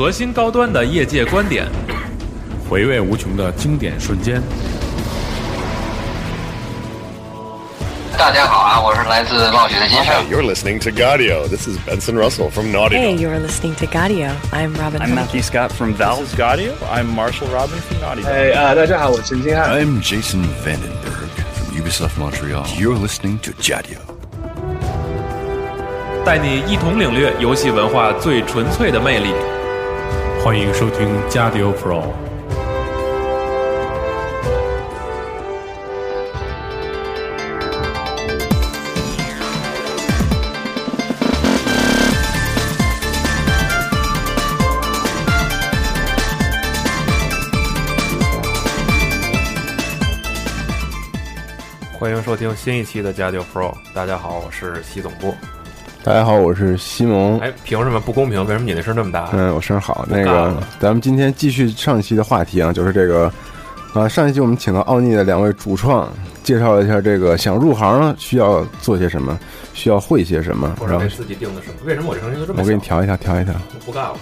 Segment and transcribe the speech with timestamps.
[0.00, 1.66] 核心高端的业界观点，
[2.70, 4.42] 回味无穷的经典瞬间。
[8.16, 10.14] 大家好啊，我是来自暴雪的金盛。
[10.30, 11.46] You're listening to Gaudio.
[11.46, 14.30] This is Benson Russell from Naughty Hey, you're listening to Gaudio.
[14.50, 15.02] I'm Robin.
[15.02, 16.24] I'm Matthew Scott from Valve.
[16.24, 16.72] s Gaudio.
[16.90, 18.26] I'm Marshall Robin from Naughty.
[18.26, 19.68] 哎啊，大家好，我是陈金汉。
[19.68, 22.64] I'm Jason Vandenberg from Ubisoft Montreal.
[22.78, 23.98] You're listening to Gaudio.
[26.24, 29.34] 带你一同领略游戏文化最纯粹的魅力。
[30.42, 32.02] 欢迎收听加迪欧 Pro。
[51.98, 53.74] 欢迎收听新一期的加六 Pro。
[53.92, 55.34] 大家好，我是西总部。
[56.02, 57.38] 大家好，我是西蒙。
[57.40, 58.40] 哎，凭什么不公平？
[58.46, 59.28] 为什么你那声那么大？
[59.34, 60.06] 嗯，我声好。
[60.08, 63.30] 那个，咱们今天继续上一期的话题啊，就是这个
[63.92, 66.10] 啊，上一期我们请到奥尼的两位主创，
[66.42, 69.38] 介绍了一下这个想入行需要做些什么，
[69.74, 70.74] 需要会些什么。
[70.80, 71.74] 然后给自己定的什么？
[71.84, 72.62] 为什么我这声音就这么小？
[72.62, 73.54] 我给你调一调，调一调。
[73.84, 74.16] 不干了。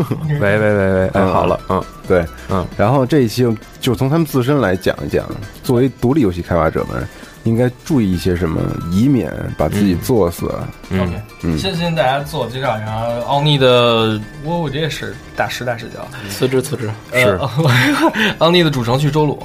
[0.40, 2.66] 喂喂喂喂，哎，好了，嗯，对，嗯。
[2.74, 3.46] 然后这一期
[3.80, 5.26] 就从他们自身来讲一讲，
[5.62, 7.06] 作为独立游戏开发者们。
[7.46, 10.52] 应该注意一些什么，以免把自己作死。
[10.90, 11.00] 嗯。
[11.00, 11.56] OK，嗯。
[11.56, 16.90] 先先大家自我介绍一下啊，奥尼的，我我这也是大师大视角，辞职辞职。
[17.14, 17.38] 是。
[18.38, 19.40] 奥尼的主程序周鲁，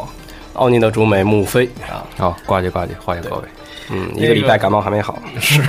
[0.54, 1.70] 奥尼的主美穆飞。
[1.90, 3.44] 啊，好，挂机挂机，欢迎各位。
[3.92, 5.62] 嗯，一个礼拜感冒还没好，是。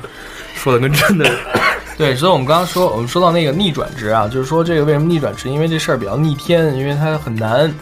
[0.54, 1.30] 说的跟真的。
[1.96, 5.48] 对，所以我们刚刚说，我们说到那个逆转值啊，就是说这个为什么逆转值？
[5.48, 7.72] 因为这事儿比较逆天，因为它很难。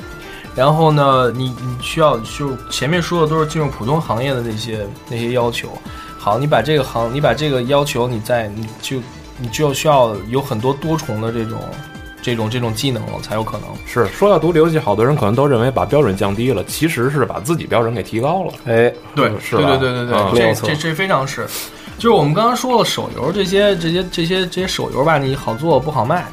[0.57, 5.69] 然后呢，你你需要就前面说的都是进入普通行业的那些那些要求。
[6.19, 8.97] 好，你把这个行，你把这个要求，你在你就
[9.39, 11.61] 你就需要有很多多重的这种
[12.23, 13.69] 这种这种技能了，才有可能。
[13.87, 18.53] 是说到独立游戏，好多人可能都认为把标准降低了，其实是把自己标准给提高了。
[18.65, 21.47] 哎，对，是对对对对对，嗯、这这这非常是。
[21.99, 26.27] 就是我们刚刚说了手游这些这些这些这些手游吧，你好做不好卖。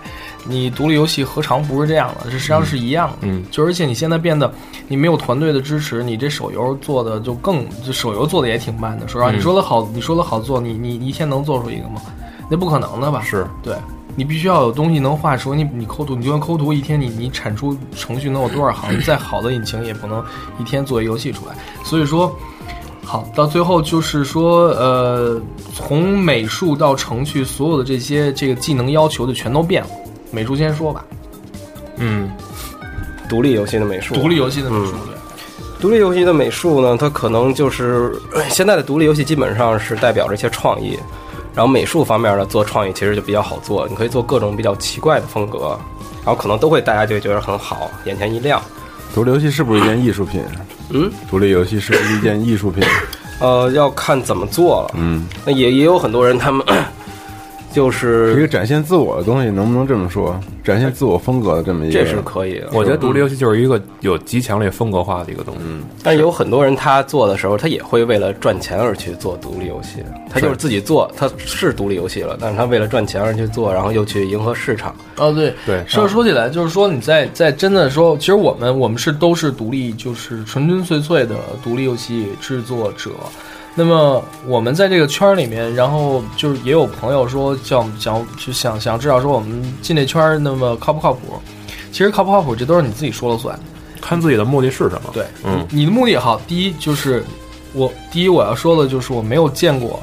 [0.46, 2.26] 你独立游戏何尝不是这样的？
[2.26, 4.52] 这实际上是一样的，嗯，就而且你现在变得，
[4.88, 9.08] 你没有团队的支持，你这手游做的就更，就手游做的也挺慢的。
[9.08, 12.02] 说实话，嗯、你说的好，你说的好做，你你一天能做出一个吗？
[12.50, 13.22] 那不可能的吧？
[13.22, 13.76] 是对，
[14.16, 19.00] 你必须要有东西能画出，你你抠图，你就算抠图一天，你你产出程序能有多少行？
[19.02, 20.24] 再好的引擎也不能
[20.60, 21.56] 一天做一游戏出来。
[21.84, 22.34] 所以说。
[23.06, 25.40] 好，到最后就是说，呃，
[25.74, 29.90] 从美术到程序，所有的这些这个技能要求就全都变了。
[30.34, 31.06] 美术先说吧，
[31.98, 32.32] 嗯，
[33.30, 35.14] 独立游戏的美术，独立游戏的美术，嗯、
[35.80, 38.12] 独立游戏的美术呢，它可能就是
[38.50, 40.98] 现在的独立游戏基本上是代表着一些创意，
[41.54, 45.78] 然后美术方面呢，做创意其实就比较好做，你可以做各种比较奇怪的风格，
[46.26, 48.60] 然后可能都会大家就觉得很好，眼前一亮。
[49.14, 50.44] 独立游戏是不是一件艺术品？
[50.90, 52.84] 嗯，独立游戏是不是一件艺术品？
[53.40, 54.96] 呃，要看怎么做了。
[54.96, 56.66] 嗯，那也也有很多人，他们
[57.74, 60.40] 就是一个展现自我的东西，能不能这么说？
[60.64, 62.70] 展现自我风格的这么一个，这是可以的。
[62.72, 65.62] 我觉得独立游戏就是一个有极强烈风格化的一个东西。
[65.66, 70.04] 嗯，但有很多人他做的时候，他也会为了赚钱而去做独立游戏。
[70.30, 74.96] 他就是自己做，他是独立游戏了，但是他为了赚钱而去做，然后又去迎合市场。
[75.18, 75.84] 哦，对对。
[75.88, 83.12] 说说起来，就是说你在在真的说，其实我们我们是都是独立，就是纯纯粹粹的独立游戏制作者。
[83.76, 91.42] 那么我们在这个圈儿里面，然后就是也有朋友说，叫想就想想知道说我们进这圈儿那么靠不靠谱？
[91.92, 93.60] 其实靠不靠谱，这都是你自己说了算，
[94.00, 95.10] 看自己的目的是什么。
[95.14, 97.24] 对，嗯，你的目的好，第一就是
[97.74, 100.00] 我第一我要说的就是我没有见过，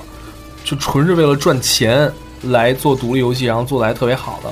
[0.65, 2.11] 就纯是为了赚钱
[2.43, 4.51] 来做独立游戏，然后做的还特别好的，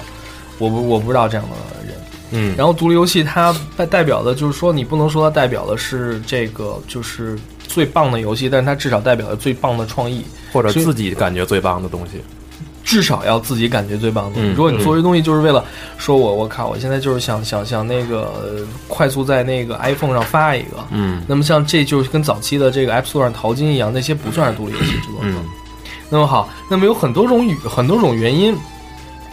[0.58, 1.94] 我不我不知道这样的人。
[2.30, 12.20] 嗯，然后独立游戏它代代表的就是说，你不能说它代表的是这个就是最棒的游戏，但是它至少代表了最棒的创意，或者自己感觉最棒的东西，
[12.82, 15.64] 至少要自己感觉最棒的如果你做这东西就是为了
[15.98, 25.28] 说我我靠，我现在就是想想想那个、呃、快速在那个 iPhone 上发一个，嗯，那么像这就是跟早期的这个 App Store 上淘金一样，那些不算是独立游戏制作者。
[25.34, 25.44] 嗯、
[26.08, 28.56] 那么好，那么有很多种语很多种原因。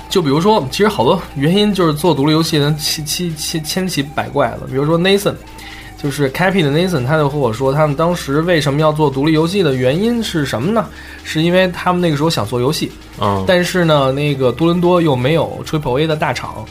[0.08, 4.68] 就比如说，其实好多原因就是做独立游戏能千千千千奇百怪的。
[4.68, 5.34] 比如说 Nathan，
[6.06, 10.88] 就是 Cappy 的 Nathan，他就和我说，他们当时为什么要做独立游戏的原因是什么呢？
[11.24, 16.64] 是因为他们那个时候想做游戏，嗯，但是呢，那个多伦多又没有 Triple A 的大厂，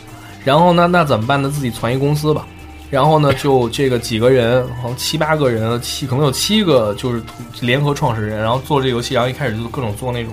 [0.45, 1.51] 然后呢，那怎么办呢？
[1.51, 2.47] 自己攒一公司吧。
[2.91, 7.21] 然后呢，就这个几个人，好像七八个人，七可能有七个就是
[7.61, 10.33] 联合创始人，然后做这个游戏，然后一开始就各种做那种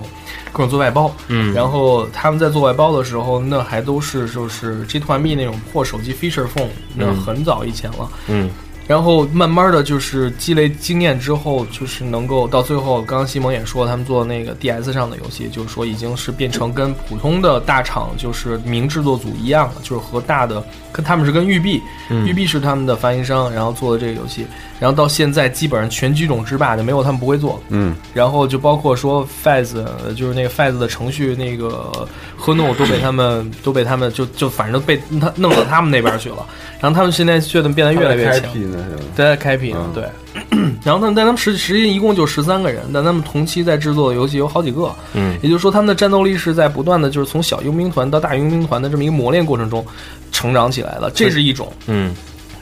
[0.52, 8.08] 各种做外包，嗯然后他们在做外包的时候，那还都是就是 G 团 B 那种破手机 feature phone，那嗯很早以前了。
[8.28, 8.48] 嗯
[8.86, 21.80] 然后慢慢的就是积累经验之后，就是能够到最后，刚刚西蒙也说，他们做那个 DS 上的游戏，就是说已经是变成跟普通的大厂就是名制作组一样了，就是和大的跟他们是跟育碧，
[22.10, 24.44] 嗯育碧是他们的发行商，然后做的这个游戏，
[24.80, 27.62] 然后到现在基本上全机种之霸就没有他们不会做。
[27.68, 32.06] 嗯然后就包括说 Faz，呃就是那个 Faz 的程序，那个
[32.36, 36.44] h n o 都被他们都被他们就就反正被他弄到他们那边去了。
[36.80, 38.52] 然后他们现在觉得变得越来越强
[39.14, 40.04] 在开辟呢，对。
[40.84, 45.36] 然后他们但他们实实际一共就十三个人，但他们同期在制作的游戏有好几个，嗯。
[45.42, 49.84] 也就是说他们的战斗力是在不断的就是从小佣兵团到大佣兵团的这么一个磨练过程中
[50.30, 51.72] 成长起来的，这是一种。
[51.86, 52.14] 嗯。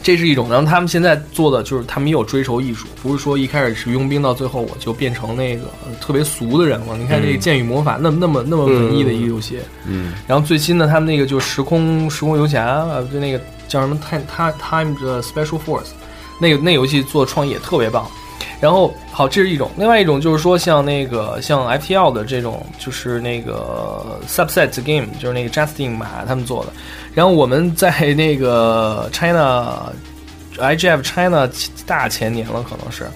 [0.03, 6.97] 这是一种，然后他们现在做的就是他们也有追求艺术，不是说一开始是佣兵，到最后我就变成那个呃特别俗的人了。
[6.97, 10.15] 你看这个《剑与魔法》那么那么那么文艺的一个游戏，嗯。
[10.27, 15.91] 然后最新的他们那个就时空时空游侠，呃，就那个叫什么 Time Time Time 的 Special Force，
[16.41, 18.05] 那个那游戏做创意也特别棒。
[18.61, 26.73] 然后好，这是一种，另外一种就是说像那个像 FTL 的这种，就是那个 Subset Game，就是那个 Justin 马他们做的。
[27.15, 29.91] 然后我们在 那个 China
[30.59, 31.49] IGF China
[31.87, 33.07] 大前年了，可能是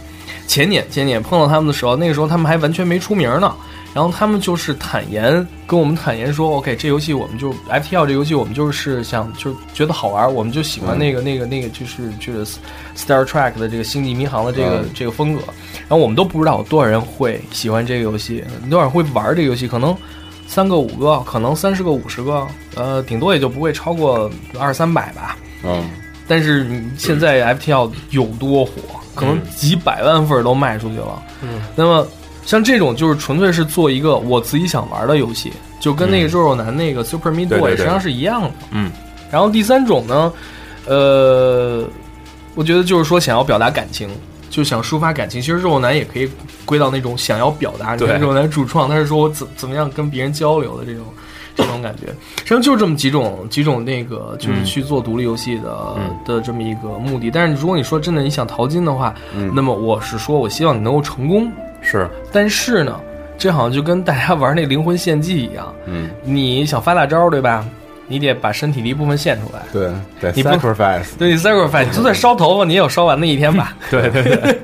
[0.47, 3.55] 前年前年碰到他们的时候，那个时候他们还完全没出名呢。
[3.95, 12.59] 然后他们就是坦言跟我们坦言说，OK，这游戏我们就 FTL 这游戏我们就是想就觉得好玩，我们就喜欢那个、那个那个就是就是
[12.97, 15.43] Star Trek 的这个星际迷航的这个、嗯这个风格。
[15.83, 19.97] 然后我们都不知道有多少人会喜欢这个游戏，多少人会玩这个游戏，可能
[20.49, 25.37] 三个五个，可能三十个五十个，呃，顶多也就不会超过二三百吧。
[25.63, 25.85] 嗯
[26.27, 28.73] 但是你现在 FTL 有多火，
[29.15, 31.23] 可能几百万份都卖出去了。
[31.43, 32.07] 嗯，那么
[32.47, 38.51] 像这种就是纯粹是做一个我自己想玩的游戏，就跟那个肉肉男那个 Super Meat 对 Boy 实际上是一样的。
[38.71, 38.91] 嗯，
[39.31, 40.33] 然后第三种呢，
[40.87, 41.85] 呃，
[42.55, 44.09] 我觉得就是说想要表达感情，
[44.51, 45.41] 就想抒发感情。
[45.41, 46.29] 其实肉肉男也可以
[46.65, 47.95] 归到那种想要表达。
[47.95, 51.05] 你看对肉肉男主创他是说我怎怎么样跟别人交流的这种。
[51.57, 52.09] 这种感觉，
[52.39, 57.31] 实际上就是这么几种几种那个，就是嗯去做独立游戏的、嗯的这么一个目的。
[57.31, 61.49] 但是如果你说真的你想淘金的话，嗯那么我是说我希望你能够成功。
[61.85, 62.99] 是，但是呢，
[63.39, 67.65] 这好像就跟大家玩那灵魂献祭一样，嗯，你想发大招对吧？
[68.07, 69.61] 你得把身体的一部分献出来。
[69.73, 69.91] 对，
[70.21, 73.75] 对你不 sacrifice，对你 sacrifice，就算烧头发，你也有烧完的一天吧？
[73.91, 74.59] 对对 对，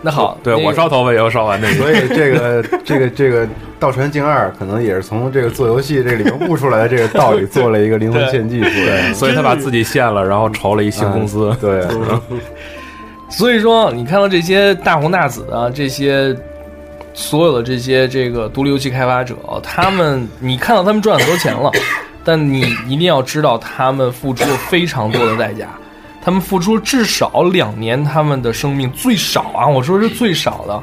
[0.00, 3.46] 那好，对那个我烧头发也有烧完那个，所以这个这个这个
[3.78, 9.12] 道传镜二可能也是从这个做游戏这里面悟出来的这个道理，做了一个灵魂献祭出来。
[9.12, 11.50] 所以他把自己献了，然后筹了一新公司。
[11.50, 11.82] 嗯 对，
[13.28, 16.34] 所以说，你看到这些大红大紫的这些
[17.12, 21.70] 所有的这些这个独立游戏开发者，他们你看到他们赚很多钱了，
[22.24, 25.68] 但你一定要知道他们付出了非常多的代价。
[26.22, 30.82] 他们付出至少两年他们的生命，最少啊，我说是最少的。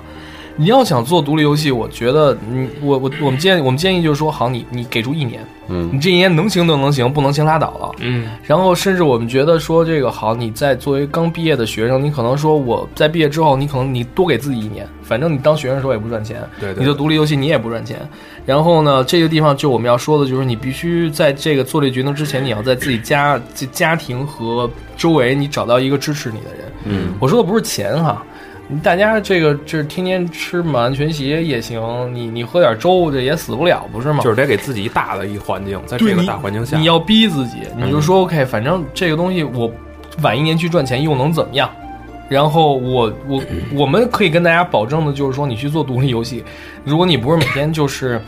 [0.55, 7.91] 你要想做独立游戏，我觉得你我我我们建议我们建议就是说，好，你你给出一年，嗯你这一年能行就能行，不能行拉倒了。
[7.99, 17.97] 嗯然后甚至我们觉得说这个好，你在作为刚毕业的学生，你可能说我在毕业之后，你可能你多给自己一年，反正你当学生的时候也不赚钱，对对你做独立游戏你也不赚钱。
[18.45, 26.71] 然后呢，这个地方就我们要说的就是，你必须在这个做这决定之前，你要在自己家家家庭和周围你找到一个支持你的人。
[26.85, 28.23] 嗯，我说的不是钱哈。
[28.81, 34.23] 大家这个就是天天吃满汉全席也行，你你喝点粥这也死不了，不是吗？
[34.23, 39.71] 就是得给自己一大的一环境，在这个大环境下，你要逼自己，你就嗯说 OK，反正这个东西我
[40.21, 41.69] 晚一年去赚钱又能怎么样？
[42.29, 43.43] 然后我我
[43.73, 46.43] 我们可以跟大家保证的就是说，你去做独立游戏，
[46.83, 48.19] 如果你不是每天就是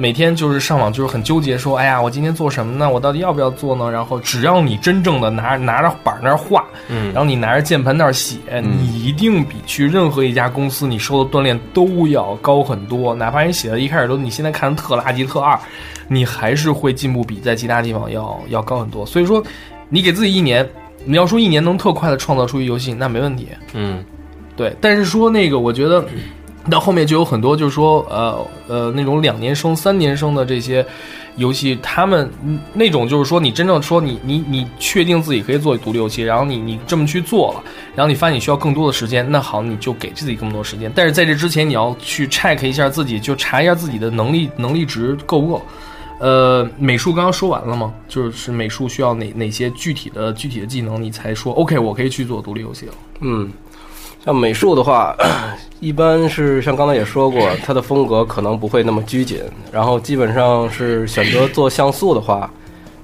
[0.00, 2.88] 每天就是上网就是很纠结，说哎呀，我今天做什么呢？
[2.88, 3.90] 我到底要不要做呢？
[3.90, 13.14] 然后只要你真正的拿拿着板儿那儿画，嗯然后你拿着键盘那儿写，你一定比去任何一家公司你受的锻炼都要高很多。
[13.14, 15.58] 哪怕你写的一开始都你现在看的特垃圾特二，
[16.08, 19.04] 你还是会进步比在其他地方要要高很多。
[19.04, 19.44] 所以说，
[19.90, 20.66] 你给自己一年，
[21.04, 23.48] 你要说一年能特快的创造出一游戏，那没问题。
[23.74, 24.02] 嗯
[24.56, 26.04] 对，但是说那个，我觉得
[26.68, 30.84] 到后面就有很多，就是说，呃呃，那种两年生、三年生的这些
[31.36, 32.30] 游戏，他们
[32.74, 37.62] 那种就是说，你真正说你你你确定自己可以做独立游戏，然后你你这么去做了，
[37.94, 40.92] 然后你发现你需要更多的时间，那好，你就给自己更多时间。
[40.94, 45.62] 但是在这之前，你要去 check 一下自己，就查一下自己的能力能力值够不够。
[46.18, 47.94] 呃，美术刚刚说完了吗？
[48.06, 52.92] 就是美术需要哪哪些具体的具体的技能，你才说 OK，我可以去做独立游戏了。
[53.20, 53.50] 嗯，
[54.24, 55.16] 像美术的话，
[55.80, 59.40] 一般是像刚才也说过，它的风格可能不会那么拘谨，
[59.72, 62.50] 然后基本上是选择做像素的话，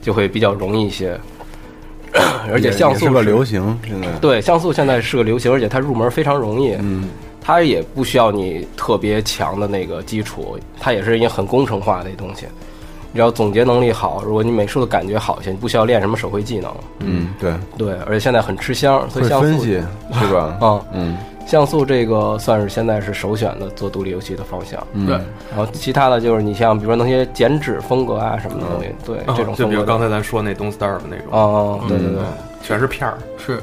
[0.02, 1.18] 就会比较容易一些。
[2.50, 6.74] 而且像素是个流行，现在对像素现在是个流行，而且它入门非常容易。
[6.78, 7.08] 嗯，
[7.42, 12.46] 它也不需要你特别强的那个基础，它也是一个很工程化的东西。
[13.12, 16.74] 你只要总结能力好，如果你美术的感觉好一些，你不需要练什么手绘技能。
[17.00, 17.54] 嗯，对。
[17.78, 19.82] 对，而且现在很吃香，所以像素分析
[20.20, 20.56] 是吧？
[20.60, 24.84] 啊，嗯，像素这个算是现在是首选的做独立游戏的方向。
[24.92, 25.06] 嗯。
[25.06, 25.14] 对，
[25.50, 32.22] 然后其他的就是你像比如说那些剪纸风格啊什么的东西，对这种就比如刚才咱说那 Don't Star 的那种，哦，对对对，
[32.62, 33.16] 全是片儿。
[33.38, 33.62] 是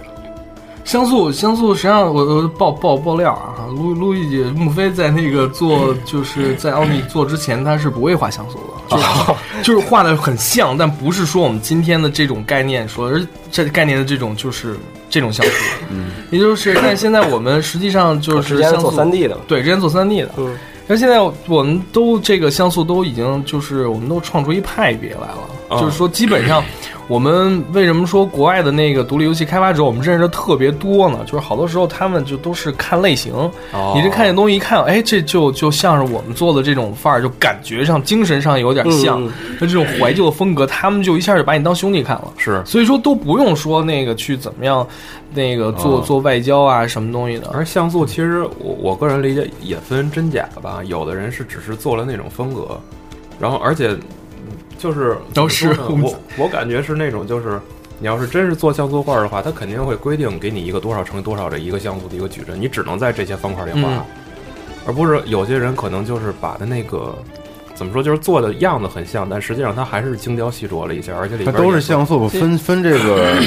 [0.83, 9.07] 像素，像素，实际上我我爆爆爆料啊，路路易姐穆菲在那个做就是在奥秘做之前，他是不会画像素的，就是、
[9.63, 14.77] 就是画的很像，但不是说我们今天的这种概念说，而这概念的这种就是
[15.09, 15.51] 这种像素，
[15.89, 20.55] 嗯，也就是但现在我们实际上就是做三 D 的，对，之前做三 D 的，嗯。
[20.85, 26.63] 但现在我们都这个像素都已经就是我们都创出一派别来了，啊就是说基本上
[27.07, 31.19] 我们为什么说国外的那个独立游戏开发者我们认识的特别多呢？
[31.25, 33.33] 就是好多时候他们就都是看类型，
[33.73, 42.31] 哦你这看见东西一看，哎，这就就像是我们做的这种范儿，就感觉上、精神上有点像，嗯就这种怀旧的风格，他们就一下就把你当兄弟看了。
[42.37, 44.87] 是，所以说都不用说那个去怎么样，
[45.33, 47.49] 那个做、哦做外交啊什么东西的。
[47.53, 52.79] 而像素其实我我个人理解也分真假吧，有的人是只是做了那种风格，
[53.39, 53.99] 然后而且嗯
[54.83, 55.69] 就是都是
[56.01, 57.59] 我我感觉是那种就是。
[57.99, 64.01] 你要是真是做像素画的话，它肯定会规定给你一个多少乘以多少的一个像素的一个矩阵，你只能在这些方块里画，嗯
[64.85, 67.15] 而不是有些人可能就是把的那个
[67.75, 73.37] 怎么说，就是做的样子很像，但实际上它还是精雕细琢了一下，而且里它边也都是像素，分分这个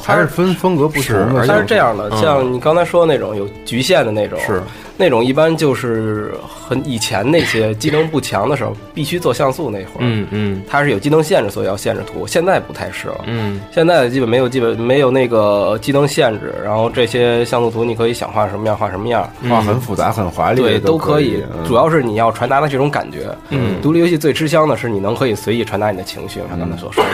[0.00, 1.40] 还是分风格不同的。
[1.40, 4.62] 而且它是这样的，嗯像你刚才说的那种有局限的那种，是
[4.96, 10.62] 那种一般就是很以前那些机能不强的时候，必须做像素那会儿，嗯嗯。
[10.68, 12.26] 它是有机能限制，所以要限制图。
[12.26, 13.60] 现在不太是了，嗯。
[13.72, 21.42] 现在基本没有基本没有那个机能限制，然后这些像素图你可以想画什么样画什么样，画很复杂、很华丽的对，都可以。
[21.52, 21.66] 嗯。
[21.66, 23.34] 主要是你要传达的这种感觉。
[23.50, 23.80] 嗯。
[23.82, 27.10] 独立游戏最吃香的是你能可以随意传达你的情绪，像刚才所说的。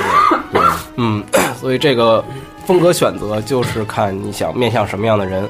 [0.53, 0.61] 对，
[0.97, 1.25] 嗯，
[1.59, 2.23] 所以这个
[2.67, 5.49] 风格选择就是看你想面向什么样的人，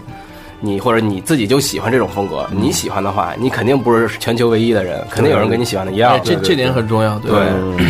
[0.60, 6.20] 你或者你自己就喜欢这种风格，嗯你喜欢的话，你肯定不是全球唯一的人，肯定有人跟你喜欢的一样哎，。
[6.22, 7.32] 这这点很重要，对，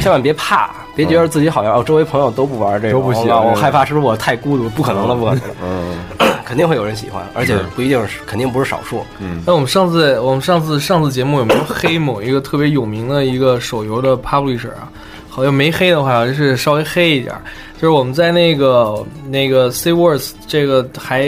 [0.00, 4.68] 千万别怕，别觉得自己好像哦，周围朋友都不玩这个，都不喜欢我害怕是不是我太孤独？
[4.70, 5.98] 不可能的，不可能的，嗯，
[6.46, 9.04] 肯定会有人喜欢，而且不一定是，肯定不是少数。
[9.44, 14.90] 那我们上次我们上次上次节目有没有黑某一个特别有名的一个手游的 publisher 啊？
[15.28, 17.34] 好像没黑的话，好像是稍微黑一点。
[17.80, 21.22] 就是我们在那个那个 C Words 这个还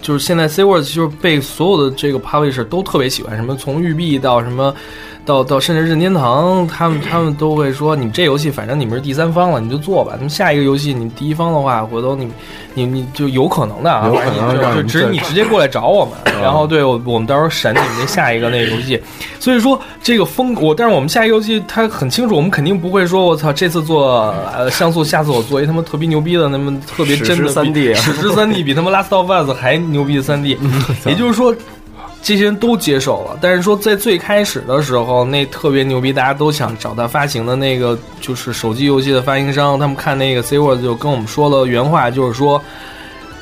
[0.00, 4.74] 就是现在 C Words 就是被所有的这个 publisher 都特别喜欢，什么从育碧到什么。
[5.26, 10.12] 到到甚至任天堂，他们他们都会说，你这游戏反正你们是第三方了，你就做吧。
[10.16, 12.30] 那么下一个游戏你第一方的话，回头你
[12.74, 19.02] 你你就有可能的啊，有可能就就直你直接过来找我们，然后对我我们到时候审你们那下一个那个游戏。
[19.40, 30.56] 所以说这个风我，但是我们下一个游戏它很清楚，我们肯定不会说我操这次做呃像素，下次我做一他妈特别牛逼的，那么特别真的史诗 3D 史诗三 D 比他妈 Last of Us 还牛逼的三 D，
[31.04, 31.52] 也就是说。
[32.26, 42.60] 这些人都接受了，但是说在最开始的时候，那特别牛逼，大家都想找他发行的那个就是手机游戏的发行商，他们看那个 C Words 就跟我们说了原话，就是说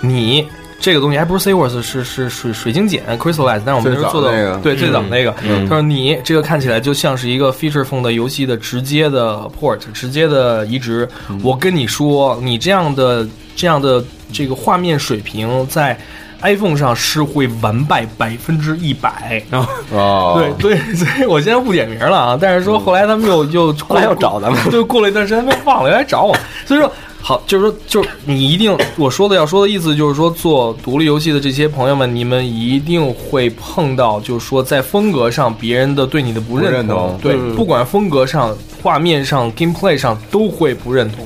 [0.03, 0.47] 你
[0.79, 4.59] 这个东西还不是 C Words，是是水水晶茧 Crystallize，但是我们这是做的那个。
[4.59, 5.67] 对最早那个，嗯。
[5.67, 11.09] 他说你这个看起来就像是一个 feature phone 的游戏的直接的 port，直接的移植。
[11.43, 13.27] 我跟你说，你这样的
[13.57, 15.99] 这样的这个画面水平在
[16.45, 19.43] iPhone 上是会完败百分之一百。
[19.91, 22.39] 哦， 对对，所以我现在不点名了啊。
[22.41, 26.91] 但是说后来他们又又 后来又找咱们 就，过了一段时间他们忘了又来找我，所以说。
[27.27, 41.25] 好，就是说，就是你一定我说的要说的意思，就是说，做独立游戏的这些朋友们，你们一定会碰到，就是说，在风格上别人的对你的不认同对，嗯不管风格上、画面上、gameplay 上都会不认同。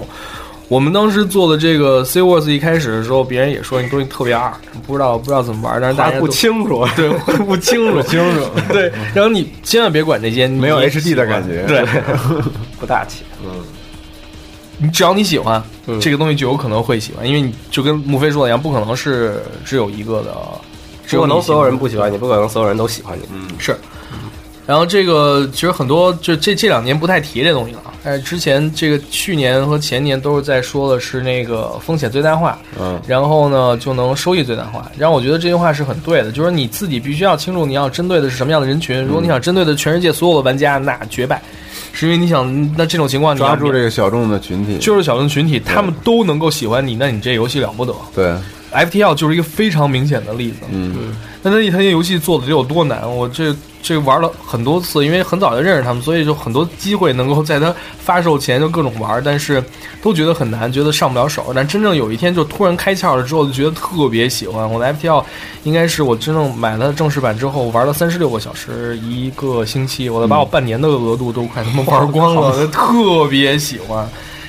[0.68, 4.52] 我们当时做的这个 C w o r s 一开始的时候，别人也说你东西特别二，
[4.86, 7.08] 不知道不知道怎么玩，但是大家不清楚， 对
[7.46, 8.02] 不清楚。
[8.02, 8.44] 清楚。
[8.70, 11.64] 对，然后你千万别管这些，你没有 HD 的感觉。
[11.66, 11.82] 对，
[12.78, 13.24] 不大气。
[13.42, 13.50] 嗯。
[14.76, 15.98] 你只要你喜欢、嗯。
[15.98, 20.36] 这个东西，就有可能会喜欢，因为你就跟穆飞说的一样，不可能是只有一个的，
[21.06, 23.22] 只有能所有人不喜欢你，不可能所有人都喜欢你。
[23.32, 23.48] 嗯。
[23.58, 23.74] 是。
[24.66, 34.90] 然后这个其实很多就这这两年不太提这东西了，但是之前这个去年和前年都是在说的是那个风险最大化，嗯，然后呢就能收益最大化。
[34.96, 39.02] 然后我觉得这句话是很对的，就是你自己必须要清楚你要针对的是什么样的人群。
[39.04, 41.42] 如果你想针对的全世界所有的玩家，那绝败，
[41.92, 47.94] 是因为你想那这种情况你要抓住这个小众的群体，就是小众群体，他们都能够喜欢你，那你这游戏了不得。
[48.14, 48.32] 对
[48.72, 50.58] ，FTL 就是一个非常明显的例子。
[50.70, 53.10] 嗯，那那一台游戏做的得有多难？
[53.10, 59.62] 我这这玩了很多次，因为很早就认识他们，所以就很多机会能够在它发售前就各种玩，但是
[60.02, 61.52] 都觉得很难，觉得上不了手。
[61.54, 64.68] 但真正有一天就突然开窍了之后，就觉得特别喜欢。
[64.70, 65.24] 我的 FTL
[65.64, 74.08] 应该是我真正买了正式版之后玩了三十六个小时一个星期，我把我半年的额度都快他妈玩光了，特别喜欢。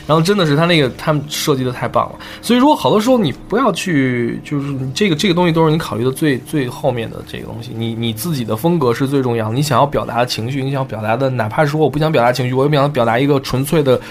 [0.09, 14.01] 然后真的是他那个他们设计的太棒了，所以说好多时候你不要去，就是你这个这个东西都是你考虑的最最后面的这个东西，你你自己的风格是最重要，你想要表达的情绪，你想要表达的，哪怕说我不想表达情绪，我也想表达一个纯粹的，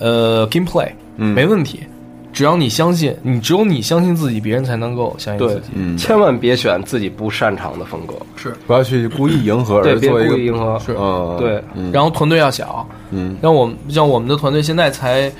[0.00, 1.32] 呃，gameplay，嗯。
[1.32, 1.78] 没问题，
[2.34, 5.96] 只要你相信，你只有你相信自己，别人才能够相信自己，，嗯。
[5.96, 8.52] 千万别选自己不擅长的风格，是。
[8.66, 10.94] 不要去故意迎合，对，别而做一个故意迎合，是。
[10.98, 11.62] 嗯，对。
[11.74, 13.36] 嗯，然后团队要小，嗯。
[13.40, 15.32] 像我们像我们的团队现在才，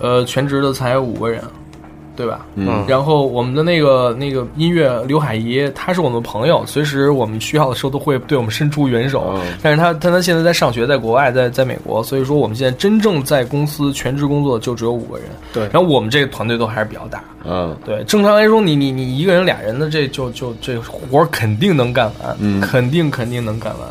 [0.00, 1.44] 呃，全职的才五个人，
[2.18, 2.44] 对吧？
[2.56, 9.32] 嗯然后我们的那个那个音乐刘海怡，他是我们朋友，随时我们需要的时候都会对我们伸出援手。
[9.36, 15.28] 嗯但是他但他现在在上学，在国外，在在美国，所以说我们现在真正在公司全职工作就只有五个人。
[15.52, 17.22] 对然后我们这个团队都还是比较大。
[17.44, 23.88] 嗯对，正常来说，你你你一个人俩人的这就就这活儿肯定能干完，嗯肯定肯定能干完。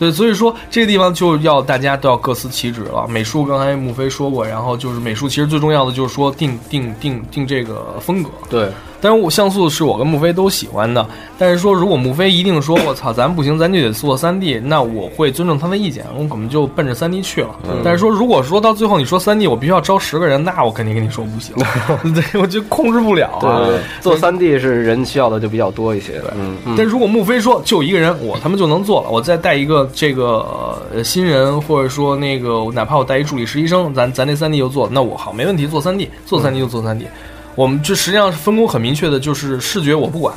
[0.00, 3.06] 对，所以说这个地方就要大家都要各司其职了。
[3.06, 8.30] 美术刚才穆飞说过，然后就是美术其实最重要的就是说定定定定这个风格。
[8.48, 11.06] 对，但是我像素是我跟穆飞都喜欢的，
[11.38, 17.50] 但是说如果穆飞一定说我操咱不行，咱就得做三 D，那我会尊重他的意见，我可能就奔着三 D 去了。
[17.82, 21.54] 但是说如果说到最后你说三 D 我必须要招十个人，那我肯定跟你说不行，
[22.14, 23.66] 对我就控制不了啊。
[23.66, 30.46] 对，做三 D 是人需要的就比较多一些，嗯，但如果穆飞说就一个人，我他妈就能做了，我再带一个这个
[30.94, 37.06] 呃新人，或者说那个哪怕我带一助理实习生，咱咱那三 D 就做，那我好没问题，做三 D，做三 D 就做三 D。
[37.60, 40.34] 我们这实际上是分工很明确的，就是视觉我不管，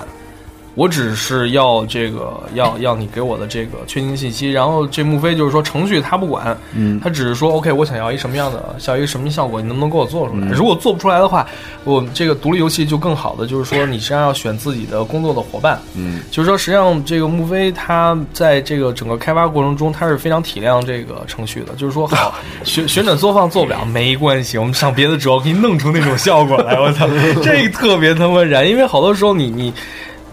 [0.75, 10.51] 我只是要这个要要你给我的这个确定信息，然后这穆飞就是说程序他不管，嗯他只是说 OK，我想要一什么样的，想要一个什么效果，你能不能给我做出嗯来？
[10.57, 11.45] 如果做不出来的话，
[11.83, 21.75] 我们这个独立游戏就更好的就是说，你实际上要选自己的工作的伙伴，嗯就是说，实际上这个穆飞他在这个整个开发过程中，他是非常体谅这个程序的。
[21.75, 22.33] 就是说，好
[22.65, 26.79] 旋旋转缩放做不了没关系，我们上别的轴给你弄出那种效果来。
[26.79, 27.07] 我操，
[27.43, 29.71] 这个特别他妈燃，因为好多时候你你。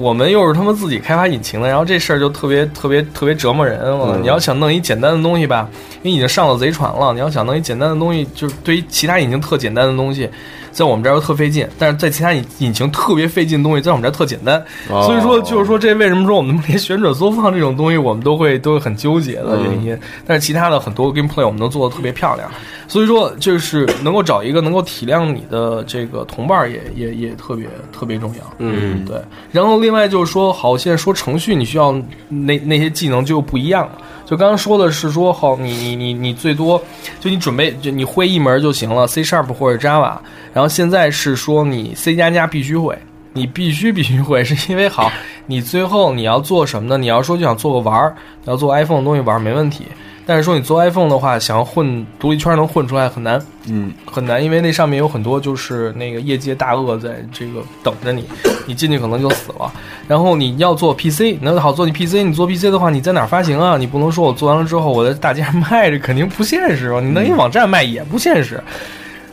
[0.01, 4.17] 我们又是他们自己开发引擎的，然后这事儿就特别特别特别折磨人了。
[4.17, 5.69] 嗯你要想弄一简单的东西吧，
[6.03, 7.13] 因为已经上了贼船了。
[7.13, 10.27] 你要想弄一简单的东西，就是对于其他引擎特简单的东西，
[10.70, 14.62] 在我们这儿又特费劲，但是在其他引引擎特别费劲的东西，在我们这儿特简单。
[14.88, 19.98] 哦所以说，就是说这为什么说我们 连旋转缩放这种东西，我们都会都会很纠结的原因。
[20.26, 22.50] 但是其他的很多 gameplay 我们能做的特别漂亮。
[22.87, 28.40] 所以说，就是能够找一个能够体谅你的这个同伴儿也，也也特别特别重要。
[28.59, 29.16] 嗯，对。
[29.52, 31.92] 然后另外就是说，好，现在说程序你需要
[32.28, 33.92] 那那些技能就不一样了。
[34.31, 36.81] 就刚刚说的是说，好，你你你你最多
[37.19, 40.16] 就你准备就你会一门就行了，C sharp 或者 Java。
[40.53, 42.97] 然后现在是说你 C 加加必须会，
[43.33, 45.11] 你必须必须会，是因为好，
[45.47, 46.97] 你最后你要做什么呢？
[46.97, 48.14] 你要说就想做个玩儿，
[48.45, 49.85] 要做 iPhone 的东西玩儿没问题。
[50.26, 58.24] 但是说你做 iPhone 的话，想要混独立圈能混出来很难，嗯很难，因为那上面有很多就是那个业界大鳄在这个等着你，
[58.66, 59.72] 你进去可能就死了。
[60.06, 63.76] 然后你要做 PC，那好做你 PC，你做 PC 的话，你在哪发行啊？
[63.76, 67.00] 你不能说我做完了之后我在大街上卖，着肯定不现实吧？
[67.00, 68.62] 你弄一网站卖也不现实，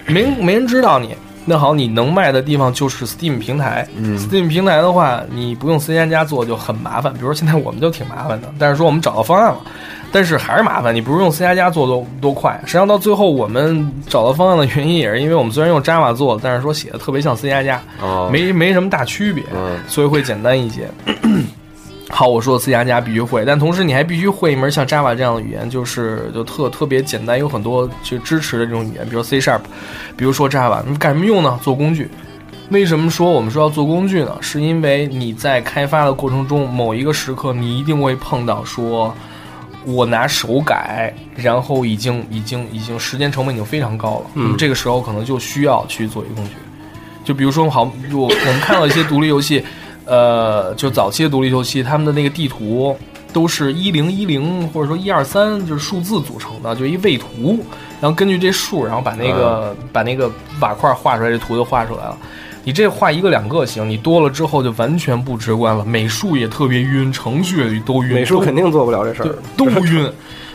[0.07, 1.15] 没没人知道你。
[1.49, 3.87] 那好，你能卖的地方就是 Steam 平台。
[3.95, 7.13] 嗯 Steam 平台的话，你不用 C 加加做就很麻烦。
[7.13, 9.59] 比如说现在我们就挺麻烦的，但是说我们找到方案了，
[10.11, 10.93] 但是还是麻烦。
[10.93, 12.59] 你不是用 C 加加做多多快？
[12.65, 20.89] 实际上到最后我们找到方案的原因也是因为我们虽然用 Java 做的，但是说写的特别像 C 加加，哦没没什么大区别，嗯所以会简单一些。
[22.09, 29.59] 好，我说 C 加加必须会，但同时你还必须会一门像 Java 这样的语言，就是就特特别简单，有很多就支持的这种语言，比如 C Sharp，
[30.15, 31.59] 比如说 Java，你干什么用呢？
[31.61, 32.09] 做工具。
[32.69, 34.37] 为什么说我们说要做工具呢？
[34.39, 39.13] 是因为你在开发的过程中，某一个时刻你一定会碰到说，
[39.87, 46.51] 我拿手改，然后已经已经已经时间成本已经非常高了，那么这个时候可能就需要去做一个工具。
[47.23, 49.63] 就比如说，好，我我们看到一些独立游戏，
[50.05, 52.97] 呃，就早期的独立游戏，他们的那个地图
[53.31, 57.57] 都是一零一零或者说一二三，就是数字组成的，就一位图。
[57.99, 62.17] 然后根据这数，然后把那个、把那个瓦块画出来，这图就画出来了。
[62.67, 70.11] 你这画一个两个行，你多了之后就完全不直观了，美术也特别晕，程序也都晕，美术肯定做不了这事儿。，都晕，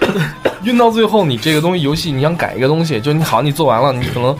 [0.65, 4.37] 晕到最后，你这个东西游戏你想改一个东西，就你好，你做完了，你可能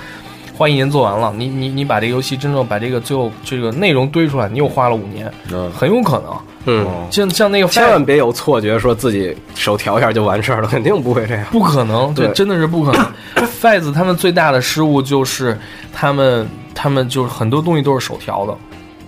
[0.55, 6.37] 花一年做完了，你你你把这个游戏真正把这个最后这个内容堆出来，你又花了五年，嗯很有可能。
[6.67, 11.47] 嗯，像像那个千万别有错觉，说自己手调一下就完事儿了，肯定不会这样。
[11.51, 13.07] 不可能，这对真的是不可能。
[13.63, 15.59] Faz 他们最大的失误就是
[15.91, 18.57] 他们他们就是很多东西都是手调的。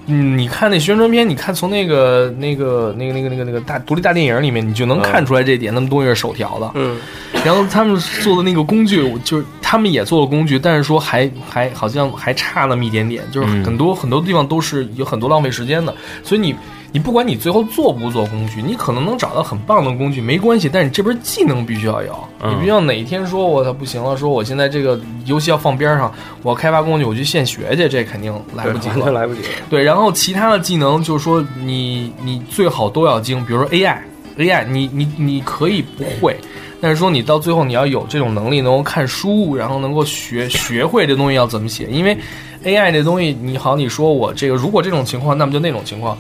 [0.07, 6.71] 嗯，你看那宣传片，你看从那个那个那个那个那个那个大独立大电影里面，你就能看出来这点，那么东西是手调的。
[6.75, 6.99] 嗯，
[7.43, 15.95] 然后他们做的那个工具，就是他们也做了工具，但是说还还好像还差那么一点点，就是很多、很多地方都是有很多浪费时间的。
[16.23, 16.55] 所以你
[16.95, 22.17] 你不管你最后做不做工具，你可能能找到很棒的工具没关系，但是你这边技能必须要有。
[22.41, 29.11] 嗯你必须要哪一天说我操不行了，说我现在这个游戏要放边上，我要开发工具，我去现学去，这肯定来不及了。
[29.11, 29.49] 来不及了。
[29.69, 36.37] 对，然后其他的技能就是说你你最好都要精，比如说 AI，AI 你你你可以不会，
[36.81, 42.17] 但是说你到最后你要有这种能力，能够看书，然后能够学学会这东西要怎么写，因为
[42.63, 46.17] AI 这东西你好，你说我这个如果这种情况，那么就那种情况。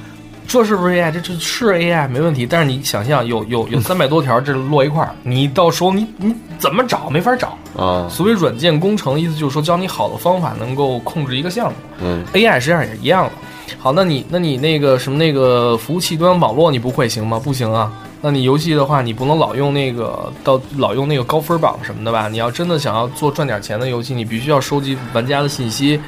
[0.46, 1.10] 这是不是 AI？
[1.10, 7.56] 这这是 AI 没问题，但是你想象有有有三百多条这落一块儿，你到时候你你怎么找没法找。
[7.76, 11.74] 啊，所谓软件工程，意思就是说教你好的方法，能够控制一个项目。
[12.00, 13.32] 嗯 AI 实际上也是一样的。
[13.78, 17.40] 好，那你那你那个什么那个服务器端网络你不会行吗？
[17.42, 17.92] 不行啊。
[18.20, 22.28] 那你游戏的话，你不能老用那个到老用那个高分榜什么的吧？
[22.28, 26.00] 你要真的想要做赚点钱的游戏，你必须要收集玩家的信息，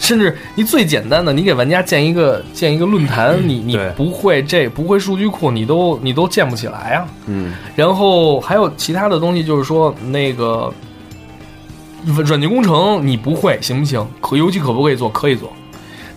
[0.00, 7.06] 甚至你最简单的，你给玩家建一个建一个论坛，你你不会这不会数据库，你都你都建不起来啊。
[7.26, 10.72] 嗯然后还有其他的东西，就是说那个
[12.24, 14.04] 软件工程你不会行不行？
[14.20, 15.08] 可游戏可不可以做？
[15.10, 15.52] 可以做，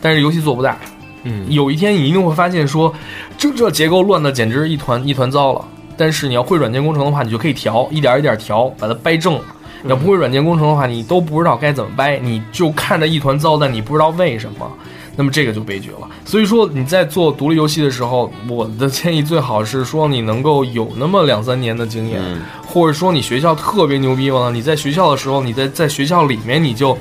[0.01, 0.77] 但是游戏做不大。
[1.23, 2.91] 嗯，有一天你一定会发现说，
[3.37, 5.63] 这这结构乱的简直一团一团糟了。
[5.95, 9.41] 但是你要会软件工程的话，你就可以调，一点一点调，把它掰正了。
[9.83, 14.71] 你要不会软件工程的话，你都不知道该怎么掰，你就看着一团糟，但你不知道为什么。
[15.15, 16.09] 那么这个就悲剧了。
[16.25, 26.97] 所以说你在做独立游戏的时候，我的建议最好是说你能够有那么两三年的经验，嗯或者说你学校特别牛逼了，你在学校的时候，你在在学校里面你就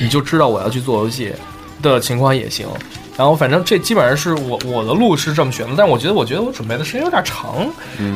[0.00, 1.32] 你就知道我要去做游戏
[1.82, 2.68] 的情况也行。
[3.16, 7.66] 然后反正这基本上是我我的路是这么选的，但我觉得我觉得我准备的时间有点长，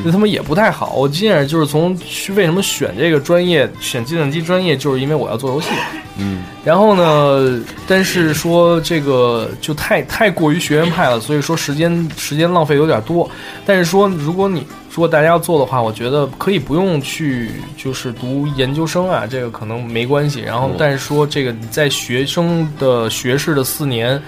[0.03, 0.93] 那他妈也不太好。
[0.93, 5.69] 我基本上就是从去为什么选这个专业，选计算机专业，就是因为我要做游戏。
[6.17, 13.27] 嗯然后呢，但是说这个就太太过于学院派了，所以说时间时间浪费有点多。
[13.65, 20.41] 但是说，如果你如果大家要做的话，我觉得可以不用去就是读研究生啊，这个可能没关系。
[20.41, 24.21] 然后，但是说这个你在学生的学士的四年，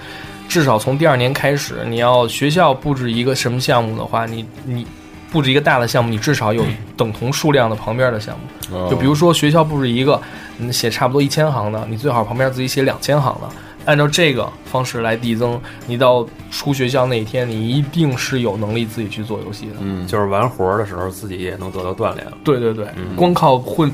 [0.48, 4.86] 至少从第二年开始，你要学校布置一个什么项目的话，你你。
[5.32, 6.64] 布置一个大的项目，你至少有
[6.96, 8.76] 等同数量的旁边的项目。
[8.78, 10.22] 哦就比如说学校布置一个，
[10.58, 13.48] 你写差不多一千行的，你最好旁边自己写两千行的，
[13.84, 15.60] 按照这个方式来递增。
[15.88, 19.72] 你到出学校那一天，你一定是有能力自己去做游戏的。
[19.80, 22.24] 嗯，就是玩活儿的时候自己也能得到锻炼。
[22.44, 23.92] 对对对，嗯光靠混，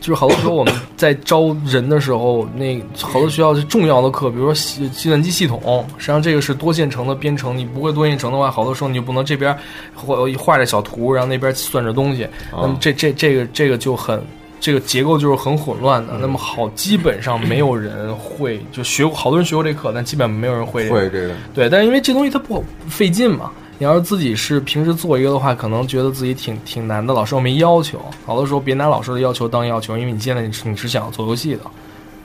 [0.00, 5.60] 就是好多时候我们在招人的时候，那好多学校是重要的课，比如说计计算机系统，
[5.96, 9.56] 实际上这个是多线程的编程，你不会多线程的话，好多时候你就不能这边
[9.94, 14.22] 画画着小图，然后那边算着东西，哦那么这这这个这个就很。
[14.60, 20.88] 这个结构就是很混乱的，那么好，基本上没有人会就学，好多人学过这课，但基本没有人会。
[20.90, 28.00] 会这个对，但是因为这东西它不费劲嘛，你要是自己是平时做一个的话，可能觉得自己挺挺难的，老师又没要求。
[28.26, 31.60] 好多时候别拿老师的要求当要求，因为你现在你是你是想做游戏的，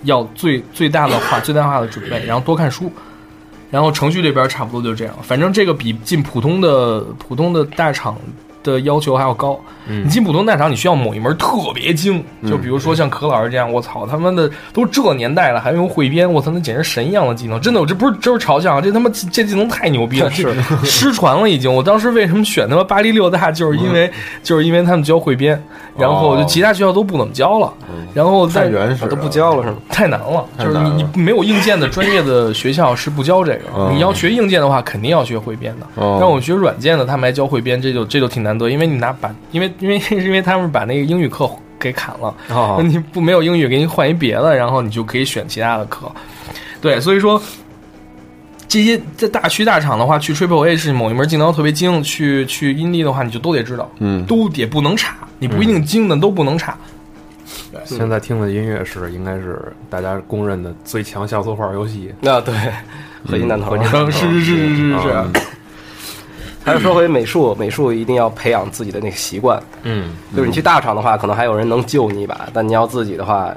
[0.03, 2.91] 要最最大的化最大化的准备，然后多看书。
[3.69, 8.17] 然后程序这边差不多就这样，反正这个比进普通的普通的大厂
[8.63, 9.59] 的要求还要高。
[9.85, 21.73] 嗯你进普通大厂，你需要某一门特别精，就比如说像可老师这样，我操他妈的都这年代了还用汇编，我操那简直神一样的技能，真的，我这不是这不是嘲笑啊，这他妈这技能太牛逼了， 是失传了已经。
[21.73, 24.09] 我当时为什么选他妈巴黎六大，就是因为
[24.41, 25.61] 就是因为他们教汇编，
[25.97, 27.73] 然后就其他学校都不怎么教了，
[28.13, 29.75] 然后太在原始了都不教了是吗？
[29.89, 33.63] 太难了，就是你你没有硬件的专业的学校是不教这个。
[33.75, 35.85] 嗯你要学硬件的话，肯定要学汇编的。
[35.95, 46.11] 哦让我学软件的，他们还教汇编，这就这就挺难得，因为你拿把，因为因为是因为他们把那个英语课给砍了，哦你不没有英语，给你换一别的，然后你就可以选其他的课。
[46.81, 47.41] 对，所以说。
[48.65, 56.75] 这些在大区大厂的话，去 Triple A 是某一门技能特别精，去去 Indie 的话，你就都得知道，嗯都也不能差，你不一定精的都不能差。
[57.85, 62.11] 现在听的音乐是应该是大家公认的最强像素画游戏。
[62.19, 62.55] 那对，
[63.27, 65.31] 合金弹头是是是是是是啊
[66.63, 69.61] 还是说回美术，美术一定要培养自己的那个习惯。
[69.83, 73.53] 嗯，就是你去大厂的话，可能还有人能救你一把，但你要自己的话，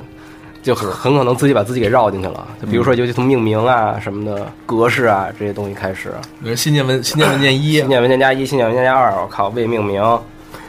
[0.63, 2.47] 就很很可能自己把自己给绕进去了。
[2.61, 10.01] 就比如说，尤其从命名啊什么的、格式啊这些东西开始，比如新建文新建文件一新，建文件加一、新建文件加二，我靠，未命名，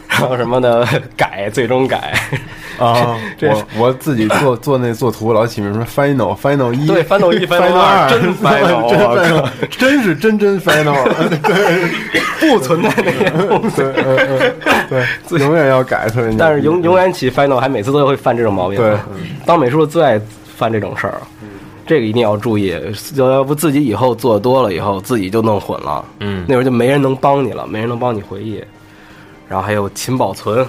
[0.08, 2.14] 然后什么的 改，最终改，
[2.80, 10.96] 啊，这我我自己做做那做图老起名什么 final final 一对，final 一 final 二真 final，真是真真 final，
[11.42, 13.78] 对不存在那些东西。
[15.28, 18.78] 对 永远要改，特别牛但是永永远起 final 还每次都会犯这种毛病。
[18.78, 18.96] 对，
[19.46, 20.20] 当美术最爱
[20.56, 21.20] 犯这种事儿，
[21.86, 22.74] 这个一定要注意，
[23.16, 28.64] 要不自己以后做多了以后自己就弄混了，嗯那会儿就没人能帮你了，没人能帮你回忆。
[29.50, 30.66] 然后还有勤保存，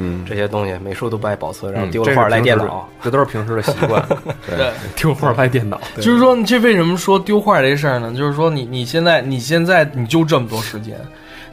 [0.00, 2.88] 嗯这些东西，美术都不爱保存，然后嗯丢了画赖这是平时电脑。
[3.02, 4.04] 这都是平时的习惯。
[4.48, 8.12] 对，丢画赖电脑，就是说，这为什么说丢画这事儿呢？
[8.16, 10.96] 就是说你，你现在你现在你就这么多时间，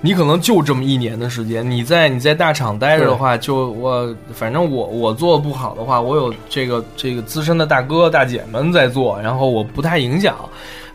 [0.02, 1.70] 你可能就这么一年的时间。
[1.70, 10.36] 你在你在大厂待着的话，就我反正我我做的不好的话，我有这个这个资深的大哥大姐们在做，然后我不太影响。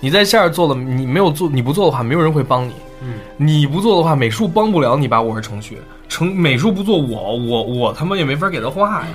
[0.00, 2.72] 你在线儿做了，你没有做，你不做的话，没有人会帮你。
[3.04, 5.20] 嗯，你不做的话，美术帮不了你吧？
[5.20, 5.76] 我是程序，
[6.08, 9.08] 程美术不做我，我我他妈也没法给他画呀，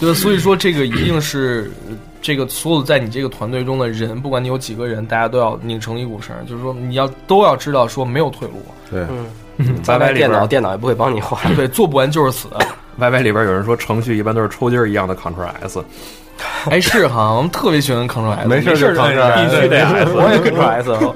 [0.00, 0.14] 对 吧？
[0.18, 8.54] 所以说这个一定是呃这个所有在你这个团队中的人，不管你有几个人，大家都要拧成一股绳，就是说你要都要知道说没有退路，
[8.90, 9.06] 对，
[9.58, 11.38] 嗯，歪歪里边电脑电脑也不会帮你画。
[11.54, 12.48] 对，做不完就是死。
[12.98, 15.80] Y Y 里边有人说程序一般都是抽筋儿一样的 Ctrl S，
[16.70, 20.12] 哎，是哈，我们特别喜欢 Ctrl S，没事就事儿 Ctrl S 必须得 S。
[20.14, 20.90] 我也 Ctrl S。
[20.90, 21.14] 我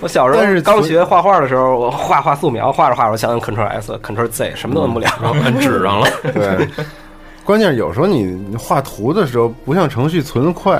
[0.00, 5.08] 我小时但是候刚学画画的时候，我画画素描，画着画着我想按 Ctrl S、Ctrl Z，什么都摁不了。
[5.22, 6.08] 然后摁纸上了。
[6.34, 6.68] 对，
[7.44, 10.76] 关键是有时候你画图的时候不像程序存得快，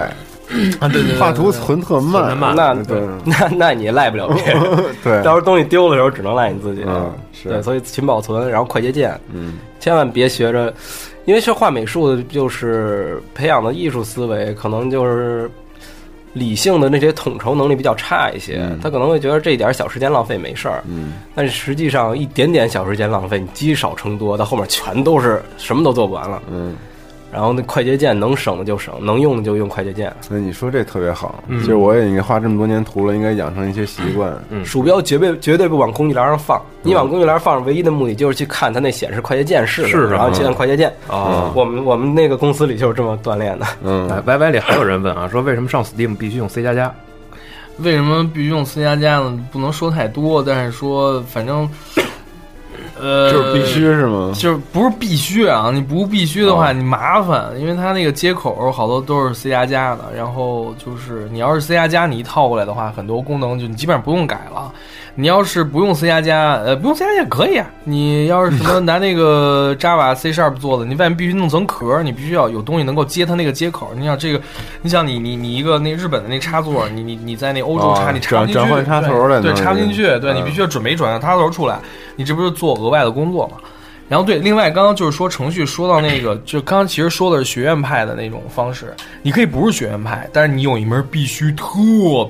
[0.81, 4.63] 啊，对对对，画图存特慢，那对那那你也赖不了别人。
[5.03, 6.85] 对，到时候东西丢的时候，只能赖你自己。
[6.87, 10.73] 嗯是对，所以勤保存，然后快捷键，嗯千万别学着，
[11.25, 15.51] 因为学画美术的，就是培养的艺术思维，可能就是
[16.33, 18.59] 理性的那些统筹能力比较差一些。
[18.61, 26.43] 嗯他可能会觉得这一点小时间浪费没事儿，嗯但是实际上一点点小时间浪费，你积少成多，到后面全都是什么都做不完了。
[26.51, 26.77] 嗯，
[27.35, 30.15] 然后那快捷键能省的就省，能用的就用快捷键。
[30.31, 40.93] 那你说这特别好，嗯其实我也应该画这么多年图了，应该养成一些习惯，嗯鼠标绝对绝对不往工具栏上放，你往工具栏放，唯一的目的就是去看它那显示快捷键是什么是什么然后去按快捷键。
[41.09, 43.67] 哦我们我们那个公司里就是这么锻炼的。
[43.83, 46.95] 嗯哎，Y Y 里还有人问啊，说为什么上 Steam 必须用 C 加加？
[47.79, 49.37] 为什么必须用 C 加加呢？
[49.51, 51.69] 不能说太多，但是说反正，
[53.01, 54.33] 呃，就是必须是吗？
[54.35, 55.71] 就是不是必须啊？
[55.73, 64.73] 你不必须的话，哦你麻烦，因为它那个接口好多都是 C 加加的，然后就是你要是 C 加加你一套过来的话，很多功能就你基本上不用改了。
[65.17, 67.67] 你要是不用 C 加加，呃，不用 C 加加也可以啊。
[67.85, 73.91] 你要是什么 拿那个 Java、C Sharp 做的，你外面必须弄层壳，你必须要有东西能够接它那个接口。
[73.97, 74.41] 你想这个，
[74.83, 81.79] 你想你你你一个那日本的那插座，你你你在那欧洲插，哦你插不进去，转转换插头的对，插不进去，对嗯你必须要准备一转换插头出来，
[82.17, 83.59] 你这不是做额外的工作吗？
[84.09, 91.67] 然后对，另外刚刚就是说程序说到那个，就刚刚其实说的是学院派的那种方式，你可以不是学院派，但是你有一门必须特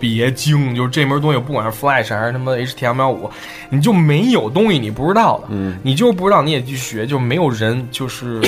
[0.01, 3.31] 别精，就是这门东西不管是 Flash 还是他妈 HTML 五，
[3.69, 8.41] 你就没有东西你不知道的，嗯你就是不知道你也去学，就没有人就是。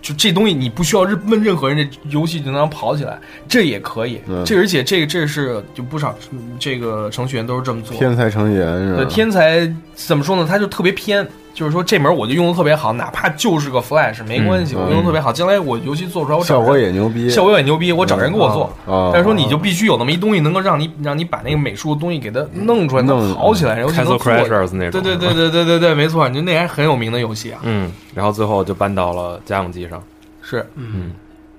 [0.00, 3.18] 就这东西，你不需要任问任何人，这游戏就能跑起来，
[3.48, 4.18] 这也可以。
[4.26, 6.16] 嗯这而且这个这是就不少
[6.58, 7.98] 这个程序员都是这么做的。
[7.98, 9.02] 天才程序员是吧？
[9.02, 10.46] 对，天才怎么说呢？
[10.48, 11.26] 他就特别偏，
[11.58, 15.32] 就是说这门我就用的特别好，哪怕就是个 Flash 没关系，嗯我用的特别好。
[15.32, 18.64] 将来我游戏做出来，我找效果也牛逼，效果也牛逼，我找人给我做。
[18.86, 27.58] 啊，但是说你就必须有那么一东西，能够让你让你把那个美术的东西给它弄出来，弄能跑起来，然后就能做 Crashers 那种对对对对对对对，没错，你那还很有名的游戏啊。
[27.64, 30.00] 嗯，然后最后就搬到了家用机上。
[30.40, 31.10] 是嗯，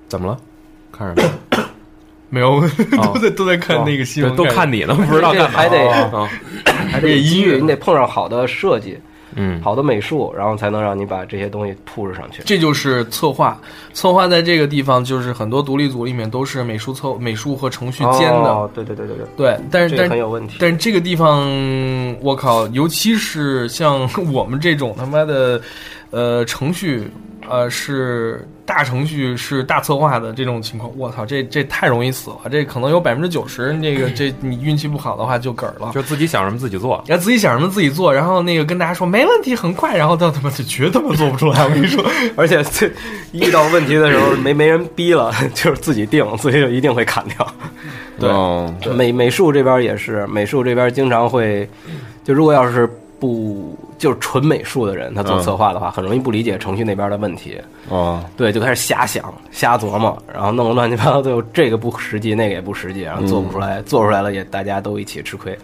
[0.08, 0.38] 怎么了？
[0.90, 1.64] 看什么？
[2.32, 2.70] 没有，哦
[3.12, 5.58] 都在都在看那个新闻，对都看你呢，不知道干嘛。
[5.58, 6.28] 还得啊，
[6.90, 8.96] 还得机遇，你得碰上好的设计、
[9.34, 12.42] 嗯，好的美术，然后才能让你把这些东西铺置上去。
[12.44, 13.60] 这就是策划，
[13.92, 20.56] 策划在这个地方就是很多独立组里面都是美术策美术和程序兼的，哦，对对对对对，对，但是这个但很有问题。
[20.60, 21.46] 但是这个地方，
[22.20, 25.60] 我靠，尤其是像 我们这种他妈的，
[26.10, 27.08] 呃，程序
[27.48, 35.90] 呃是大程序是大策划的这种情况，我操，这这太容易死了，这可能有百分之九十，那个这你运气不好的话就嗝儿了。
[35.92, 41.64] 就自己想什么自己做，然后自己想什么自己做，然后那个跟大家说没问题，很快，然后到他妈就绝他妈做不出来。
[41.64, 42.04] 我跟你说，
[42.36, 42.90] 而且这
[43.32, 47.54] 遇到问题的时候没没人逼了， 就是自己定，自己就一定会砍掉。
[48.20, 51.68] 对哦美美术这边也是，美术这边经常会，
[52.22, 57.58] 就如果要是不就是纯美术的人，他做嗯策划的话，很容易不理解程序那边的问题。
[57.90, 65.54] 哦，对，就开始瞎想、瞎琢磨，然后弄得乱七八糟，最后这个不实际，那个也不实际，然后做不出来，做出来了也大家都一起吃亏。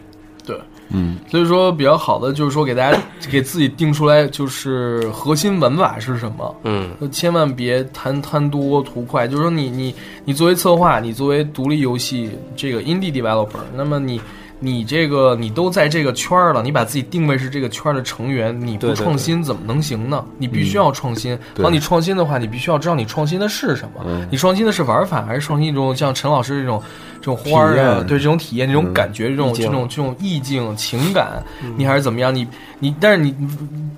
[0.46, 0.55] 对，
[0.90, 2.99] 嗯，所以说比较好的就是说给大家
[3.33, 6.55] 给自己定出来，就是核心玩法是什么。
[6.62, 9.27] 嗯，就千万别贪贪多图快。
[9.27, 9.94] 就是说你，你
[10.27, 14.20] 你作为策划，你作为独立游戏这个 indie developer，那么你
[14.59, 20.25] 你这个你都在这个圈儿了，你把自己定位是这个圈儿的成员，你不创新怎么能行呢？
[20.38, 21.38] 你必须要创新。
[21.55, 24.03] 对当你创新的话，你必须要知道你创新的是什么。
[24.07, 26.83] 嗯你创新的是玩法，还是创新一种像陈老师这种
[27.21, 28.03] 这种花儿啊？
[28.07, 31.42] 对这种体验、这种嗯感觉、这种这种这种意境、情感，
[31.77, 32.35] 你还是怎么样？
[32.35, 32.47] 你
[32.78, 33.34] 你，但是你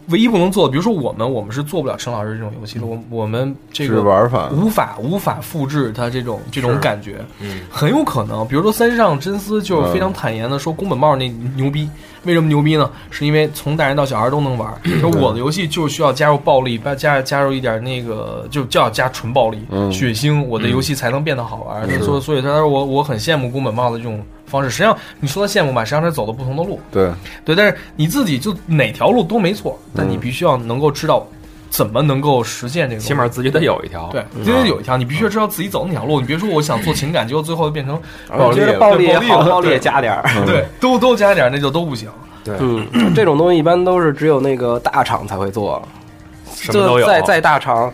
[0.08, 2.86] 唯一不能做的，比如说我们，我们是做不了陈老师这种游戏的。
[2.86, 11.88] 我我们这个玩法无法无法复制他这种这种感觉，嗯，很有可能，比如说三上真司就是非常坦言的说宫本茂那牛逼，
[12.24, 12.90] 为什么牛逼呢？
[13.10, 14.72] 是因为从大人到小孩都能玩。
[15.00, 21.88] 就我的游戏就需要加入暴力，加加加入一点那个，就就要加纯暴力、嗯血腥，我的游戏才能变得好玩。
[22.02, 24.68] 所以所以他说我我很羡慕宫本茂的这种方式。
[24.68, 26.80] 实际上你说他羡慕吧，实际上他走的不同的路。
[26.90, 27.10] 对，
[27.44, 31.26] 对，但是你自己就哪条路都没错，但你必须要能够知道
[31.70, 33.00] 怎么能够实现这个。
[33.00, 34.08] 起码自己得有一条。
[34.10, 36.20] 对，因为有一条，你必须要知道自己走哪条路。
[36.20, 40.24] 你别说我想做情感，结果最后变成我觉得暴力也好，暴力也加点儿。
[40.46, 42.08] 对，都都加点儿，那就都不行。
[42.44, 45.82] 对，嗯，这种东西一般都是只有那个大厂才会做，
[46.54, 47.06] 什么都有。
[47.06, 47.92] 再再大厂，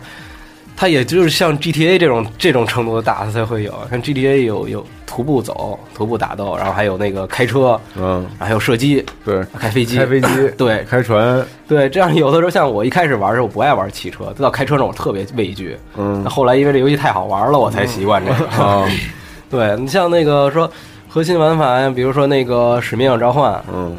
[0.75, 3.73] 它也就是像 GTA 这种这种程度的大，它才会有。
[3.89, 10.83] 像 GTA 有有徒步走、徒步打斗，然后还有那个开车，嗯，然后还有射击、对，开飞机、开飞机， 对。
[10.89, 15.77] 开船，对，这样有的时候像我一开始玩的时候，我不爱玩汽车，到开车那我特别畏惧。
[15.95, 16.25] 嗯。
[16.25, 18.45] 后来因为这游戏太好玩了，我才习惯这个。
[18.63, 18.85] 啊，
[19.49, 20.69] 对你像那个说
[21.07, 23.95] 核心玩法，比如说那个使命召唤，嗯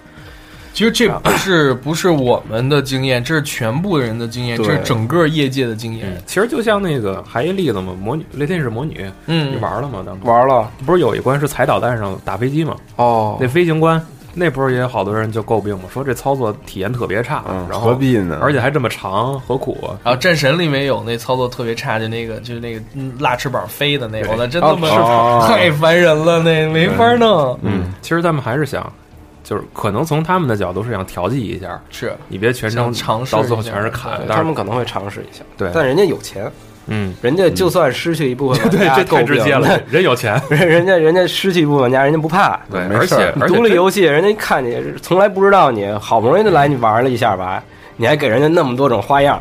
[0.78, 6.06] 其实这不是不是我们的经验，这是全部人的经验，这是整个业界的经验。
[6.08, 10.04] 嗯，其实就像那个还一例子嘛，魔女雷天使魔女，嗯你玩了吗？
[10.06, 12.76] 当时玩了不是有一关是踩导弹上打飞机吗？
[12.94, 14.00] 哦那飞行关，
[14.34, 18.38] 那不是也有好多人就诟病吗，说这操作体验特别差，嗯，然后何必呢？
[18.40, 19.98] 而且还这么长，何苦啊？
[20.04, 27.58] 然后战神里面有那操作特别差，就那个就是那个嗯拉翅膀飞的那个，我操，真他妈哦太烦人了，那没法弄。
[27.62, 28.88] 嗯，其实他们还是想，
[29.48, 36.52] 就是可能从他们的角度是想调剂一下，是你别全程尝试到最后全是砍，他们可能会尝试一下，对但人家有钱，
[36.88, 42.60] 嗯，人家就算失去一部分玩对，家，这太直接了，人有钱， 人人家人家失去一部分玩家，人家不怕。
[42.70, 47.64] 对，而且独立游戏，人家一看你从来不知道你，好不容易就来你玩了一下吧，
[47.96, 49.40] 你还给人家那么多种花样，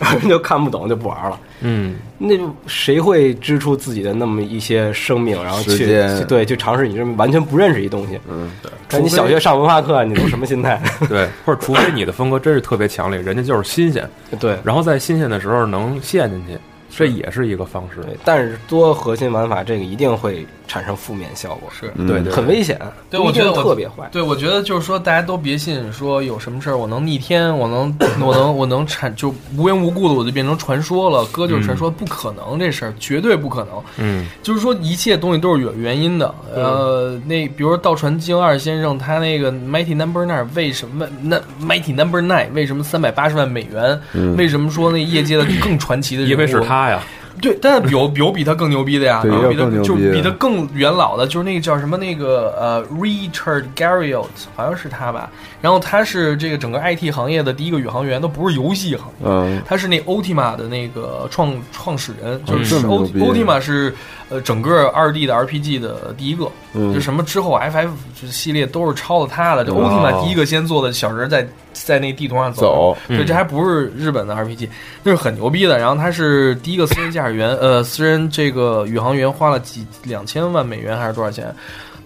[0.00, 1.38] 人 就看不懂就不玩了。
[1.60, 8.18] 嗯，那就谁会支出自己的那么一些生命，然后去去对去尝试你这么完全不认识一东西？
[8.28, 10.82] 嗯，对，那你小学上文化课，你都什么心态？
[11.08, 16.58] 对，或者除非你的风格真是特别强烈，人家就是新鲜，对然后在新鲜的时候能陷进去，
[16.90, 18.02] 这也是一个方式。
[18.02, 22.80] 对，但是多核心玩法这个一定会产生负面效果，是嗯对对，很危险。
[23.10, 24.08] 对，我觉得我特别坏。
[24.10, 33.82] 对，我觉得就是说，大家都别信说有什么事儿我能逆天，我能我能我能产就无缘无故的我就变成传说了，哥就是传说，不可能，这事儿绝对不可能。
[33.98, 36.34] 嗯就是说，一切东西都是有原因的。
[36.54, 44.00] 呃，那比如说道传京二先生，他那个 Mighty Number Nine 为什么那 Mighty Number Nine 为什么三百八十万美元？
[44.12, 46.32] 嗯为什么说那业界的更传奇的人物？
[46.32, 47.00] 因为是他呀，
[47.44, 54.26] 对，但是有有比他更牛逼的呀，对有比他就比他更元老的，就是那个叫什么那个呃 Richard Garriott，
[54.56, 55.30] 好像是他吧。
[55.60, 63.94] 然后他是这个整个 IT 行业的第一个宇航员，都不是游戏行业，嗯他是那 Ultima 的那个创创始人，就嗯是 Ultima 是
[64.34, 67.88] 呃整个二 D 的 RPG 的第一个，嗯就什么之后 FF
[68.20, 69.64] 这系列都是抄了他的。
[69.64, 74.68] 这哦 Ultima 第一个先做的小人在在那地图上走对，嗯这还不是日本的 RPG，
[75.02, 75.78] 那是很牛逼的。
[75.78, 81.54] 然后他是第一个私人驾驶员，呃，私人这个宇航员花了几两千万美元还是多少钱？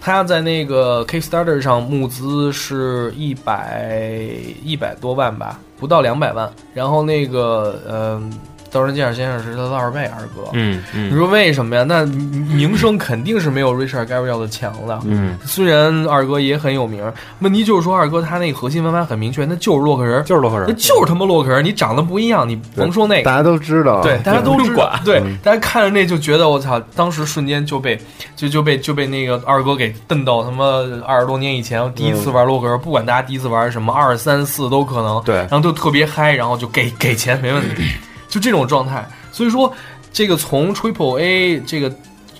[0.00, 4.22] 他在那个 Kickstarter 上募资是一百
[4.62, 6.48] 一百多万吧，不到两百万。
[6.72, 8.32] 然后那个，嗯、
[8.70, 10.48] 道人驾驶先生是他的二倍二哥。
[10.52, 11.84] 嗯嗯你说为什么呀？
[11.86, 14.98] 那名声肯定是没有 Richard Gabriel 的强的。
[15.04, 17.02] 嗯，虽然二哥也很有名，
[17.40, 21.64] 问题就是说二哥他那个核心玩法很明确，那就是洛克人，就是洛克人那就是他妈洛克人。
[21.64, 27.98] 你长得不一样，你甭说那个，大家都知道，对，大家都管，对嗯，大家看着那就觉得我操，当时瞬间就被
[28.36, 30.64] 就就被就被那个二哥给瞪到他妈
[31.06, 37.82] 二十多年以前，第一次玩洛克人，不管大家第一次玩什么二三四都可能，对然后都特别嗨，然后就给给钱没问题，
[38.28, 39.08] 就这种状态。
[39.32, 39.72] 所以说，
[40.12, 41.90] 这个从 Triple A 这个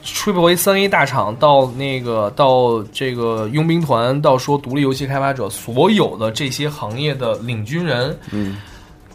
[0.05, 8.57] Triple A 三 A 大厂到那个到这个佣兵团，到说独立游戏开发者，所有的这些行业的领军人，嗯，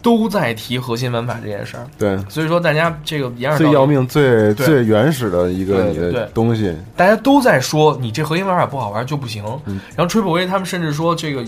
[0.04, 1.86] 都在提核心玩法这件事儿。
[1.98, 9.42] 对，所以说，大家这个最要命、最最原始的一个东西，大家都在说你这核心玩法不好玩就不行。
[9.64, 11.42] 嗯然后 Triple A 他们甚至说这个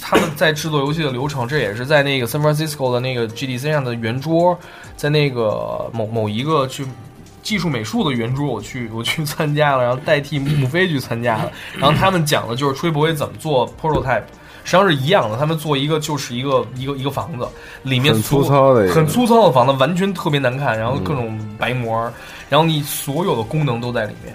[0.00, 4.56] 他们在制作游戏的流程，这也是在那个 San Francisco 的那个 GDC 上的圆桌，
[4.96, 6.86] 在那个某某一个去。
[7.42, 11.50] 技术美术的圆桌，我去 我去参加了，然后代替穆飞去参加了。
[11.78, 14.24] 然后他们讲的就是 Triple A 怎么做 prototype，
[14.70, 15.36] 实际上是一样的。
[15.36, 17.48] 他们做一个就是一个一个一个房子，
[17.82, 21.92] 里面很粗糙的很粗糙的房子，完全特别难看，然后各种白膜，
[22.48, 24.32] 然后你所有的功能都在里面，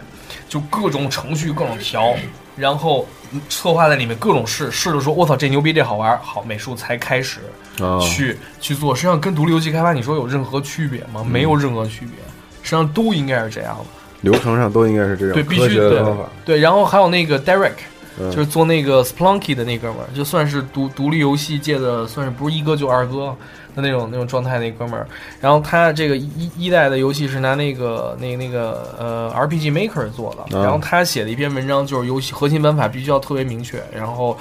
[0.49, 2.13] 就各种程序各种调，
[2.57, 3.07] 然后
[3.47, 7.39] 策划在里面各种试，试着说我操这牛逼这好玩，好美术才开始
[7.79, 8.93] 哦去、去做。
[8.93, 11.25] 实际上跟独立游戏开发你说有任何区别吗？
[11.25, 12.17] 没有任何区别，
[12.61, 13.85] 实际上都应该是这样的。
[14.19, 16.29] 流程上都应该是这样对，必须的。
[16.43, 17.73] 对，然后还有那个 Derek，、
[18.19, 23.35] 嗯就是做那个 Splunky 的那哥们儿，就算是独独立游戏界的，算是不是一哥就二哥
[23.75, 25.07] 的那种那种状态那哥们儿。
[25.41, 34.37] 然后他这个一一代的游戏是拿那个那个那个呃 RPG Maker 做的，啊然后他写的一篇文章就是游戏核心玩法必须要特别明确，然后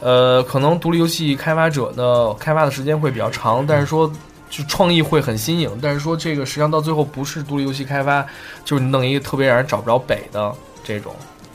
[0.00, 4.10] 呃可能独立游戏开发者呢开发的时间会比较长，但是说。
[4.50, 8.24] 就创意会很新颖，但是说这个实际上到最后不是独立游戏开发，
[8.64, 10.50] 就是你弄一个特别让人找不着北的
[10.82, 11.14] 这种。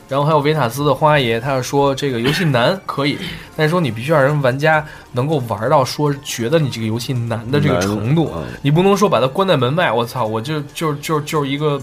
[0.10, 3.18] 然后还有维塔斯的花爷，他是说这个游戏难可以，
[3.56, 8.32] 但是说你必须让人玩家能够玩到说觉得你这个游戏难的这个程度，
[8.62, 11.82] 你不能说把它关在门外，我操，我就就就就是一个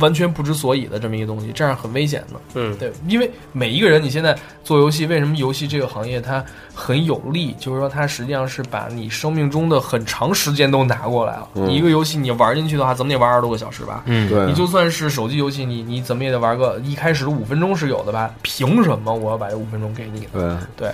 [0.00, 2.40] 完全不知所以的这么一个东西，这样很危险的。
[2.54, 7.52] 嗯，对，因为每一个人，你现在做游戏，为什么游戏这个行业它很有利？
[7.58, 11.48] 就是说，它实际上是把你生命中的很长时间都拿过来了。
[11.54, 14.02] 嗯你一个游戏你玩进去的话，怎么也玩二十多个小时吧？
[14.06, 18.30] 嗯对你就算是手机游戏，你你怎么也得玩个一开始五分钟是有的吧？
[18.42, 20.60] 凭什么我要把这五分钟给你呢？
[20.76, 20.90] 对，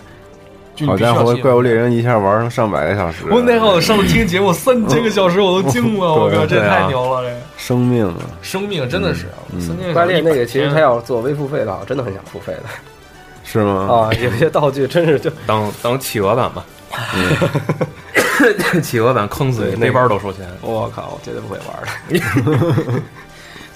[0.76, 7.22] 对，好家伙，怪物猎人一下玩上上百个小时，我那会儿上次听节目三千个小时，我都惊了， 我靠，这太牛了！
[7.22, 9.94] 这个生命啊，生命真的是嗯三千个小时。
[9.94, 12.62] 怪猎那个其实他天要做微付费的话，我真的很想付费的
[13.44, 14.08] 是吗？
[14.11, 14.14] 啊！
[14.14, 16.64] 有些道具真是就当当企鹅版吧，
[18.82, 20.48] 企鹅版坑死你，对背包都收钱。
[20.62, 21.76] 我靠，我绝对不会玩
[22.20, 23.02] 的。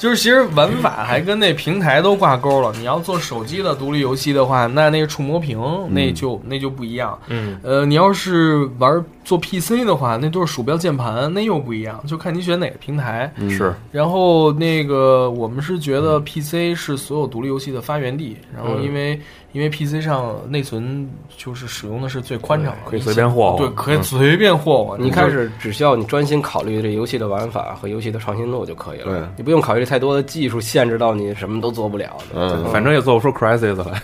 [0.05, 2.71] 就是其实玩法还跟那平台都挂钩了。
[2.77, 7.19] 你要做手机的独立游戏的话，那那个触摸屏那就、那就不一样。
[7.29, 13.33] 嗯，呃，你要是玩做 PC 的话，那都是鼠标键盘，那又不一样，就看你选哪个平台。
[13.37, 19.19] 嗯是，然后那个我们是觉得 PC 是所有独立游戏的发源地，然后因为、
[19.55, 24.99] 因为 PC 上内存就是使用的是最宽敞的，可以随便霍霍对，可以嗯随便霍霍。
[24.99, 32.35] 你就开始只需要你专心考虑这游戏的玩法和游戏的创新度就可以对了，你不用考虑太多的技术限制到你什么都做不了的。
[32.35, 34.03] 嗯，反正也做不出 Crisis 来。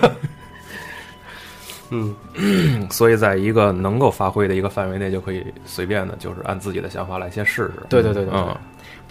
[1.90, 2.14] 嗯，
[2.90, 7.72] 所以在一个能够发挥的一个范围内，就可以随便的，就是按自己的想法来先试试。
[7.88, 8.56] 对对对对对嗯，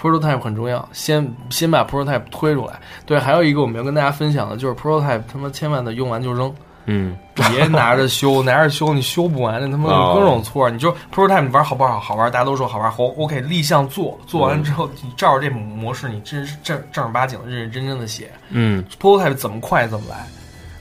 [0.01, 2.79] prototype 很重要，先先把 prototype 推出来。
[3.05, 6.53] 对，还有一个我们要跟大家分享的就是 prototype，他妈千万的用完就扔，
[6.85, 10.69] 嗯， 别拿着修，拿着修你修不完，那他妈有各种错。
[10.69, 11.99] 你就 prototype 你玩好不好？
[11.99, 12.91] 好玩，大家都说好玩。
[12.91, 18.31] 好，OK，立项做，做完之后你照着这模式，你真是正正儿八经、认认真真的写。
[18.49, 20.25] 嗯 prototype 怎么快怎么来，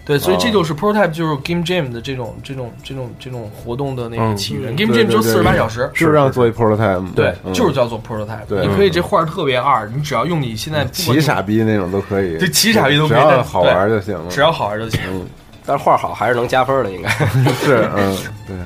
[0.07, 4.37] 对，所以这哦就是 prototype 就是 Game Jam 的这种这种这种这种活动的那个嗯。
[4.37, 4.73] 起源。
[4.73, 7.53] 嗯 Game 对 Jam 只有对对四十八小时，就是让做一 prototype，对，嗯。
[7.53, 8.47] 就是叫做 prototype。
[8.49, 8.65] 对。
[8.67, 15.01] 你可以这画儿特别二，你只要用你现在奇傻逼那种都可以，对奇傻逼都可以只要好玩就行了，只要好玩就行。
[15.11, 15.27] 嗯，
[15.67, 17.09] 但是画好还是能加分的，应该。
[17.65, 18.57] 是嗯 对。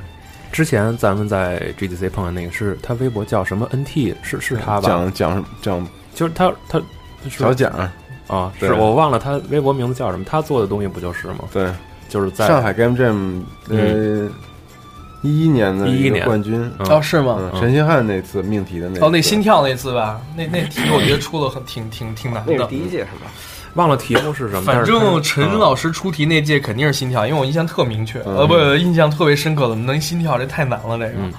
[0.51, 4.87] 之前咱们在 GDC 碰见那个是他微博叫什么 NT 是是他吧？
[4.87, 6.79] 讲讲讲就是他他
[7.29, 7.71] 小蒋
[8.31, 11.39] 啊，对是我忘了他微博名字叫什么，他做的东西不就是吗？
[11.51, 11.69] 对，
[12.07, 14.29] 就是在上海 Game Jam 呃
[15.21, 17.37] 一一年的11一年冠军嗯哦，是吗？
[17.53, 22.77] 嗯陈星汉那次命题的那次哦，那心跳那次吧，那那题我觉得出的很挺挺挺难的那是第。
[22.77, 23.29] 一届是吧？
[23.75, 31.13] 忘了题目是什么，反正陈嗯老师出题那届肯定是心跳，因为我印象特明确，嗯呃，不，印象特别深刻的，能心跳这太难了，这个。
[31.17, 31.31] 嗯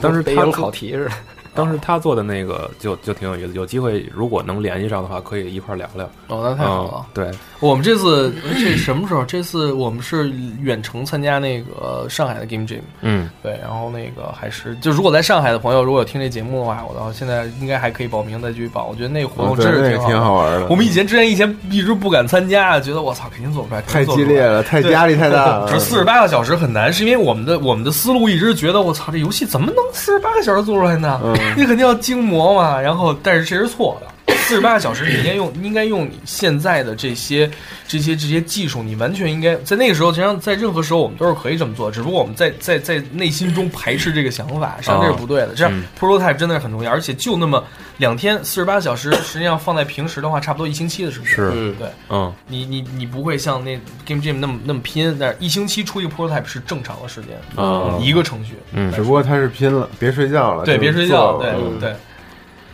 [0.00, 1.10] 当时北影他做考题似的。
[1.54, 6.04] 当时他做的那个就就挺有意思，有机会如果能联系上的话，可以一块儿聊聊。
[6.28, 7.04] 哦，那太好了嗯。
[7.14, 7.30] 对，
[7.60, 9.24] 我们这次这什么时候？
[9.24, 10.30] 这次我们是
[10.60, 18.86] 远程参加那个上海的 Game Jam，嗯，对，然后那个还是就如果在上海的朋友如果有听这节目的话，我到现在应该还可以报名再继续报。
[18.86, 25.68] 我觉得那个活动真是好挺好玩的我们以前之前以前一直不敢参加，觉得我操肯定做不出来，太激烈了，太压力太大了。
[25.70, 31.20] 只四十八个小时很难，是因为我们的我们的思路一直觉得我操，这游戏怎么能四十八个小时做出来呢？
[31.24, 32.80] 嗯你肯定要精磨嘛。
[32.80, 34.06] 然后，但是这是错的。
[34.26, 37.50] 四十八个小时，你应该用应该用你现在的这些
[37.86, 45.54] 这些这些技术，你完全应该在那个时候，实际上在任何时候我们都是可以这么做，只不过我们在在在内心中排斥这个想法，实际上这是不对的。
[45.54, 47.64] 这样嗯 prototype 真的是很重要，而且就那么
[47.98, 51.28] 两天，四十八小时，实际上放在平时的话，差不多一星期的时间。
[51.28, 51.88] 是嗯对。
[52.10, 61.94] 嗯，你你你不会像那 Game Jam 那么那么拼，但是一星期出一个 prototype 是正常的时间，嗯一个程序，嗯只不过他是拼了，别睡觉了，对，别睡觉，对对，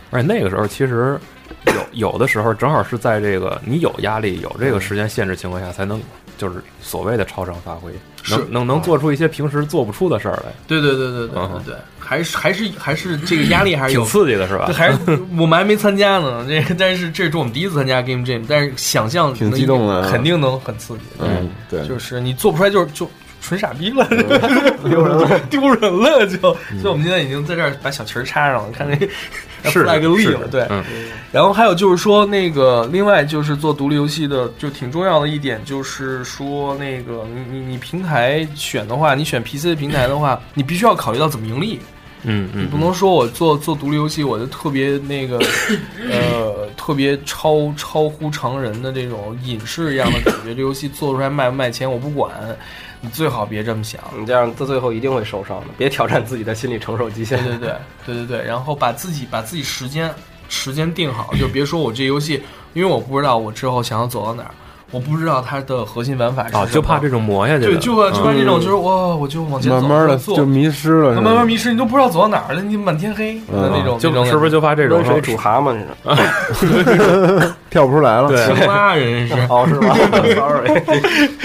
[0.09, 1.19] 而且那个时候其实
[1.67, 6.01] 有有的时候正好是在这个你有压力、有这个时间限制情况下，才能
[6.37, 7.91] 就是所谓的超常发挥，
[8.23, 14.09] 是能能能做出一些平时做不出的事儿来，对对对对对对嗯对，还是还是还是这个压力还是 有挺。
[14.09, 14.71] 刺激的是吧？
[14.73, 14.97] 还是
[15.37, 21.01] 我们还没参加呢，这但是这是我们第一次参加 Game Jam，但是想象挺激动的肯定能很刺激。
[21.19, 23.09] 嗯，对，就是你做不出来就是就
[23.41, 24.07] 纯傻逼了，
[24.89, 26.37] 丢人了，丢人了就。
[26.37, 28.95] 所以我们现在已经在这儿把小旗儿插上了，看那
[29.69, 30.65] 是 flag 立了，对。
[30.69, 30.83] 嗯
[31.31, 41.79] 然后还有就是说，那个另外就是做独立游戏的，就挺重要的一点就是说，那个你你你平台选的话，你选 PC 的平台的话，你必须要考虑到怎么盈利。
[42.23, 45.39] 嗯嗯，你不能说我做做独立游戏，我就特别那个，
[46.11, 50.53] 呃，特别超超乎常人的这种隐士一样的感觉。
[50.53, 52.29] 这游戏做出来卖不卖钱我不管，
[53.01, 53.99] 你最好别这么想。
[54.17, 57.37] 你这样到最后一定会受伤的，别挑战自己的心理承受极限。
[57.43, 57.75] 对对对
[58.05, 60.09] 对对对，然后把自己把自己时间
[60.47, 62.41] 时间定好，就别说我这游戏，
[62.73, 64.51] 因为我不知道我之后想要走到哪儿，
[64.91, 66.63] 我不知道它的核心玩法是什么。
[66.63, 70.35] 啊，就怕这种磨下去的，对，就怕就怕这种就是嗯哇，我就往前走，慢慢的做。
[70.35, 73.71] 就迷失了，慢慢迷失，你都不知道走到哪儿了，你满天黑的嗯。
[73.73, 75.73] 那种，就是不是就怕这种温水煮蛤蟆
[76.53, 78.27] 似的， 跳不出来了。
[78.27, 79.33] 对青蛙人是？
[79.49, 79.95] 哦是吧？
[80.35, 80.81] Sorry，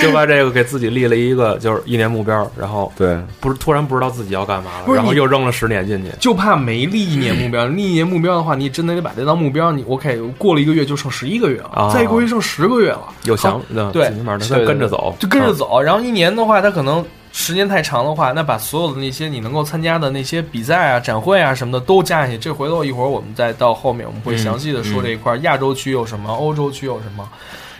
[0.02, 9.70] 就把这个给自己立了一个就是一年目标，然后对，不是突然不知道自己要干嘛了，然后不是你又扔了十年进去，就怕没立一年目标， 立一年目标的话，你真的得把这当目标。
[9.70, 13.62] 你 OK，过了一个月就剩十一个月了，啊再过一个月剩十个月了，有想
[13.92, 15.80] 对起码他对对跟着走，就跟着啊走。
[15.80, 17.04] 然后一年的话，他可能
[17.38, 22.38] 时间太长的话，那把所有的那些你能够参加的那些比赛啊、展会啊什么的都加进去。
[22.38, 27.28] 这回头一会儿我们再到后面我们会详细的说这一块儿，亚洲区有什么，欧洲区有什么。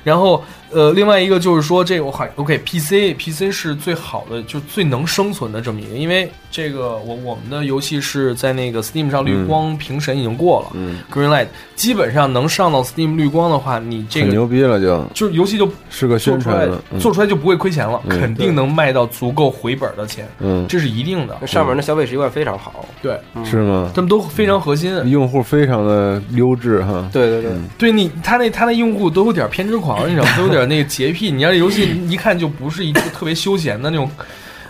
[0.05, 16.99] 然后，呃，另外一个就是说，这个我还 OK，PC，PC 是最好的，就最能生存的这么一个，因为这个我我们的游戏是在那个 Steam 上绿光评审已经过了、嗯，g r e e n Light，基本上能上到 Steam 绿光的话，你这个牛逼了就，就是游戏就是个做出来宣传了，嗯。
[16.99, 18.19] 做出来就不会亏钱了，嗯。
[18.21, 21.47] 肯定能卖到足够回本的钱，嗯，这是一定的。
[21.47, 22.85] 上面人的消费习惯非常好。
[23.03, 23.91] 对，是吗？
[23.95, 24.97] 他们都非常核心。
[25.09, 30.31] 用户非常的优质哈，对对对，对你，他那他那用户都有点偏执狂，你知道吗？
[30.37, 31.31] 都有点那个洁癖。
[31.31, 34.11] 你要这游戏一看就不是一个特别休闲的那种。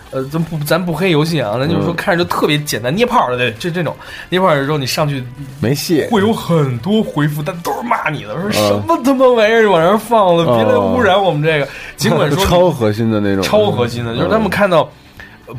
[0.09, 3.93] 呃，咱不咱不黑游戏啊，咱就是说嗯看着就特别简单，捏炮的，对，这这种
[4.29, 5.21] 捏炮的时候，你上去
[5.59, 11.67] 没戏，会有很多回复，但都是骂你的，说嗯什么他妈玩意儿你往那放了，别来污染我们这个。
[11.97, 14.89] 尽管说 超核心的那种，超核心的，就是他们看到，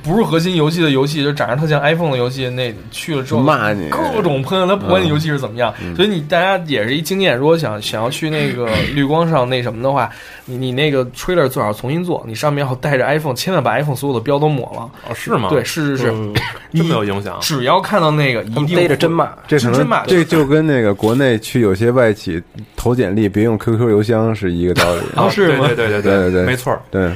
[0.03, 10.11] 不是核心游戏的游戏，就长得特像 iPhone 的游戏，那去了之后骂你各种喷，他不管你游戏是怎么样，嗯所以你大家也是一经验，如果想想要去那个绿光上那什么的话，
[10.45, 14.91] 你你那个 trailer 最好重新做，你上面要带着 iPhone，千万把 iPhone 所有的标都抹了。
[15.09, 15.49] 哦，是吗？
[15.51, 16.35] 对，是是是，嗯
[16.75, 17.39] 这么有影响。
[17.41, 19.31] 只要看到那个，一定逮着真骂。
[19.47, 22.43] 这可能真骂这就跟那个国内去有些外企
[22.77, 25.01] 投简历别用 QQ 邮箱是一个道理。
[25.15, 26.79] 啊是吗对对对对对对没错。
[26.91, 27.11] 对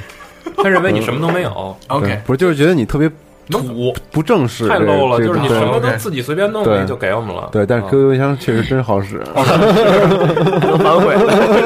[0.62, 3.10] 他认为你什么都没有，OK，不是就是觉得你特别
[3.50, 5.18] 土，不正式，太 low 了。
[5.18, 7.48] 就是你什么都自己随便弄，就给我们了。
[7.52, 9.20] 对，但是啊 QQ 邮箱确实真好使。
[9.34, 11.14] 能反悔。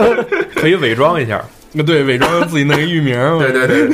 [0.55, 1.43] 可以伪装一下。
[1.87, 3.89] 对，伪装自己弄一域名，对对对，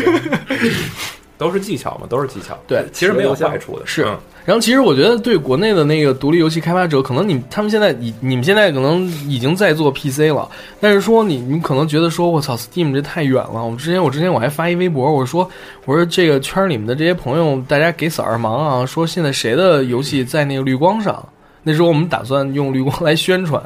[1.42, 2.56] 都是技巧嘛，都是技巧。
[2.68, 3.84] 对其实没有坏处的。
[3.84, 10.48] 是嗯然后其实我觉得对国内的那个独立游戏开发者，可能你他们现在你你们现在可能已经在做 PC 了，
[10.80, 13.64] 但是说你你可能觉得说我操 Steam 这太远了。
[13.64, 15.48] 我之前我之前我还发一微博，我说
[15.84, 21.24] 我说这个圈里面的这些朋友，大家给色儿忙啊，说现在谁的游戏在那个绿光上。
[21.62, 23.62] 那时候我们打算用绿光来宣传，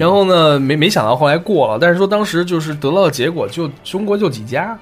[0.00, 4.74] 然后呢，没没想到后来过了，但是说当时就是得到的结果，就中国就几家，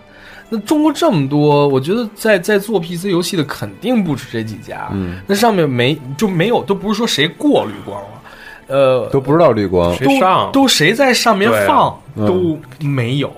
[0.55, 4.91] 那中国这么多，我觉得在在做 PC 游戏的肯定不止这几家。
[4.93, 8.09] 嗯，那上面没就没有，都不是说谁过滤光了，
[8.67, 13.31] 呃，都不知道绿光，谁上都都谁在上面对啊放、嗯都没有。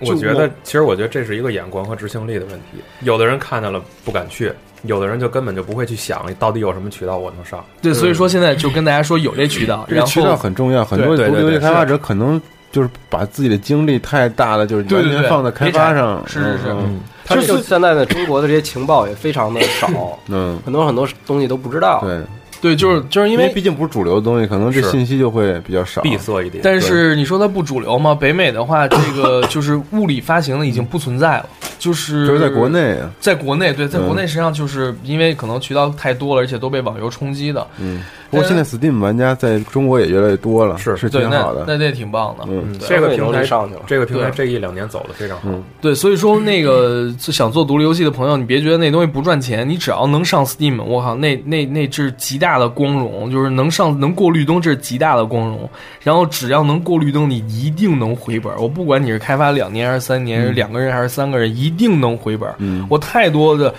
[0.00, 2.78] 就我觉得，其实我觉得这是一个眼光和执行力的问题。
[3.00, 4.52] 有的人看见了不敢去，
[4.84, 7.64] 有的人就根本就不会去想到底有什么渠道我能上。
[7.80, 12.40] 对，所以说现在就跟大家说有这渠道，这然个渠道很重要，很多对对对对独立游戏开发者可能
[12.72, 16.20] 就是把自己的精力太大了，就是完对对对全放在开发上。
[16.26, 19.88] 是是是嗯他就现在的中国的这些情报也非常的少，
[20.26, 22.00] 嗯， 很多很多东西都不知道。
[22.02, 22.20] 对，
[22.60, 23.54] 对，就是就是因因为为。
[23.54, 26.02] 毕竟不是主流的东西，可能这信息就会比较少。
[26.02, 26.60] 闭塞一点。
[26.64, 28.12] 但是你说它不主流吗？
[28.12, 31.46] 北美的话， 这个就是物理发行的已经不存在了，
[31.78, 38.02] 就是就是在国，内啊，在国内对，在嗯国内实际上就是因为可能渠道太多了，而且都被网游冲击的，嗯。
[38.32, 41.64] 不过现在 Steam 玩家在中国也越来越多了，是是挺好的。
[41.68, 42.44] 那这也挺棒的。
[42.48, 45.42] 嗯，这个平台上去了这个平台这一两年走的非常好。
[45.50, 55.68] 嗯对，所以说那个想做独立游戏的朋友，你别觉得那东西不赚钱，你只要能上 Steam，我靠，那那那是极大的光荣，就是能上能过绿灯，这是极大的光荣。
[56.00, 58.50] 然后只要能过绿灯，你一定能回本。
[58.56, 62.48] 我不管你是开发两年还是三年，是两个人还是三个人，一定能回本。
[62.56, 63.74] 嗯我太多的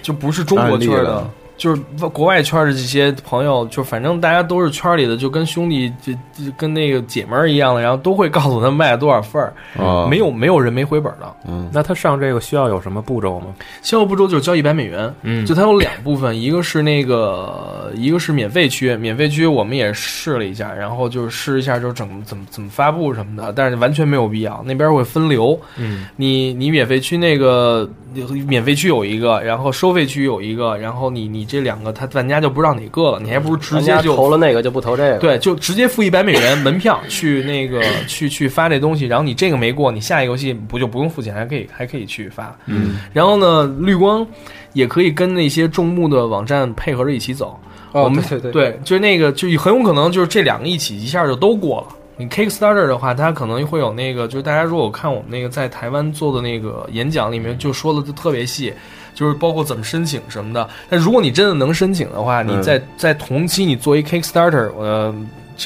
[0.00, 1.28] 就不是中国圈的。
[1.58, 1.82] 就是
[2.12, 11.36] 国外圈的这些朋友，就反正大家都是圈里的，就跟兄弟，就就跟那个姐们儿一样的，然后都会告诉他卖了多少份儿，啊，没有没有人没回本的。
[11.46, 13.46] 嗯那他上这个需要有什么步骤吗？
[13.82, 25.58] 销售步骤就是交一百美元，嗯就它有两部分，一个是那个，一个是免费区，免费区我们也试了一下，然后就是试一下，就是整怎么怎么发布什么的，但是完全没有必要，那边会分流。
[25.76, 27.88] 嗯，你你免费区那个
[28.46, 42.54] 免费区有一个，然后收费区有一个，然后你你这两个，他玩家就不知道哪个了，你还不如直接就投了那个就不投这个。，对，就直接付一百美元门票去那个 去去发这东西，然后你这个没过，你下一个游戏不就不用付钱，还可以还可以去发。
[42.66, 44.24] 嗯，然后呢，绿光
[44.74, 47.58] 也可以跟那些众目的网站配合着一起走。
[47.92, 51.86] 哦我们对对对，就是那个，就很有可能就是这两个一起一下就都过了。
[52.18, 58.74] 你 Kickstarter 的话，它可能会有那个，就是大家如果看我们那个在台湾做的那个演讲里面，就说的就特别细，
[59.18, 60.68] 就是包括怎么申请什么的。
[60.88, 65.12] 但如果你真的能申请的话，你在在同期你做一 Kickstarter，呃。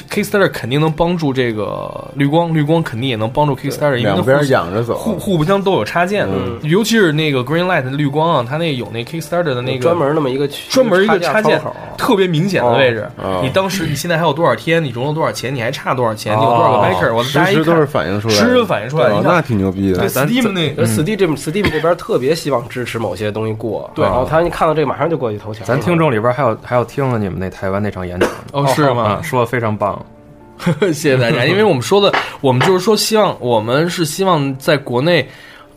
[0.09, 13.07] Kickstarter 肯定能帮助这个绿光，绿光肯定也能帮助 Kickstarter，因为它两边互养着走，互互不相都有插件的，尤其是那个 Greenlight 的绿光啊，它那有那 Kickstarter 的那个专门那么一个区专门一个插件口，特别明显的位置。
[13.17, 14.83] 哦你当时你现在还有多少天？
[14.83, 15.53] 你融了多少钱？
[15.53, 16.35] 你还差多少钱？
[16.37, 19.09] 你有多少个 backer？、我实时都是反映出来的，实时反映出来。
[19.09, 20.07] 哦那挺牛逼的对。
[20.07, 25.65] Steam 那个 Steam Steam 这边特别希望支持某些东西过，对然后他一看到这个马上就过去投钱。
[25.65, 29.82] 咱听众里边还有还有听了你们那台湾那场演讲呢哦是吗啊，说的非常棒。
[30.79, 35.27] 谢谢大家，因为我们说的，我们就是说，希望我们是希望在国内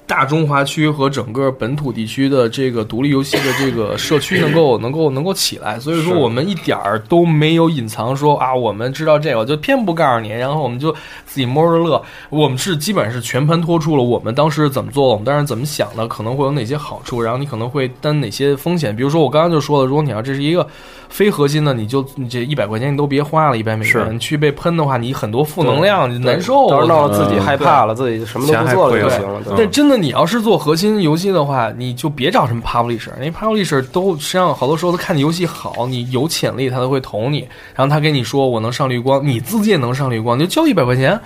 [0.06, 10.92] 大中华区和整个本土地区的这个独立游戏的这个社区能够能够能够起来，所以说我们一点儿都没有隐藏说啊，我们知道这个，我就偏不告诉你，然后我们就
[11.24, 12.00] 自己摸着乐。
[12.30, 18.94] 我们是基本上是全盘托出了我们当时是怎么做的，我们当时怎么想的，可能会有哪些好处，然后你可能会担哪些风险。
[18.94, 20.64] 比如说我刚刚就说了，如果你要这是一个
[21.08, 26.70] 非核心的，你就你这一百块钱你都别花了，一百美元你去被喷的话，你很多负能量，你难受。
[26.70, 29.40] 到时候弄我操得自己害怕了，自己什么都不做了就行了。
[29.44, 41.18] 对但真的，你要是做核心游戏的话，你就别找什么 publisher，那 publisher 都实际上好多时候都看你游戏好，你有潜力，他都会投你，然后他跟你说我能上绿光，你自己也能上绿光，你就交一百块钱。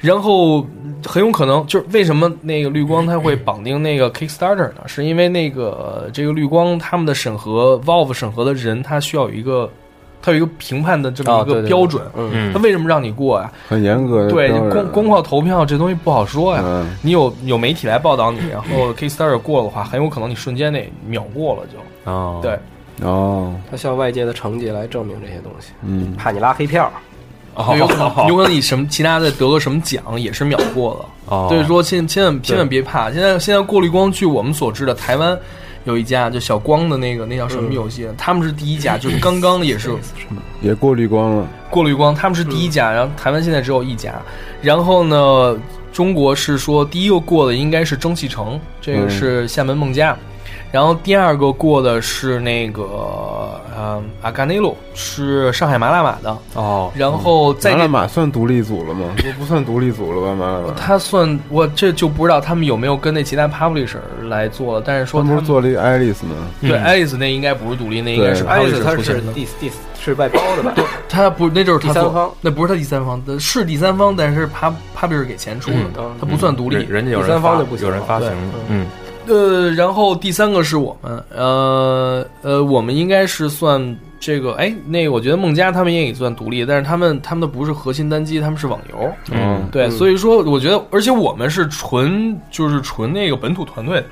[0.00, 0.64] 然后
[1.04, 4.82] 很有可能就是为什么那个绿光它会绑定那个 Kickstarter 呢？
[4.86, 9.68] 是因为那个这个绿光他们的审核 Valve 审核的人，他需要有一个
[10.20, 12.02] 他有一个评判的这么一啊对对个标准。
[12.16, 13.50] 嗯他为什么让你过呀？
[13.68, 16.62] 很严格的对，标准光光靠投票这东西不好说呀。
[16.64, 22.10] 嗯你有有媒体来报道你，然后 Kickstarter 过的话，很有可能你瞬间内秒过了就。
[22.10, 22.58] 哦，对，
[23.06, 26.90] 哦，他需要外界的成绩来证明这些东西，嗯，怕你拉黑票。
[27.54, 31.34] 哦有可能有可能你什么其他的得个什么奖也是秒过的。
[31.34, 33.10] 哦，所以说千千万千万别怕。
[33.10, 35.36] 现在现在过滤光，据我们所知的，台湾
[35.84, 39.90] 有一家就小光的那个那叫什么游戏，他们是第一家，就是刚刚也是
[40.60, 44.14] 也过滤光了，过滤光，他们是第一家，然后台湾现在只有一家。
[44.60, 45.58] 然后呢，
[45.92, 50.16] 中国是说第一个过的应该是蒸汽城，这个是厦门梦家。
[50.70, 56.38] 然后第二个过的是那个嗯阿甘内路，是上海麻辣马的。
[56.54, 59.06] 哦，然后麻辣马算独立组了吗？
[59.16, 60.34] 都不算独立组了吧？
[60.34, 63.98] 麻辣马，他算我这就不知道他们有没有跟那其他 publisher
[64.28, 66.34] 来做了，但是说他他们不是做了一个爱丽丝吗？
[66.60, 69.20] 对爱丽丝那应该不是独立，那应该是对爱丽丝是。
[69.32, 70.74] 第第是外包的吧？
[71.08, 77.04] 他不，那就是他第三方，那不是他第三方，的是第三方，但是 pub publisher 给钱出的嗯，他不算独立人。
[77.04, 78.86] 家有第人发三方就不行有人发行对，嗯，
[79.28, 94.02] 呃，然后第三个是我们，呃呃，我们应该是算这个，哎，那个我觉得孟佳他们也算独立，但是他们他们的不是核心单机，他们是网游，嗯，对，所以说我觉得，而且我们是纯就是纯那个本土团队，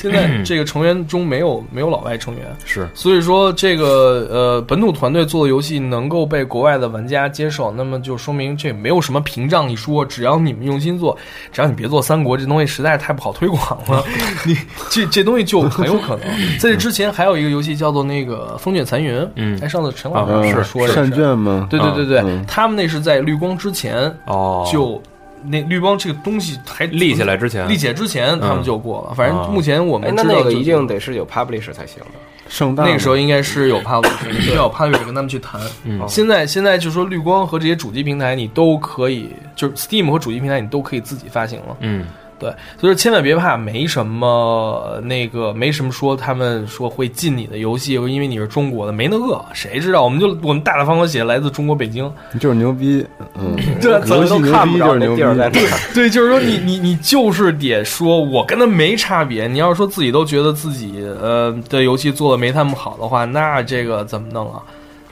[0.00, 11.18] 现在这个成员中没有没有老外成员，是所以说这个呃本土团队做的游戏能够被国外的玩家接受，那么就说明这没有什么屏障一说，只要你们用心做，
[11.50, 14.04] 只要你别做三国这东西实在太不好推广了，
[14.46, 14.56] 你
[14.88, 16.20] 这这东西就很有可能。
[16.60, 21.66] 在这之前还有一个游戏叫做那个《风卷残云》，嗯哎，上次陈老啊师嗯说的善卷吗？
[21.68, 25.02] 对对对对，嗯他们那是在绿光之前哦，就。
[25.44, 29.14] 那绿光这个东西还立起来之前立起来之前，他们就过了。
[29.14, 32.06] 反正目前我们知道就那个一定得是有 publisher 才行的。
[32.48, 35.60] 圣诞那个时候应该是有 publisher，需要有 publisher 跟他们去谈。
[35.84, 41.76] 嗯现在现在就说绿光和这些主机平台，你都可以，就是 Steam 和主机平台你都可以自己发行了。
[41.80, 42.06] 嗯，
[42.38, 42.48] 对，
[42.80, 50.02] 所以说千万别怕，没什么那个，没什么说他们说会禁你的游戏，因为你是中国的，没那个，谁知道？
[50.04, 53.04] 我们就我们大大方方写来自中国北京，就是牛逼，
[53.38, 55.78] 嗯， 对，游戏牛逼就是牛逼地，儿在哪儿？
[55.92, 59.48] 对，就是说你你你就是得说我跟他没差别。
[59.48, 64.62] 你要是说自己都觉得自己呃的游戏做的没他们好的话，那这个怎么弄啊？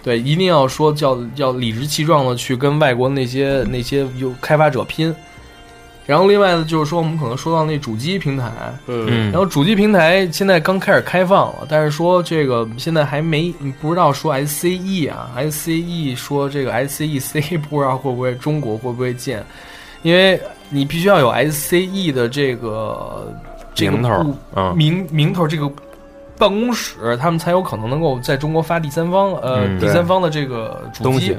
[0.03, 5.12] 对，一定要说叫要理直气壮的去跟外国那些那些有开发者拼。
[6.07, 8.50] 然后另外呢，就是说我们可能说到那主机平台，
[8.86, 19.44] 嗯，然后主机平台现在刚开始开放了，但是说这个现在还没不知道说 SCE 啊，SCE 说这个 SCEC 不知道会不会中国会不会建，
[20.02, 20.40] 因为
[20.70, 23.34] 你必须要有 SCE 的这个
[23.74, 24.76] 这个名头部嗯。
[24.76, 25.68] 名名头这个
[26.39, 31.37] 办公室，他们才有可能能够在中国发第三方呃、嗯第三方的这个主机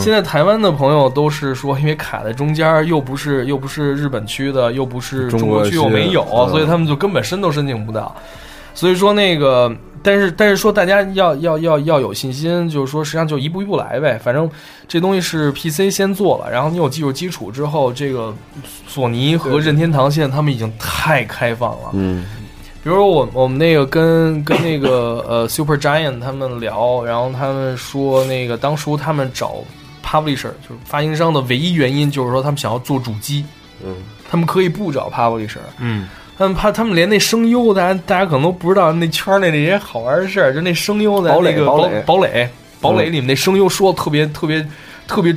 [0.00, 8.14] 现在台湾的朋友都是说，因为卡在中间儿，又不是又不是日本区的，又不是中国区，又没有，嗯所以他们就根本申都申请不到。
[8.74, 9.74] 所以说那个，
[10.04, 14.16] 但是但是说大家要要要要有信心，就是说实际上就一步一步来呗。
[14.22, 14.48] 反正
[14.86, 18.32] 这东西是 PC 先做了，然后你有技术基础之后，这个
[18.86, 21.90] 索尼和任天堂现在他们已经太开放了。
[21.94, 22.24] 嗯，
[22.88, 29.56] 比如说我我们那个跟 跟那个呃 Super Giant 他们聊，然后他们说那个当初他们找
[30.02, 33.44] publisher 就是发行商的唯一原因就是说他们想要做主机，
[33.84, 33.94] 嗯，
[34.30, 36.08] 他们可以不找 publisher，嗯，
[36.38, 42.02] 他们怕他们连那声优，大家大家可能都不知道那圈内那些好玩的事儿，就那声优的那个堡垒。
[42.06, 42.48] 堡垒
[42.80, 44.62] 堡垒里面那声优说特别特别。
[44.62, 44.70] 特别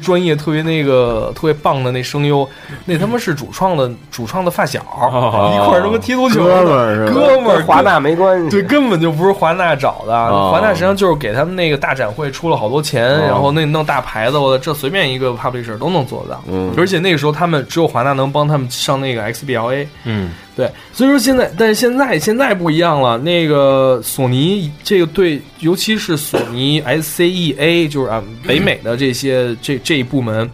[0.01, 2.47] 专业、特别那个、特别棒的那声优，
[2.86, 7.11] 那他妈是主创的主创的发小，哦一块儿他妈踢足球哥们儿？
[7.11, 8.49] 哥们儿华纳没关系。
[8.49, 16.41] 对，根本就不是华纳找的，哦华纳实际上就是给他们那个大展会出了好多钱，哦然后那弄大牌子，我这随便一个 publisher 都能做到。
[16.47, 19.88] 嗯而且那个时候他们只有华纳能帮他们上那个 XBLA。
[20.03, 23.18] 嗯，对，所以说现在，但是现在现在不一样了。
[23.18, 30.49] 那个索尼这个对，尤其是索尼 SCEA，就是啊北美的这些这这一部门，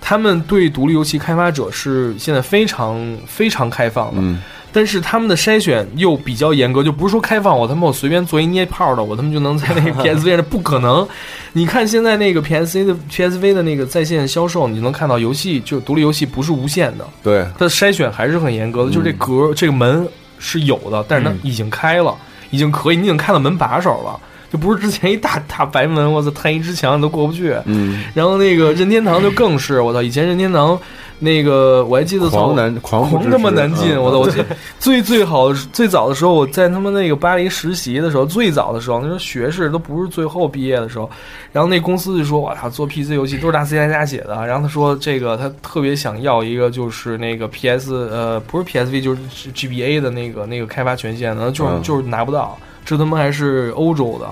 [0.00, 4.38] 他们对独立游戏开发者是现在非常非常开放的。
[4.76, 11.08] 但是他们的筛选又比较严格，就不是说开放我他妈我随便做一捏炮的，我他妈就能在那个 PSV 上，不可能。
[11.54, 20.06] 你看现在那个 PSV 的 PSV 的那个在线销售，你就能看到游戏就独立游戏不是无限的，对，它的筛选还是很严格的，就是这格这个门
[20.38, 22.14] 是有的，但是它已经开了，
[22.50, 24.20] 已经可以，你已经看到门把手了。
[24.52, 27.54] 就不是之前一大大白门，我操，探一只墙你都过不去。
[27.64, 30.78] 嗯，然后那个任天堂就更是，我操，以前任天堂
[31.18, 34.18] 那个我还记得狂难狂不狂他妈难进，嗯我操！
[34.18, 34.44] 我 记得
[34.78, 41.10] 最最好的最早的时候，我在他们那个巴黎实习的时候，最早的时候，那时候学士都不是最后毕业的时候，
[41.52, 54.26] 然后那公司就说：“我操，做 PC 游戏都是大 C 加加写的。”然后他说这个他特别想要一个就是那个 PS 呃不是 PSV 就是 GBA 的那个那个开发权限，然后就就是拿不到，这他妈还是欧洲的。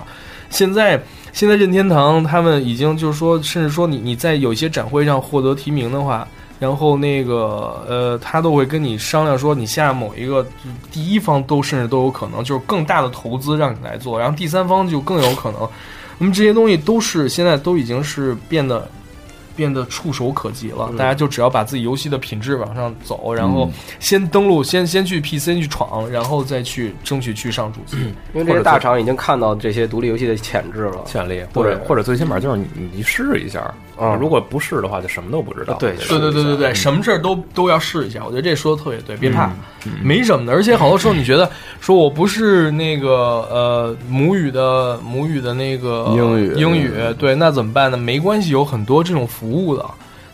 [0.49, 0.99] 现在
[1.33, 6.27] 现在任天堂他们已经就是说，甚至说你你在有一些展会上获得提名的话，
[6.61, 10.47] 然后那个呃，他都会跟你商量说，你下某一个
[10.93, 15.69] 第一方都甚至都有可能就是更大的投资让你来做，然后第三方就更有可能。
[16.17, 18.89] 那么这些东西都是现在都已经是变得
[19.57, 27.97] 变得触手可及了，大家就只要把自己游戏的品质往上走，然后先登录，先先去 PC 去闯，然后再去争取去上主机。
[28.35, 31.03] 因为这些大厂已经看到这些独立游戏的潜质了。
[31.07, 35.74] 潜力，或者对或者最起码就是你你你试一下，嗯如果不试的话，就什么都不知道。
[35.74, 38.22] 对对对对对对，什么事儿都都要试一下。
[38.24, 39.47] 我觉得这说的特别对，别怕，
[39.86, 40.53] 嗯没什么的。
[40.53, 41.49] 而且好多时候你觉得
[41.80, 43.09] 说我不是那个
[43.51, 47.97] 呃母语的母语的那个英语英语，对，那怎么办呢？
[47.97, 49.84] 没关系，有很多这种服务的，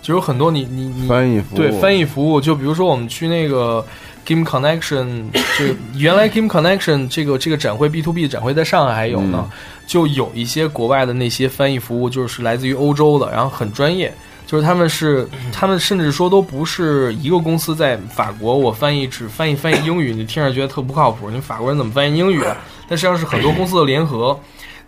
[0.00, 3.84] 就有很多你你你翻译服务对翻译服务，就比如说我们去那个
[4.30, 5.24] Game Connection，
[5.58, 9.58] 这个原来 Game Connection 这个这个展会 B to B 的展会在上海还有呢，嗯
[9.88, 14.14] 就有一些国外的那些翻译服务，就是来自于欧洲的，然后很专业。
[14.46, 21.28] 就是他们是，他们甚至说都不是一个公司在法国，我翻译只翻译翻译英语，你听着觉得特不靠谱。
[21.28, 22.56] 你法国人怎么翻译英语啊？
[22.88, 24.38] 但实际上是很多公司的联合，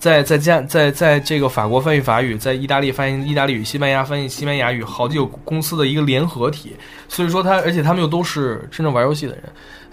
[0.02, 6.74] 在在加在在这个法国翻译法语，在意大利翻译意大利语，西班牙翻译西班牙语，好几个公司的一个联合体。
[7.06, 9.44] 所以说他，而且他们又都是真正玩游戏的人，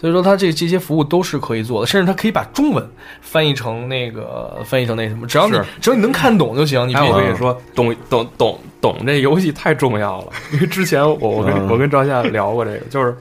[0.01, 2.83] 所以说他这这些服务都是可以做的，甚至他可以把中文
[3.21, 6.89] 翻译成那个翻译成那什么，只要你只要你能看懂就行。
[6.89, 13.15] 你我跟你说，懂懂懂懂这游戏太重要了，因为之前我我跟、嗯我跟赵夏聊过这个，就是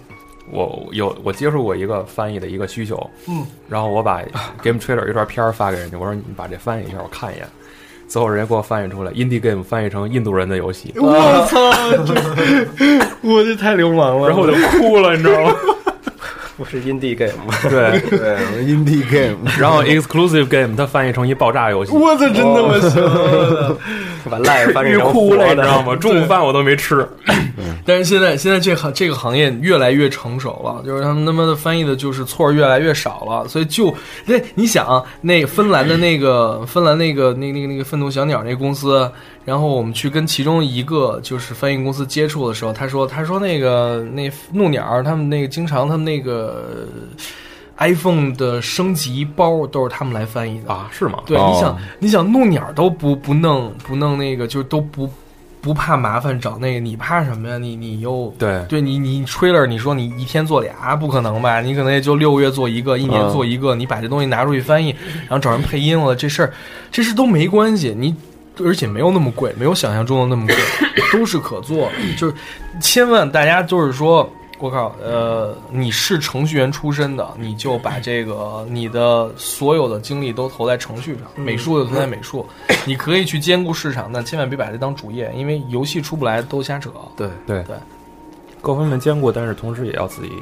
[0.50, 4.20] 我有我接触过一个翻译的一个需求，嗯，然后我把
[4.62, 7.46] Game Trailer 一段片儿发给人家，我说你把这翻译一下，我看一眼。
[8.08, 11.12] 最后人家给我翻译出来，Indie Game 翻译成印度人的游戏，我
[11.46, 11.58] 操！
[13.20, 14.28] 我这太流氓了。
[14.28, 15.54] 然后我就哭了，你知道吗？
[16.56, 17.30] 不是 indie game，
[17.70, 23.78] 对，对，indie game，然后 Exclusive Game 它翻译成一爆炸游戏，我操，真他妈行！
[24.28, 25.96] 把 live 翻译欲成哭了，你知道吗？
[26.00, 27.06] 中午饭我都没吃。
[27.84, 33.92] 但是现在现在这行这个行业越来越成熟了，就是他们他妈的翻译的就是错儿越来越少了，所以就
[34.26, 39.10] 那你想啊那芬兰的那个芬兰那个那那个那个愤怒小鸟那公司，
[39.44, 46.86] 然后我们去跟其中一个就是翻译公司接触的时候，他说他说那个那怒鸟他们那个经常他们那个。
[47.78, 50.88] iPhone 的升级包都是他们来翻译的啊？
[50.90, 51.20] 是吗？
[51.26, 55.08] 对，哦你想，你想弄鸟都不不弄不弄那个，就都不
[55.60, 57.58] 不怕麻烦找那个，你怕什么呀？
[57.58, 61.60] 你你又对对你你 trailer，你说你一天做俩不可能吧？
[61.60, 64.94] 你可能也就六个月做一个，一年做一个，你把这东西拿出去翻译，
[65.28, 66.52] 然后找人配音了，这事儿
[66.90, 68.14] 这事都没关系，你。
[68.60, 70.56] 而且没有那么贵，没有想象中的那么贵，
[71.12, 71.92] 都是可做的。
[72.16, 72.34] 就是
[72.80, 74.28] 千万大家就是说，
[74.60, 82.44] 我靠，呃，你是程序员出身的，你就把这个你的所有的精力都投在程序上，美术就投在美术。
[82.84, 86.90] 你可以去兼顾市场，但千万别把这当主业，因为游戏出不来都瞎扯。
[87.16, 87.76] 对对对，
[88.60, 90.32] 各方面兼顾，但是同时也要自己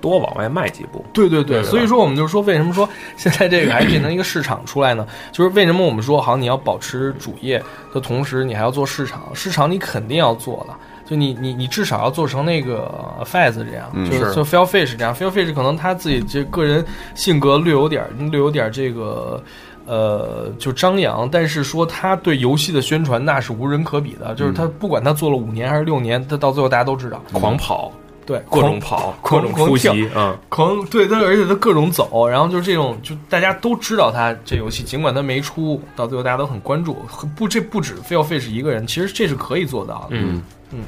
[0.00, 1.04] 多往外迈几步。
[1.12, 5.04] 对对对，对所以说我们就说，为什么说现在这个还变成一个市场出来呢？
[5.32, 7.60] 就是为什么我们说，好，你要保持主业
[7.92, 10.74] 的同时，你还要做市场，市场你肯定要做的。
[11.04, 12.90] 就你你你至少要做成那个
[13.24, 16.84] Faz 这样，嗯就是是就 Fail Fish 这样，Fail Fish 可能他自己这个人
[17.14, 19.42] 性格略有点儿略有点儿这个。
[19.86, 27.92] 呃，就张扬，但是说他对游戏的宣传那是无人可比的，就是他不管他做了五年还是六年，他到最后大家都知道，狂跑，
[28.24, 36.96] 对，各种跑，各种出狂跳席，嗯，狂对，他而且他各种走，然后就是这种，就大家都知道他这游戏，尽管他没出，到最后大家都很关注。
[37.36, 40.12] 不，这不止 Fail Fish 一个人，其实这是可以做到的。
[40.12, 40.42] 嗯
[40.74, 40.82] 嗯，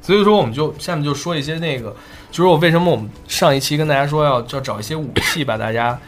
[0.00, 1.94] 所以说我们就下面就说一些那个，
[2.30, 5.98] 就是我为什么我们上一期跟大家说要要找一些武器把大家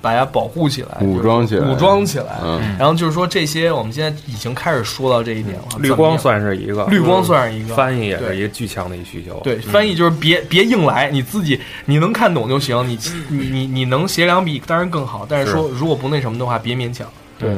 [0.00, 2.40] 把大家保护起来，武装起来武装起来。
[2.42, 5.78] 嗯然后就是说这些，我们现在已经开始说到这一点了。
[5.78, 9.38] 绿光算是一个，绿光算是一个翻译也是一个巨强的一需求。
[9.44, 12.98] 对，嗯翻译就是别别硬来，你自己你能看懂就行，你
[13.28, 17.06] 你你你能写两笔当然更好，但是说如果不那什么的话，别勉强。
[17.38, 17.50] 对，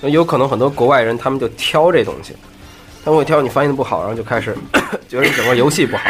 [0.00, 2.34] 那有可能很多国外人他们就挑这东西，
[3.04, 4.56] 他们会挑你翻译的不好，然后就开始
[5.08, 6.04] 觉得你整个游戏不好，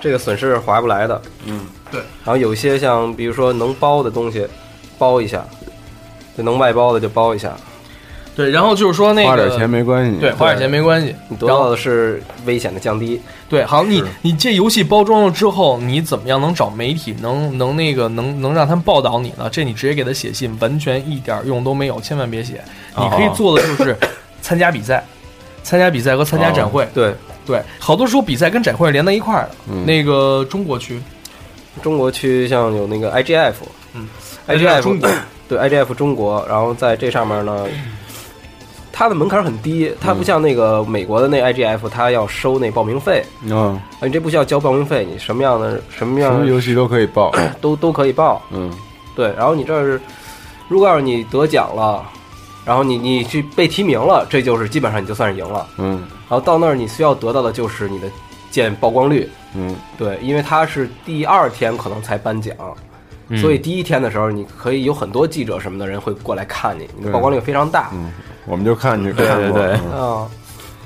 [0.00, 1.20] 这个损失是划不来的。
[1.44, 2.00] 嗯，对。
[2.24, 4.46] 然后有一些像比如说能包的东西，
[4.98, 5.44] 包一下，
[6.36, 7.54] 就能外包的就包一下。
[8.36, 13.20] 对，然后就是说那个花点钱没关系，对，花点钱没关系，你得到的是危险的降低。
[13.50, 19.50] 对，好，你你这游戏包装了之后，你怎么样能找媒体能能那个能能让他们报道你呢？
[19.50, 22.62] 这你直接给他写信，完全一点用都没有，千万别写。
[22.96, 23.94] 你可以做的就是
[24.40, 25.04] 参加比赛，
[25.70, 26.84] 参加比赛和参加展会。
[26.92, 27.14] 对。
[27.46, 29.74] 对，好多时候比赛跟展会连在一块儿的。
[29.86, 31.00] 那个中国区，
[31.82, 33.54] 中国区像有那个 IGF，
[33.94, 34.08] 嗯。
[34.48, 35.08] IGF 中国。
[35.48, 37.66] 对 IGF 中国，然后在这上面呢，
[38.92, 48.70] 它的门槛很低，它不像那个美国的那 IGF，它要收那报名费，嗯，啊你这不需要交报名费，你什么样的什么什样的么游戏都可以报， 都都可以报，嗯。
[49.16, 50.00] 对，然后你这是，
[50.68, 52.04] 如果要是你得奖了，
[52.64, 56.04] 然后你你去被提名了，这就是基本上你就算是赢了，嗯。
[56.28, 58.08] 然后到那儿你需要得到的就是你的
[58.50, 59.74] 见曝光率，嗯。
[59.98, 62.54] 对，因为它是第二天可能才颁奖，
[63.40, 67.90] 所以第一天的时候，你可以有很多记者什么的人会过来看你，你的曝光率非常大。
[67.92, 68.12] 嗯，
[68.46, 70.00] 我们就看你看过，对对嗯。
[70.00, 70.30] 啊，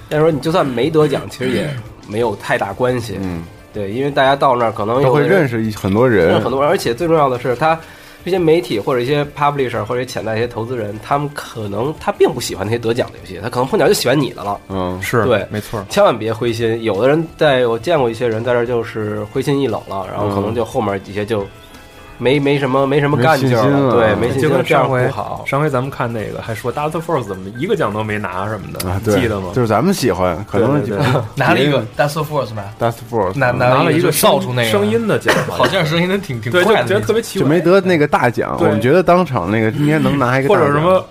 [0.08, 1.68] 但是说你就算没得奖，其实也
[2.06, 3.18] 没有太大关系。
[3.20, 6.28] 嗯，对，因为大家到那儿可能都会认识一很多人。
[6.28, 7.78] 认识很，多人，而且最重要的是，他
[8.24, 14.58] 这些媒体或者一些 publisher 或者潜在一些投资人，他们可能他并不喜欢那些得奖的游戏，他可能碰巧就喜欢你的了。
[14.68, 21.46] 嗯是对没错，千万别灰心，有的人在我见过一些人在这儿就是灰心一冷了，然后可能就后面几些就
[22.18, 25.44] 没没什么没什么干劲儿对，没信就心，这样跟上回不好。
[25.46, 29.48] 上回咱们看那个还说 Dust Force 怎么一个奖都没拿什么的，啊，记得吗？
[29.54, 41.04] 就是咱们喜欢，可能对对对 拿了一个 Dust Force 吧，Dust Force 拿拿了一个扫出那个声音的奖， 好像声音的挺挺对，就快的，觉得特别奇怪就，没得那个大奖，我们觉得当场那个应该能拿一个大奖或者什么，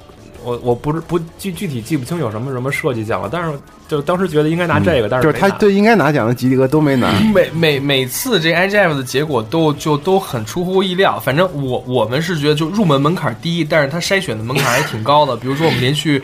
[0.43, 15.35] 我我不是不具具体记不清有什么什么设计奖了，但是就当时觉得应该拿这个，但就是是他对应该拿奖的吉利哥都没拿，每每每次这 IGF 的结果都就都很出乎意料，反正我我们是觉得就入门门槛低，但是它筛选的门槛还挺高的。
[15.35, 16.21] 比如说我们连续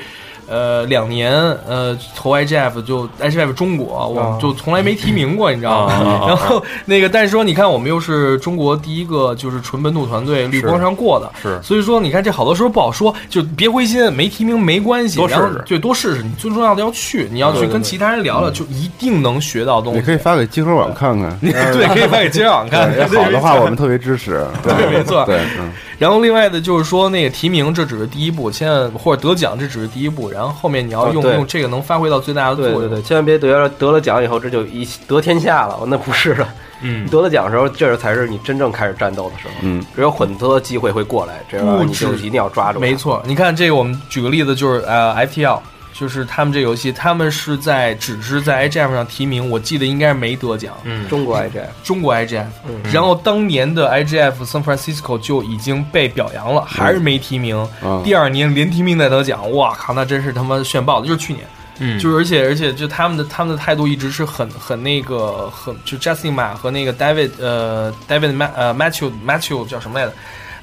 [0.50, 1.32] 呃两年
[1.68, 5.94] 呃投 IGF 就 IGF 中国，我们就从来没提名过，你知道吗？
[5.94, 16.24] 啊 然后那个但是说你看我们又是中国第一个就是纯本土团队绿光上过的，是所以说你看这好多时候不好说，就别灰心，没提名没关系，多试然后试对多试试。
[16.24, 20.00] 你最重要的要去，你要去跟其他人聊聊，就一定能学到东西。
[20.00, 22.92] 你可以发给集合网看看， 对，可以发给街网看。
[23.10, 25.24] 对好的话我们特别支持， 对，没错。
[25.26, 32.80] 对，嗯然后另外的就是说，那个提名这只是第一步，现在或者得奖这只是第一步，然后后面你要用哦用这个能发挥到最大的作用。
[32.80, 36.48] 对对对，千万别得了得了奖以后，这就一得天下了， 那不是的。
[36.82, 39.54] 嗯得了奖的时候，这才是你真正开始战斗的时候。
[39.64, 42.80] 嗯，只有很多机会会过来，这样你就一定要抓住。
[42.80, 45.60] 没，错，你看这个，我们举个例子，就是呃，FTL，
[46.00, 50.74] 就是他们这游戏，他们是在只是在 IGF 上提名，我记得应该是没得奖。
[50.86, 57.58] 嗯中国 IGF 中国 IGF，、嗯然后当年的 IGF San Francisco 就已经被表扬了，还是没提名。
[57.84, 61.08] 啊第二年连提名带得奖，哇靠，那真是他妈炫爆的！
[61.08, 61.46] 就是去年，
[61.80, 70.14] 嗯就是而且而且就他们的他们的态度一直是很很那个很就 Justin 马和那个 David 呃 David Ma 呃 Matthew Matthew 叫什么来着？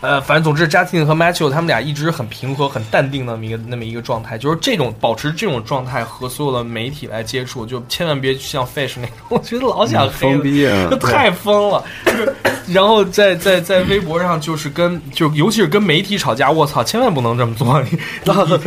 [0.06, 11.84] 呃，反正总之，Justin 和 Matthew 他们俩一直很平和、很淡定的那么一个那么一个状态，就是这种保持这种状态和所有的媒体来接触，就千万别像 Fish 那种，我觉得老想黑了太疯了。
[12.04, 12.34] 就是
[12.72, 17.80] 然后在在在微博上，就是跟就尤其是跟媒体吵架，我操，千万不能这么做。
[17.82, 17.98] 你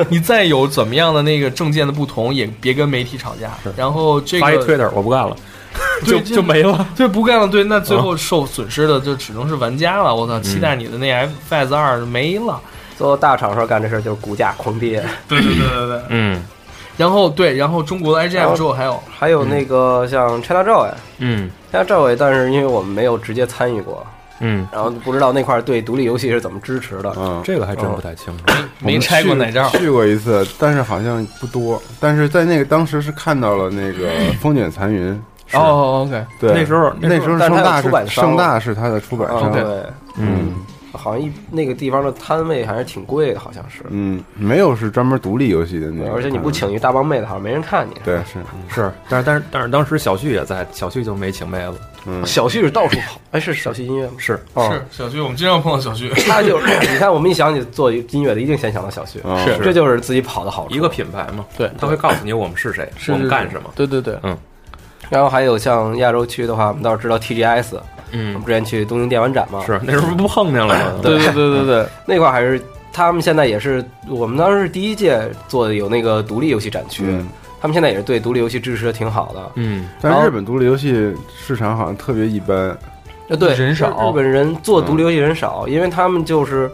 [0.10, 3.52] 你再有怎么样的那个政见的不同，也别跟媒体吵架。
[3.76, 4.58] 然后这发一
[4.94, 5.36] 我不干了，
[6.06, 6.88] 就就没了。
[6.96, 7.48] 就，不干了。
[7.48, 10.14] 对，那最后受损失的就只能是玩家了。
[10.14, 12.60] 我操，期待你的那 F Faz 二没了。
[12.98, 15.04] 做大厂时候干这事儿就是股价狂跌。
[15.28, 16.02] 对对对对对。
[16.10, 16.44] 嗯
[16.98, 24.06] 然后对，然后中国的 IGF 之后还有还有那个像 China Joy，嗯 China Joy，但是因为我们没有直接参与过，
[24.42, 27.14] 嗯，然后不知道那块儿对独立游戏是怎么支持的。
[27.16, 28.44] 嗯，这个还真不太清楚。
[28.80, 29.70] 没拆过奶罩。
[29.70, 31.82] 去过一次，但是好像不多。
[32.02, 34.10] 但是在那个当时是看到了那个
[34.42, 35.18] 风卷残云，
[35.54, 38.26] 哦，OK，对，那时候那时候盛大是出版商。
[38.26, 39.64] 盛大是他的出版商，对，
[40.18, 40.54] 嗯。
[40.92, 43.84] 好像一那个地方的摊位还是挺贵的，好像是。
[43.90, 47.94] 嗯，没有是专门独立游戏的那，而且你不请一大帮妹子，好像没人看你。
[48.04, 48.40] 对是，
[48.74, 51.80] 是，但是但是但是当时小旭也在，小旭就没请妹子。
[52.08, 54.14] 嗯，小旭是到处跑，哎，是小旭音乐吗？
[54.18, 54.44] 是。
[54.56, 54.68] 哦。
[54.74, 56.10] 是小旭，我们经常碰到小旭。
[56.28, 60.74] 他就是，你看，我们一想起做音乐的，一定先想到小旭，哦是，这就是自己跑的好处。
[60.74, 61.70] 一个品牌嘛，对。
[61.78, 63.70] 他会告诉你我们是谁，我们干什么。
[63.76, 64.18] 对对对，
[65.10, 67.78] 然后还有像亚洲区的话，我们倒是知道 TGS，
[68.12, 68.34] 嗯。
[68.34, 70.94] 我嗯们，之前去东京电玩展嘛，是那时候不碰见了吗？
[71.04, 72.62] 对对对对对，那块儿还是
[72.94, 77.28] 他们现在也是，我们当时是第一届做的有那个独立游戏展区，嗯。
[77.62, 79.52] 他们现在也是对独立游戏支持的挺好的。
[79.56, 79.90] 嗯。
[80.02, 82.78] 但是日本独立游戏市场好像特别一般，
[83.28, 84.10] 呃，对，人少。
[84.12, 86.72] 日本人做独立游戏人少，因为他们就是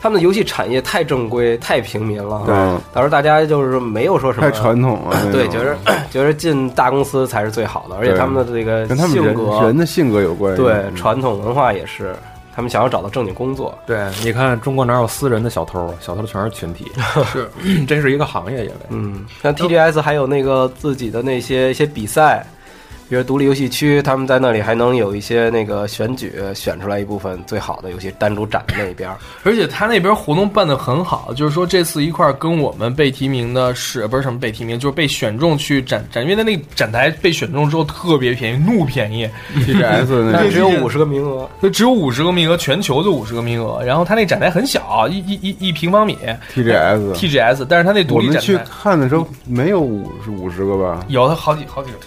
[0.00, 2.54] 他们的游戏产业太正规、太平民了，对
[2.92, 5.76] 导致大家就是没有说什么太传统了 对，种觉得
[6.10, 10.62] 觉得进大公司才是最好的，而且他们的这个跟他们人性格、人的性格有关系。
[10.62, 12.14] 对嗯传统文化也是，
[12.54, 13.76] 他们想要找到正经工作。
[13.86, 15.94] 对，你看中国哪有私人的小偷？
[16.00, 16.90] 小偷全是群体，
[17.32, 17.48] 是，
[17.86, 22.44] 这是一个行业，因为嗯，像 TGS 还有那个自己的那些一些比赛，
[23.10, 29.10] 比如独立游戏区，他们在那里还能有一些那个选举，选出来一部分最好的游戏单独展在那边。
[29.42, 39.28] 而且他那边活动办得很好，就是说这次一块儿跟我们被提名的是不是什么被提名，就是被选中去展展，因为他那个展台被选中之后特别便宜，怒便宜
[39.66, 43.82] TGS 那只有五十个名额，就只有五十个名额，全球就五十个名额。
[43.84, 46.16] 然后他那展台很小，一一一一平方米
[46.54, 51.04] TGS TGS，但是他那独我们去立展台看的时候没有五十五十个吧？
[51.08, 51.98] 有他好几好几个，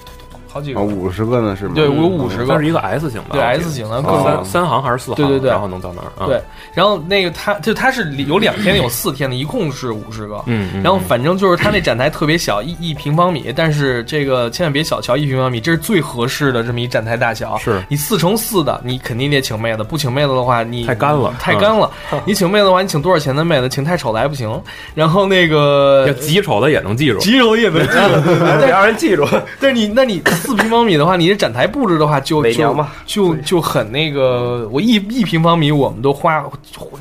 [0.54, 1.72] 好几个啊，，五十个呢是吗？
[1.74, 5.16] 对，我有五十个，它是一个 S 型的，对 S 型的，各三三行还是四行？
[5.16, 6.12] 对对对然后能到那儿。
[6.20, 6.40] 嗯对，
[6.76, 10.44] 然后那个它就它是有两天有四天的，一共是五十个。
[10.46, 17.58] 嗯嗯然后反正就是它那展台特别小，一一平方米，但是这个千万别小瞧一平方米，这是最合适的这么一展台大小。
[17.58, 21.90] 是你四乘四的，你肯定得请妹子，不请妹子的话，你太干了太干了。
[22.26, 23.68] 你请妹子的话，你请多少钱的妹子？
[23.68, 24.62] 请太丑的还不行。
[24.94, 27.18] 然后那个要极丑的也能记住。
[27.20, 28.30] 极丑也能记住，
[28.60, 29.26] 得让人记住。
[29.60, 34.68] 但是你，那你四平方米的话，你这展台布置的话就，就就就很那个。
[34.72, 36.44] 我一一平方米，我们都花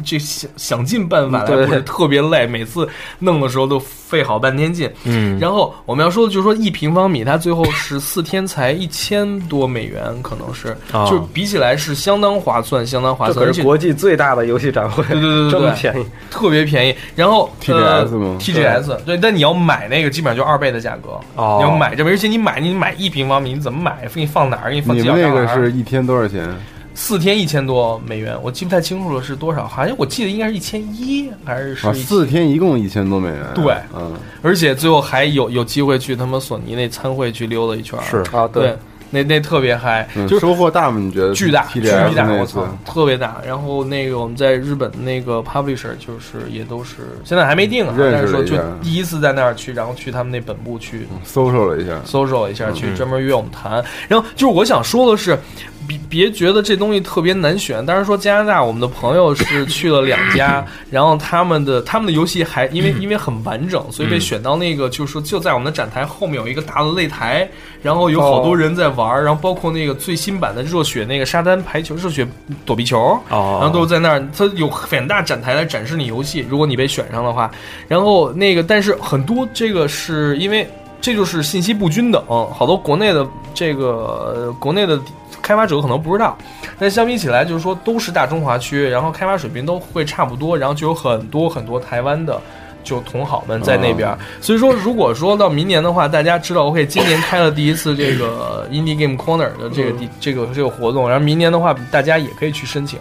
[0.05, 2.89] 就想想尽办法来对布置，特别累，每次
[3.19, 4.91] 弄的时候都费好半天劲。
[5.05, 16.07] 嗯，然后我们要说的就是说，一平方米它最后是四天才一千多美元，可能是，哦就比起来是相当划算，相当划算，而且这可是国际最大的游戏展会，对对对对这么便宜。
[16.31, 16.95] 特别便宜。
[17.15, 21.11] 然后 TGS 吗 t g s 对，但你要买那个，基本上就二倍的价格。
[21.37, 24.07] 哦你要买这，而且你买你买一平方米，你怎么买？
[24.15, 24.71] 给你放哪儿？
[24.71, 26.49] 给你放你角们那个是一天多少钱？
[26.95, 33.39] 四天一千多美元，我记不太清楚了是多少，好像我记得应该是一千一还是是啊，一四天一共一千多美元。
[33.55, 34.13] 对嗯，
[34.43, 38.03] 而且最后还有有机会去他妈索尼那参会去溜达一圈儿。
[38.03, 38.77] 是啊，对，
[39.13, 40.99] 那那特别嗨，嗯就是收获大吗？
[40.99, 42.09] 你觉得巨大，巨大，
[42.41, 43.41] 我操，特别大。
[43.47, 53.85] 然后那个我们在日本那个 publisher 就是也都是现在还没定啊，但是说就第一次在那儿去，然后去他们那本部去搜索了一下，搜索一下，去嗯专门约我们谈。
[54.09, 55.39] 然后就是我想说的是，
[55.87, 57.85] 别别觉得这东西特别难选。
[57.85, 67.49] 当然说加拿大，我们的朋友是去了两家， 然后他们的他们的游戏还因为因为很完整，所以被选到那个就是说就在我们的展台后面有一个大的擂台，
[67.83, 72.27] 然后有好多人在玩，然后包括那个最新版的热血那个沙滩排球、热血
[72.65, 77.51] 躲避球，哦，然后都是在那儿，它有很大展台来展示你游戏，如果你被选上的话。
[77.89, 80.67] 然后那个，但是很多这个是因为
[81.01, 84.99] 这就是信息不均等，好多国内的这个、呃国内的
[85.43, 86.39] 开发者可能不知道。
[86.79, 92.41] 但相比起来，就是说都是大中华区，然后开发水平都会差不多，然后就有很多很多台湾的。
[92.85, 102.99] 就同好们在那边，哦所以说，如果说到明年的话，大家知道，OK，今年开了第一次这个 Indie Game Corner 的这个第、这个这个活动，然后明年的话，大家也可以去申请。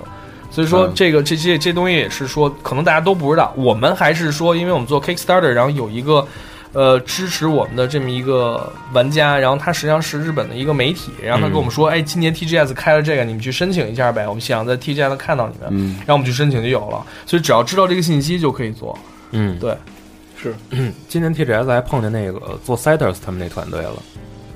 [0.51, 3.51] 所以说嗯，这个这些这东西也是说，可能大家都不知道。
[3.55, 6.23] 我们还是说，因为我们做 Kickstarter，然后有一个
[6.73, 14.27] 呃支持我们的这么一个玩家，然后他实际上是日本的一个媒体，然后他跟我们说，哎，今年 TGS 开了这个，你们去申请一下呗。
[14.27, 17.05] 我们想在 TGS 看到你们，嗯，然后我们去申请就有了。
[17.25, 18.97] 所以只要知道这个信息就可以做。
[19.31, 19.75] 嗯，对，
[20.41, 20.55] 是
[21.07, 23.95] 今年 TGS 还碰见那个做 Siders 他们那团队了。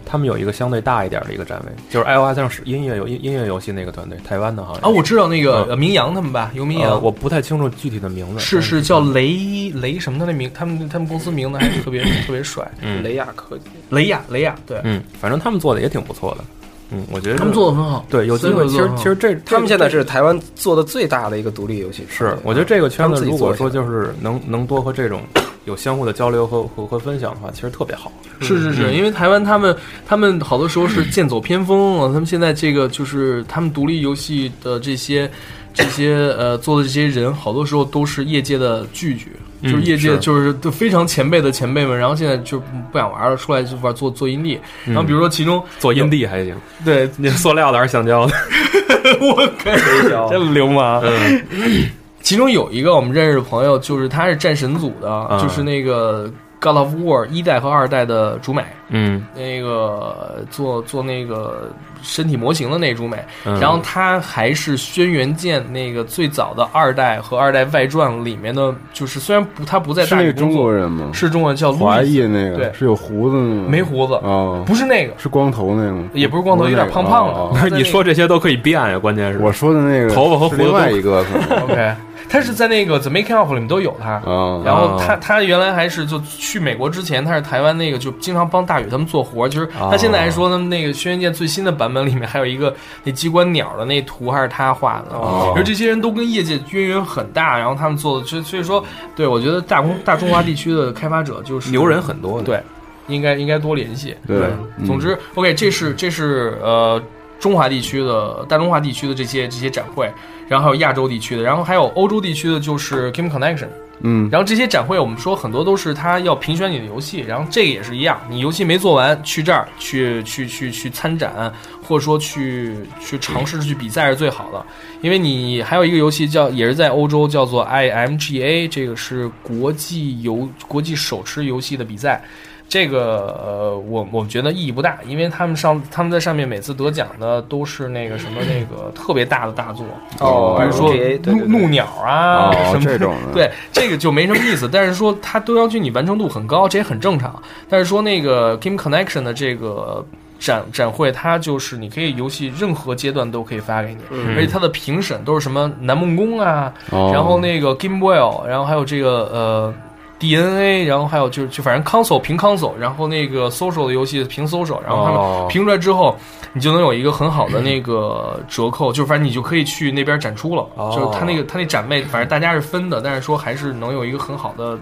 [0.05, 13.01] 他们有一个相对大一点的一个站位，就是 iOS 上是音乐游音音乐游戏那个团队，台湾的好像啊，我知道那个明阳他们吧，游明阳，呃我不太清楚具体的名字，是是叫雷雷什么的那名，他们他们公司名字还特别 特别帅，嗯。
[13.03, 16.43] 雷亚科技，雷亚雷亚，对，嗯，反正他们做的也挺不错的，
[16.89, 25.21] 嗯，我觉得他们做的很好，对有机会，其实其实这他们现在是台湾做的最大的一个独立游戏，是，我觉得这个圈子如果说就是能能多和这种
[25.65, 28.11] 有相互的交流和和和分享的话，其实特别好。
[28.39, 29.75] 是是是，嗯因为台湾他们
[30.07, 35.29] 他们好多时候是剑走偏锋啊，他们现在这个就是他们独立游戏的这些
[35.73, 39.31] 这些呃做的这些人，好多时候都是业界的巨巨。
[39.61, 42.59] 嗯就是业界就是都非常前辈的前辈们，然后现在就
[42.91, 44.59] 不想玩了，出来就玩做做阴地。
[44.85, 46.53] 然后比如说其中做阴地还行，
[46.83, 48.33] 对， 那塑料的还是橡胶的？
[49.21, 51.01] 我靠，真流氓。
[51.03, 51.89] 嗯
[52.25, 56.27] 其中有一个我们认识的朋友，就是他是战神组的，嗯就是那个
[56.59, 58.63] God of War 一代和二代的主美。
[58.89, 61.71] 嗯，那个做做那个
[62.01, 63.59] 身体模型的那主美，嗯。
[63.59, 71.11] 然后他还是轩辕剑那个最早的二代和二代外传里面的，就是虽然不他不在大理工作国人吗？
[71.13, 72.73] 是中国人叫华裔那个，对。
[72.73, 73.35] 是有胡子？
[73.37, 76.09] 没胡子哦，不是那个，是光头那个吗？
[76.13, 77.33] 也不是光头不有点胖胖的。
[77.33, 77.51] 哦。
[77.53, 79.37] 他在那 你说这些都可以变呀，关键是。
[79.39, 81.23] 我说的那个头发和胡子是另外一个
[81.63, 81.91] OK，
[82.29, 84.21] 他是在那个 The Making of 里面都有他。
[84.25, 89.49] 哦然后他他原来还是就去美国之前，他是台湾那个就经常帮大宇他们做活儿。
[89.49, 95.15] 就是他现在还说呢，那个轩辕剑最新的版本里面还有一个那机关鸟的那图还是他画的。
[95.15, 98.83] 哦而这些人都跟业界渊源很大，然后他们做的，所以所以说，
[99.15, 102.63] 对我觉得大中大中华地区的开发者就是牛人很多的对，
[103.07, 104.15] 应该应该多联系。
[104.27, 104.37] 对
[104.77, 107.01] 嗯总之，OK，这是这是呃
[107.39, 110.11] 中华地区的大中华地区的这些这些展会，
[110.47, 113.67] 然后还有亚洲地区的，然后还有欧洲地区的，就是 Game Connection。
[114.01, 121.51] 嗯，然后这些展会，我们说很多都是他要评选你的游戏，然后这个也是一样，你游戏没做完，去这儿去去去去参展，
[121.81, 124.65] 或者说去去尝试去比赛是最好的，
[125.01, 132.21] 因为你还有一个游戏叫也是在欧洲叫做 IMGA，这个是国际游国际手持游戏的比赛。
[132.67, 139.85] 这个呃，我我觉得意义不大，因为他们上他们在上面每次得奖的都是那个什么那个特别大的大作
[140.19, 140.91] 哦比如说
[141.31, 144.67] 怒怒鸟啊、哦什么这种的对这个就没什么意思。
[144.67, 147.41] 但是说它都要求你完成度很高，这也很正常。
[147.69, 150.03] 但是说那个 Game Connection 的这个
[150.39, 158.17] 展展会，它就是你可以游戏任何阶段都可以发给你，嗯而且它的评审都是什么南梦宫啊，哦然后那个 Game Boy，
[158.47, 159.73] 然后还有这个呃。
[160.19, 166.15] DNA，然后还有就是就反正 console 平 console，然后那个 social 的游戏平 social，然后他哦们评出来之后，
[166.53, 170.65] 你就能有一个很好的那个 折扣，就反正你就可以去那边展出了。
[170.75, 174.79] 哦就是他那个他那展位，反正大家是分的，但是说还是能有一个很好的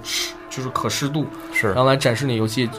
[0.50, 2.70] 就是可视度，是然后来展示你游戏。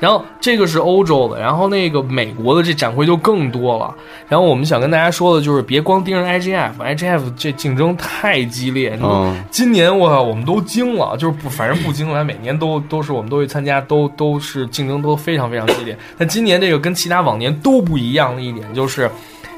[0.00, 3.94] 然后这个是欧洲的，然后那个美国的这展会就更多了。
[4.28, 8.98] 然后我们想跟大家说的就是，别光盯着 IGF，IGF 这竞争太激烈。
[9.02, 15.96] 嗯今年我靠，我们都惊了，就是不，反正不惊了，每年都都是我们都会参加，都都是竞争都非常非常激烈。
[16.16, 19.10] 但今年这个跟其他往年都不一样的一点就是，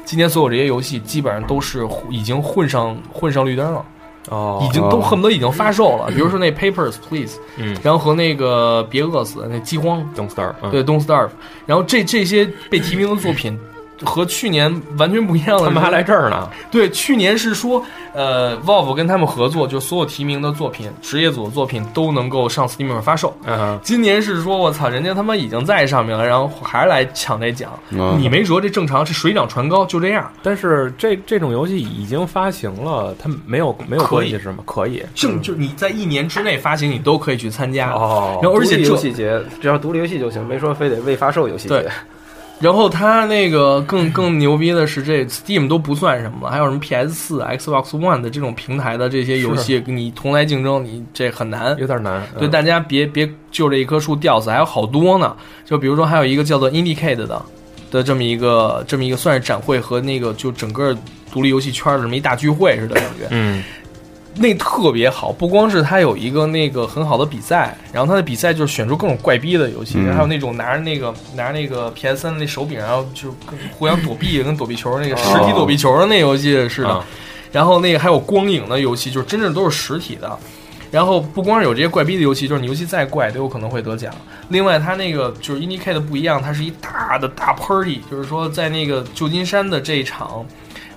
[0.03, 3.85] 今年所有这些游戏基本上都是已经混上混上绿灯了。
[4.29, 4.65] 哦。
[4.67, 7.75] 已经都恨不得已经发售了，比如说那 Papers Please，嗯。
[7.83, 10.71] 然后和那个别饿死那饥荒，Don't Starve，嗯。
[10.71, 11.29] 对 Don't Starve，
[11.65, 13.59] 然后这这些被提名的作品
[14.03, 16.49] 和去年完全不一样的，他们还来这儿呢。
[16.69, 17.83] 对，去年是说，
[18.13, 23.35] 呃，Valve 跟他们合作，就所有提名的作品，职业组的作品都能够上 Steam 上发售。
[23.45, 30.31] 嗯，今年是说，我操，人家他妈已经在上面了，然后还来抢这奖，嗯你没辙，这正常，这水涨船高，就这样。
[30.43, 34.63] 但是这这种游戏已经发行了，它没有没有可以关系是吗？
[34.65, 37.91] 可以，正就你在一年之内发行，你都可以去参加。
[37.91, 41.87] 哦然后而且这独立游戏节只要独立游戏就行，没说非得未发售游戏节对。
[42.61, 52.21] 然后它那个更更牛逼的是，这 Steam 都不算什么了，还有什么 PS 四、Xbox One 的这种平台的这些游戏，你同来竞争，你这很难，有点难。
[52.37, 55.35] 对，嗯大家别别就这一棵树吊死，还有好多呢。
[55.65, 57.41] 就比如说，还有一个叫做 Indicate 的
[57.89, 60.95] 的这么一个这么一个算是展会和那个就整个
[61.31, 63.27] 独立游戏圈的这么一大聚会似的感觉。
[63.31, 63.63] 嗯，
[64.35, 76.89] 那特别好，不光是它有一个那个很好的比赛，然后它的比赛就是选出各种怪逼的游戏，嗯还有那种拿着那个拿着那个 PS 三的那手柄，然后就跟互相躲避，跟躲避球那个实体躲避球的那游戏似的。
[76.89, 77.05] 啊
[77.51, 80.39] 然后那个还有光影的游戏，就是真正都是实体的。
[80.89, 84.09] 然后不光是有这些怪逼的游戏，就是你游戏再怪都有可能会得奖。
[84.47, 90.45] 另外，它那个就是 Indicate 不一样，它是一大的大 party，就是说在那个旧金山的这一场，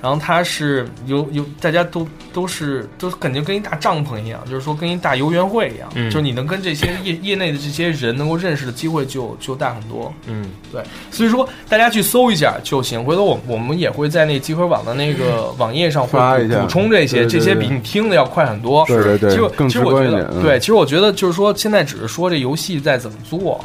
[0.05, 10.12] 然后它是有有大家都都是都感觉跟一大帐篷一样，就是说跟一大游园会一样，嗯就是你能跟这些业业内的这些人能够认识的机会就就大很多。
[10.26, 13.02] 嗯，对，所以说大家去搜一下就行。
[13.02, 18.85] 回头我我们也会在那集合网的那个网页上会补补充这些，对对这些比你听的要快很多。
[18.86, 23.64] 对对对其实其实我觉得对，其实我觉得就是说现在只是说这游戏在怎么做。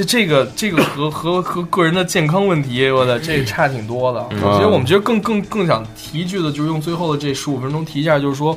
[0.00, 4.26] 这这个这个和和和个人的健康问题，我的这差挺多的。
[4.30, 8.56] 嗯其实我们觉得更更更想提一句的，就是用最后的这十五分钟提一下，就是说，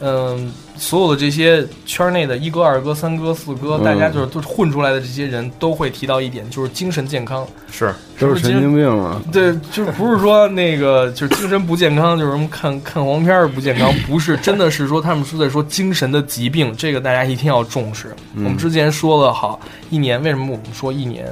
[0.00, 7.46] 嗯，所有的这些圈内的一哥、二哥、三哥、四哥，嗯大家就是都是混出来的这些人，都会提到一点，就是精神健康。
[7.70, 9.20] 是都是神经病啊！
[9.32, 18.08] 对，就是不是说那个就是精神不健康，就是什么看看黄片儿不健康，不是，真的是说他们是在说精神的疾病，这个大家一定要重视。
[18.34, 21.26] 嗯我们之前说了好一年，为什么我们说一年？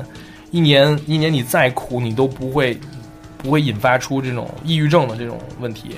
[0.51, 2.79] 一年一年你再苦，你都不会
[3.39, 5.91] 不会引发出这种抑郁症的这种问题。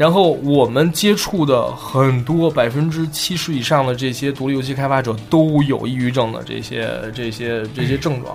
[0.00, 8.34] 然后我们接触的很多百分之七十以上的这些独立游戏开发者都有抑郁症的这些这些这些症状。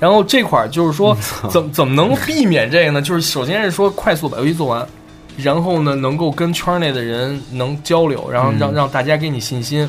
[0.00, 1.16] 然后这块儿就是说，
[1.48, 3.00] 怎怎么能避免这个呢？
[3.00, 4.84] 就是首先是说快速把游戏做完，
[5.36, 9.88] 然后呢能够跟圈内的人能交流，然后让、嗯让大家给你信心。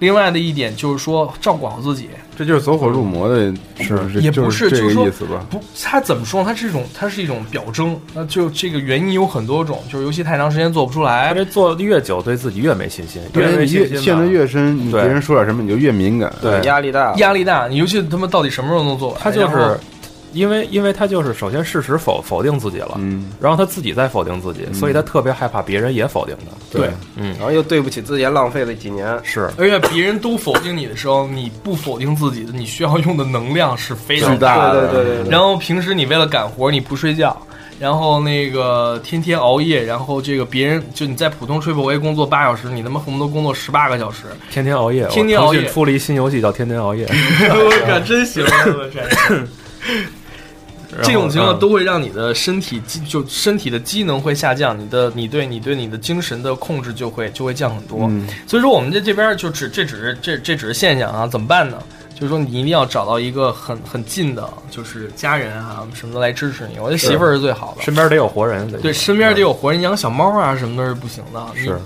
[0.00, 5.44] 另外的一点就是说照顾好自己，这就是走火入魔的，是也不是这就是说个意思吧？
[5.50, 6.46] 不，它怎么说呢？
[6.46, 8.00] 它是一种，它是一种表征。
[8.14, 16.32] 那就这个原因有很多种，就是游戏太长时间做不出来，这做的越久，对自己越没信心，越没信心吧越陷得越深，你别人说点什么你就越敏感。
[16.40, 17.66] 对压力大，压力大。
[17.66, 19.18] 你游戏他妈到底什么时候能做完？
[19.20, 19.76] 他就是
[20.32, 26.78] 因为因为他就是首先事实否否定自己了，嗯，然后他自己在否定自己，所以他特别害怕别人也否定他。
[26.78, 29.18] 对，嗯，然后又对不起自己，浪费了几年。
[29.22, 34.88] 是，而且别人都否定你的时候，你不否定自己的，你需要用的能量是非常大的。
[34.92, 37.36] 对对对对然后平时你为了赶活，你不睡觉。
[37.80, 45.60] 然后那个天天熬夜，然后这个别人就你在普通 Triple A 工作八小时，你他妈恨不得工作十八个小时，天天熬夜，天天熬夜。
[45.60, 47.06] 腾讯出了一新游戏叫《天天熬夜》，
[47.54, 48.44] 我靠，真行！
[51.02, 58.06] 这种情况都会让你的身体机就身体的机能会下降，你的你对你对你的精神的控制就会就会降很多。
[58.08, 61.78] 嗯所以说我们这这边就只这只是这这只是现象啊，怎么办呢？
[62.14, 66.80] 就是说你一定要找到一个很很近的，就是家人啊什么的来支持你。
[66.80, 71.46] 我觉得媳妇儿是最好的，身边得有活人，对，身边得有活人，养小猫啊什么的是不行的。
[71.54, 71.78] 你是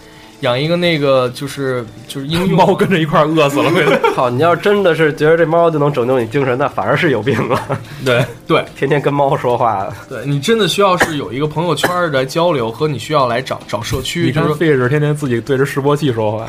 [0.43, 3.71] 养一个那个就是就是应用猫跟着一块儿饿死了。
[4.15, 7.61] 好，你要真的是觉得这猫就能拯救你精神，那反而是有病了。
[8.05, 14.25] 对对，天天跟猫说话，对你真的需要是有一个朋友圈儿的交流，和你需要来找找社区。
[14.25, 16.47] 你看就是说费氏天天自己对着示波器说话，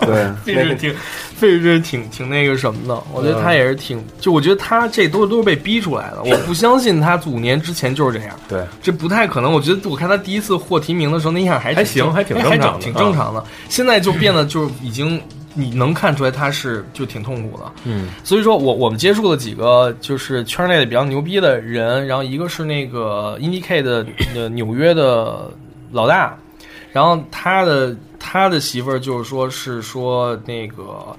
[0.00, 0.94] 对， 费是挺，
[1.38, 3.02] 费是挺挺那个什么的。
[3.14, 6.22] 我觉得他也是挺，就我觉得他这都都是被逼出来的。
[6.24, 9.52] 我不相信他五年之前就是这样，对，这不太可能。
[9.52, 13.42] 我觉得我看他第一次获提名的时候，那样还还行还挺哎正常的挺正常的。
[13.68, 15.20] 现在就变得就是已经。
[15.54, 24.06] 你能看出来他是就挺痛苦的，嗯，所以说我我们接触了几个就是圈内的比较牛逼的人，然后一个是那个 Indie K 的
[24.36, 25.50] 呃纽约的
[25.90, 26.36] 老大，
[26.92, 31.16] 然后他的他的媳妇儿就是说是说那个，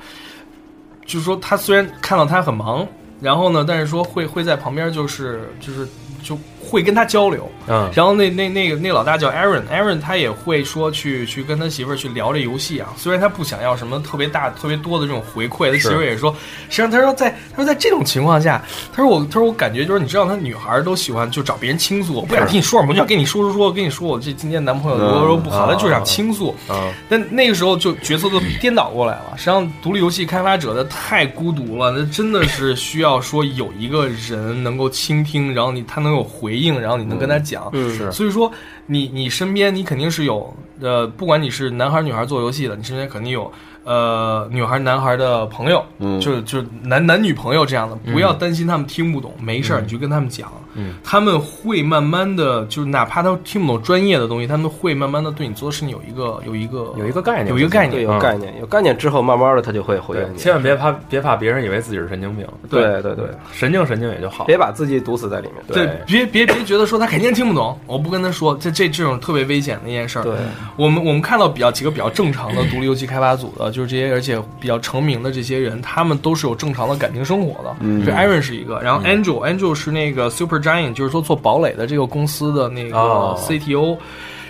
[1.05, 2.87] 就是说他虽然看到他很忙，
[3.21, 5.87] 然后呢，但是说会会在旁边就是就是
[6.21, 6.37] 就
[6.69, 12.93] 会跟他交流，嗯，然后那那那个那个老大叫 Aaron，Aaron 他也会说去去跟他媳妇儿去聊这游戏啊。
[12.95, 16.31] 虽然他不想要什么特别大、特别多的这种回馈，他媳妇儿也说，
[16.69, 18.63] 实际上他说在他说在这种情况下，
[18.93, 26.55] 他说我他说我感觉就是你知道，他女孩都喜欢就找别人倾诉，我不想听你说什么，我就想跟你说说说，跟你说我这今天男朋友如何如何不好，他就想倾诉。
[26.69, 29.33] 嗯，但那个时候就角色都颠倒过来了。
[29.37, 37.69] 实际上，独立游戏开发者的太孤独了，那真的是需要说有一个人能够倾听，然后你他能有回应，然后你能跟他讲。
[37.73, 38.51] 嗯是所以说，
[38.85, 43.51] 你你身边你肯定是有呃，不管你是男孩女孩做游戏的，你身边肯定有
[43.89, 46.19] 呃女孩男孩的朋友，嗯。
[46.21, 50.93] 就是就是男男女朋友这样的，不要担心他们听不懂，没事儿你就跟他们讲，嗯。
[51.03, 58.03] 他们会慢慢的，就是哪怕他听不懂专业的东西，他们会慢慢的对你做的事情有一个有一个有一个概念，有一个概，念。
[58.03, 60.37] 有概念，有概念之后，慢慢的他就会回对应，你。
[60.37, 62.99] 千万别怕别怕别人以为自己是神经病，对。
[62.99, 65.63] 对对，神经神经也就好，别把自己堵死在里面。
[65.67, 70.23] 对，别别别觉得说他肯定听不懂，我不跟他说，这这这种特别危险的一件事儿。
[70.23, 70.33] 对，
[70.75, 77.75] 我们我们看到比较几个比较正常的独立游戏开发组的，就是这些而且比较成名的这些人，他们都是有正常的感情生活的。
[77.79, 83.97] 嗯这 Aaron 是一个，然后 Angel、Angel 是那个 Super Giant，就是说做堡垒的这个公司的那个哦 CTO。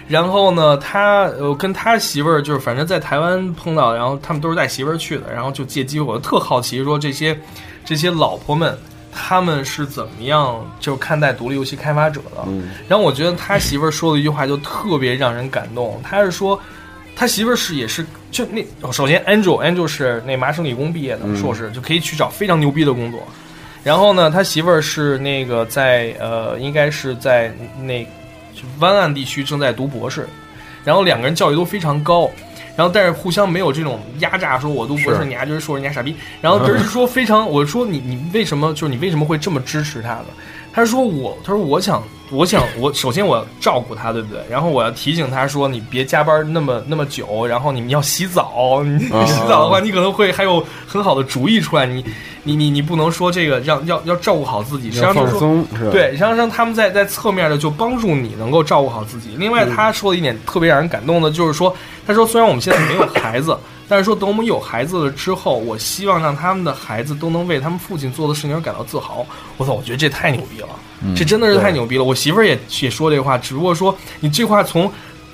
[0.07, 7.39] 然后呢，他呃跟他媳妇儿就是反正在台湾碰到，然后他们都是带媳妇儿去的，然后就借机会，我特好奇说这些
[7.85, 8.75] 这些老婆们
[9.11, 12.43] 他们是怎么样就看待独立游戏开发者的。
[12.47, 16.59] 嗯然后我觉得他媳妇儿说的一句话就特别让人感动，他是说。
[17.19, 23.21] 他媳妇儿是也是就那哦首先 Angel Angel 是那麻省理工毕业的嗯硕士，就可以去找非常牛逼的工作。
[23.83, 28.05] 然后呢，他媳妇儿是那个在呃，应该是在那
[28.53, 30.25] 就湾岸地区正在读博士，
[30.85, 32.31] 然后两个人教育都非常高，
[32.77, 40.27] 然后但是互相没有这种压榨，说我读博士你丫就是说人家傻逼，然后而是说非常，我说你你为什么就是你为什么会这么支持他的？
[40.71, 42.01] 他说我他说我想
[42.31, 44.39] 我想我首先我要照顾他，对不对？
[44.49, 52.05] 然后我要提醒他说你别加班那么那么久，然后你们要洗澡，你啊洗澡的话你可能会还有很好的主意出来，你
[52.43, 55.63] 你你你不能说这个让要要照顾好自己，实际上就是说？
[55.91, 59.35] 对，实际上让他们在在侧面的就帮助你能够照顾好自己。
[59.37, 61.75] 另外，他说的一点特别让人感动的，就是说，
[62.05, 63.57] 他说虽然我们现在没有孩子，
[63.89, 69.25] 但是说等我们有孩子了之后，我希望让他们的孩子都能为他们父亲做的事情而感到自豪。
[69.57, 70.69] 我操，我觉得这太牛逼了，
[71.17, 72.03] 这真的是太牛逼了。
[72.03, 74.89] 我媳妇儿也也说这话，只不过说你这话从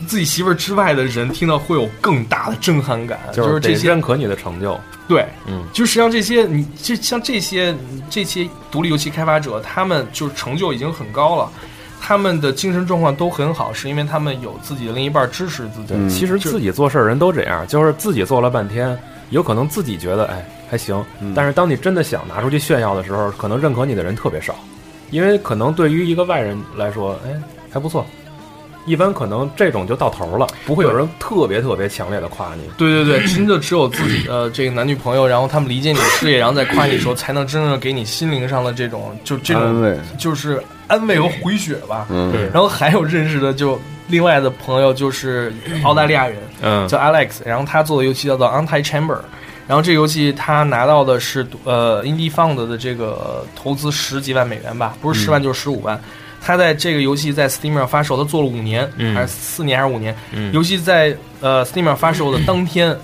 [0.08, 4.80] 自己媳妇儿之外的人听到会有更大的震撼感，就是得这些认可你的成就。
[5.08, 7.76] 对，嗯，就实际上这些你这像这些
[8.10, 11.52] 这些独立游戏开发者，他们就是成就已经很高了。
[12.08, 15.96] 他们的精神状况都很好，是因为他们有自己的另一半支持自己。
[15.96, 18.96] 嗯其实自己做事儿人都这样，就是自己做了半天，
[19.32, 24.54] 有可能自己觉得哎还行，嗯但是当你真的想拿出去炫耀的时候，可能认可你的人特别少，
[25.10, 27.42] 因为可能对于一个外人来说，哎
[27.72, 28.06] 还不错。
[28.86, 32.62] 一般可能这种就到头了，不会有人特别特别强烈的夸你。
[32.78, 42.08] 对对对，真的只有自己的这个男女朋友，然后他们理解你的事业，然后再夸你的时候，才能真正给你心灵上的这种就这种安慰就是安慰和回血吧。
[42.10, 45.54] 嗯对然后还有认识的就另外的朋友就是
[45.84, 49.20] 澳大利亚人，嗯叫 Alex，然后他做的游戏叫做 Anti Chamber，
[49.68, 56.00] 然后这个游戏他拿到的是呃 Indie Fund 的这个投资十几万美元吧，不是十万就是十五万。
[56.40, 60.16] 他在这个游戏在 Steam 上发售，他做了五年，嗯还是四年还是五年？
[60.32, 62.96] 嗯游戏在呃 Steam 上发售的当天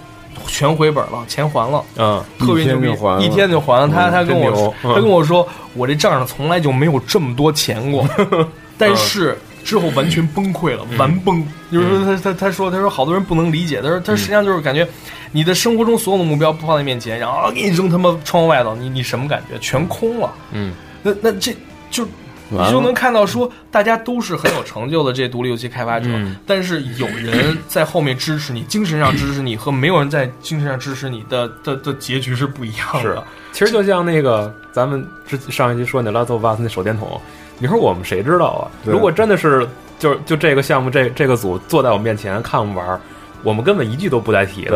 [0.48, 1.84] 全回本了，钱还了。
[1.98, 2.90] 嗯，特别牛逼
[3.26, 3.88] 一天就还，了。
[3.88, 8.08] 他他跟我他跟我说，我这账上从来就没有这么多钱过，
[8.78, 11.46] 但是之后完全崩溃了，完崩。
[11.72, 14.88] 就是说他他他说他说好多人不能理解，他说他实际上就是感觉
[15.32, 19.58] 你的生活中所有的目标不放在面前，然后啊给你扔他妈窗户外头，你你什么感觉？
[19.60, 20.32] 全空了。
[20.52, 21.56] 嗯，那那这
[21.90, 22.06] 就。
[22.52, 33.24] 你就能看到说，大家都是很有成就的这些独立游戏开发者，嗯但是有人在后面支持你，精神上支持你，和没有人在精神上支持你的的的结局是不一样是的。，
[33.54, 37.20] 其实就像那个咱们之上一期说那 Last of Us 那手电筒，
[37.58, 38.68] 你说我们谁知道啊？
[38.84, 39.68] 如果真的是
[39.98, 43.00] 就就这个项目这这个组坐在我面前看我们玩儿，
[43.44, 44.76] 我们根本一句都不带提的，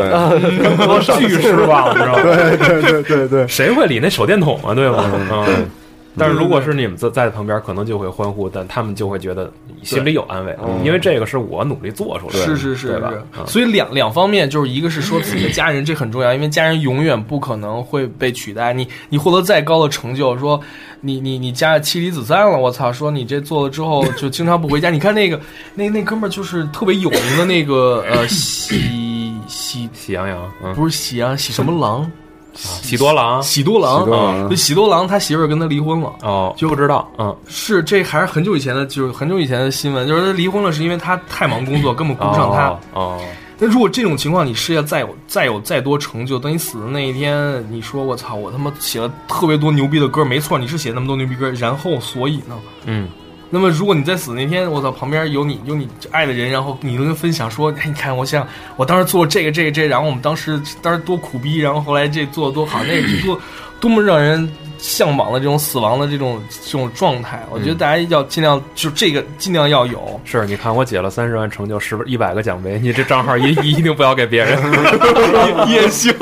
[0.88, 2.22] 我巨失望，你知道吗？
[2.24, 4.74] 对对对对对，谁会理那手电筒啊？
[4.74, 5.10] 对吗？
[5.12, 5.70] 嗯嗯。
[6.18, 9.52] 但是如果是你们在在旁边，可能就会欢呼，但他们就会觉得
[9.82, 13.12] 心里有安慰，因为这个是我努力做出来的，是是是对吧？
[13.46, 18.72] 所以两两方面，就是一个是说自己的家人，这很重要，因为家人永远不可能会被取代。
[18.72, 20.60] 你你获得再高的成就，说
[21.02, 22.90] 你你你家妻离子散了，我操！
[22.90, 24.88] 说你这做了之后就经常不回家。
[24.88, 25.38] 你看那个
[25.74, 32.10] 那那哥们儿就是特别有名的那个呃喜喜 喜羊羊，嗯，不是喜羊喜什么狼
[32.56, 36.12] 喜多郎，喜多郎喜多郎啊，喜多郎他媳妇儿跟他离婚了。
[36.22, 42.68] 哦，就不知道，嗯，是，这还是很久以前的，就是很久以前的新闻，就是他离婚了，是因为他太忙工作，根本顾不上他。
[42.68, 43.20] 哦哦，
[43.58, 52.58] 那如果这种情况，你事业再有再有再多成就，等你死的那一天，你说我操，我他妈写了特别多牛逼的歌，没错，你是写那么多牛逼歌，然后所以呢？
[52.84, 53.08] 嗯，
[53.50, 58.46] 那么如果你在死那天，我操，旁边有你有你爱的人，然后你能分享说，哎，你看，我想
[58.76, 63.40] 我当时做这个这个这个，然后我们当时当时多苦逼，然后后来这做的多好，那多
[63.80, 67.42] 多么让人向往的这种死亡的这种这种状态。
[67.50, 70.20] 我觉得大家要尽量就这个尽量要有。
[70.24, 74.58] 是，你看我解了三十万成就，十一百个奖杯，你这账号一 一定不要给别人。
[75.68, 76.12] 也也行，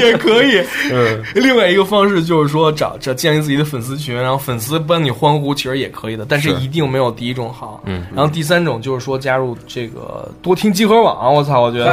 [0.00, 0.62] 也可以。
[0.92, 7.82] 嗯，另外一个方式就是说找找建立自己的粉丝群，然后粉丝帮你欢呼，其实也可以的，但是一定没有第一种好。
[7.86, 11.86] 嗯，然后第三种就是说加入这个多听集合网，我操，我觉得，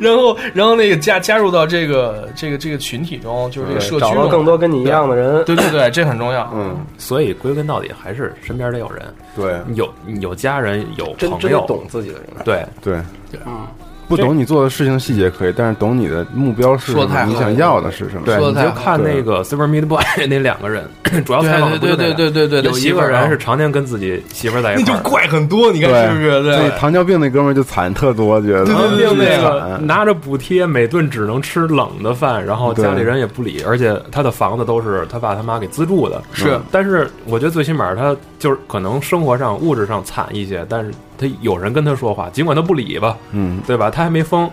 [0.00, 5.44] 然后然后那个加加入到这个这个这个群体中，就是这个社区找到，更多跟你一样的人。
[5.44, 6.48] 对对对，这很重要。
[6.54, 9.02] 嗯，所以归根到底还是身边得有人，
[9.36, 9.54] 对。
[9.74, 13.00] 有有家人，有真朋友，真的懂自己的人，对，对，
[13.46, 13.66] 嗯，
[14.08, 18.22] 不懂你做的事情细节可以，但是懂你的目标是什么，你想要的是什么？
[18.26, 20.84] 对，你就看那个 Super Meat Boy 那两个人，
[21.24, 26.42] 主要采访的不对就对对对对对有一媳妇儿啊个人是常年跟自己媳妇在一块那就，怪很多，你看是不是？
[26.42, 26.78] 所以对。
[26.78, 36.22] 糖尿病那哥们儿就惨特多，觉得对对对病那个拿着补贴，每顿只能吃冷的饭，然后家里人也不理，而且他的房子都是他爸他妈给资助的。
[36.32, 40.90] 是嗯但是我觉得最起码他就是可能生活上物质上惨一些，但是
[41.22, 43.90] 他有人跟他说话，尽管他不理吧，嗯，对吧？
[43.90, 44.50] 他还没疯，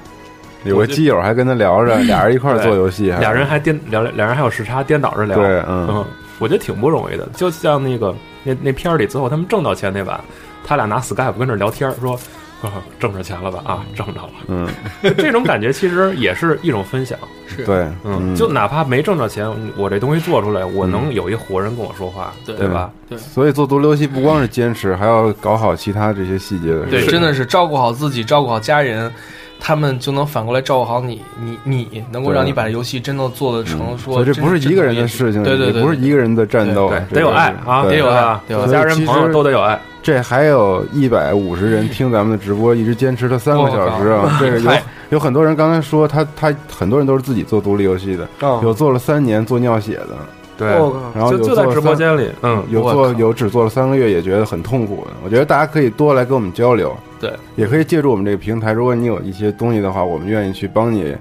[0.63, 6.05] 有个基友还跟他聊着， 俩人一块儿做游戏，俩人还颠聊俩人还有时差颠倒着聊，对，嗯，嗯，
[6.39, 7.27] 我觉得挺不容易的。
[7.35, 8.13] 就像那个
[8.43, 10.19] 那那片儿里，最后他们挣到钱那晚，
[10.65, 12.19] 他俩拿 Skype 跟这儿聊天儿，说。
[12.61, 13.61] 啊， 挣着钱了吧？
[13.65, 14.29] 啊，挣着了。
[14.47, 14.67] 嗯，
[15.17, 17.17] 这种感觉其实也是一种分享。
[17.47, 22.91] 是对，嗯，就哪怕没挣着钱，我这东西做出来，我能有一活人跟我说话，对对吧？
[23.09, 26.85] 对所以做独立游戏不光是坚持，还要搞好其他这些细节的。
[26.85, 29.11] 对，真的是照顾好自己，照顾好家人，
[29.59, 33.97] 他们就能反过来照顾好你，你你能够让你把这游戏真的做得成。
[33.97, 38.39] 说所以这不是一个人的事情，对对对，也不是一个人的战斗，对，得有爱啊，得有爱？
[38.71, 39.79] 家人朋友都得有爱。
[40.01, 44.37] 这还有一百五十人听咱们的直播，一直坚持了三个小时啊！
[44.39, 44.71] 这个 有
[45.09, 48.27] 有很多人刚才说他他很多人都是自己做独立游戏的，
[48.63, 50.15] 有做了三年做尿血的，
[50.59, 50.67] 对
[51.15, 55.11] 然后有就就在直播间里，嗯，有做有只做了三个月，也觉得很痛苦的。
[55.23, 58.73] 我觉得大家可以多来跟我们交流，对，也可以借助我们这个平台。
[58.73, 61.15] 如果你有一些东西的话，我们愿意去帮你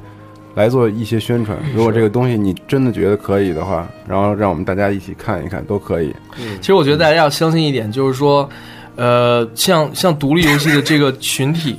[0.57, 1.57] 来做一些宣传。
[1.73, 6.13] 如果这个东西你真的觉得可以的话，然后让我们大家一起看一看，都可以。
[6.61, 8.49] 其实我觉得大家要相信一点，就是说，
[8.97, 11.79] 呃，像像独立游戏的这个群体，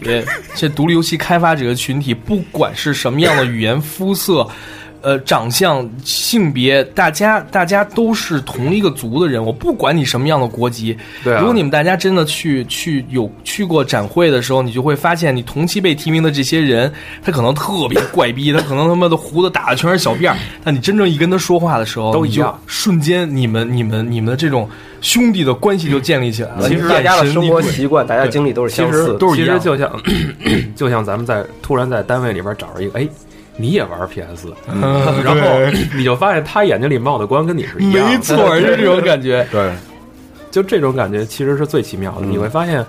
[0.55, 4.47] 这独立游戏开发者的群体，不管是什么样的语言肤色。
[5.01, 9.43] 呃，长相、性别，大家大家都是同一个族的人。
[9.43, 16.91] 我不管你什么样的国籍，对啊如果你们大家真的去去有去过展会的时候，你就会发现，你同期被提名的这些人，
[17.23, 24.69] 他可能特别怪逼，他可能他妈的胡子打的全是小辫儿， 但你真正一跟他说话的时候，都一样瞬间你们你们你们的这种
[25.01, 26.67] 兄弟的关系就建立起来了。
[26.67, 29.17] 其实大家的生活习惯，大家经历都是相似。
[29.17, 30.01] 都是一样其实就像
[30.75, 33.07] 就像咱们在突然在单位里边找着一个，哎，
[33.59, 35.59] 你也玩 PS， 然后
[35.93, 39.45] 你就发现他眼睛里冒的光跟你是一样的，没错，就是这种感觉。
[39.51, 39.73] 对，
[40.49, 42.25] 就这种感觉其实是最奇妙的。
[42.25, 42.85] 你会发现，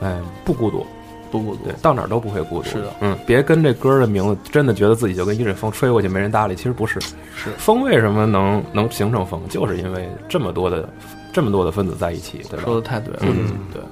[0.00, 0.86] 哎，不孤独，
[1.30, 1.64] 不孤独。
[1.64, 2.68] 对，到哪儿都不会孤独。
[2.70, 6.98] 是的，嗯，别跟这歌的名字真的觉得自己就跟一阵风吹过去没人搭理，其实不是。
[7.00, 7.50] 是。
[7.58, 10.88] 风为什么能能形成风，就是因为这么多的
[11.32, 12.62] 这么多的分子在一起，对吧？
[12.64, 13.82] 说的太对了，嗯，对。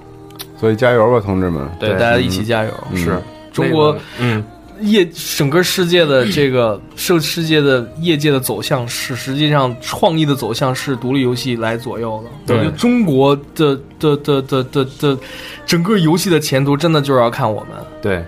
[0.59, 1.69] 所以加油吧，同志们！
[1.79, 2.71] 对，对大家一起加油。
[2.91, 2.97] 嗯。
[2.97, 3.19] 是
[3.53, 4.43] 中国嗯，
[4.81, 12.55] 业整个世界的这个世世界的业界的走向是，实际上创意的走向是独立游戏来左右的。
[12.55, 15.19] 对就中国的的的的的的
[15.67, 17.71] 整个游戏的前途，真的就是要看我们，
[18.03, 18.25] 对，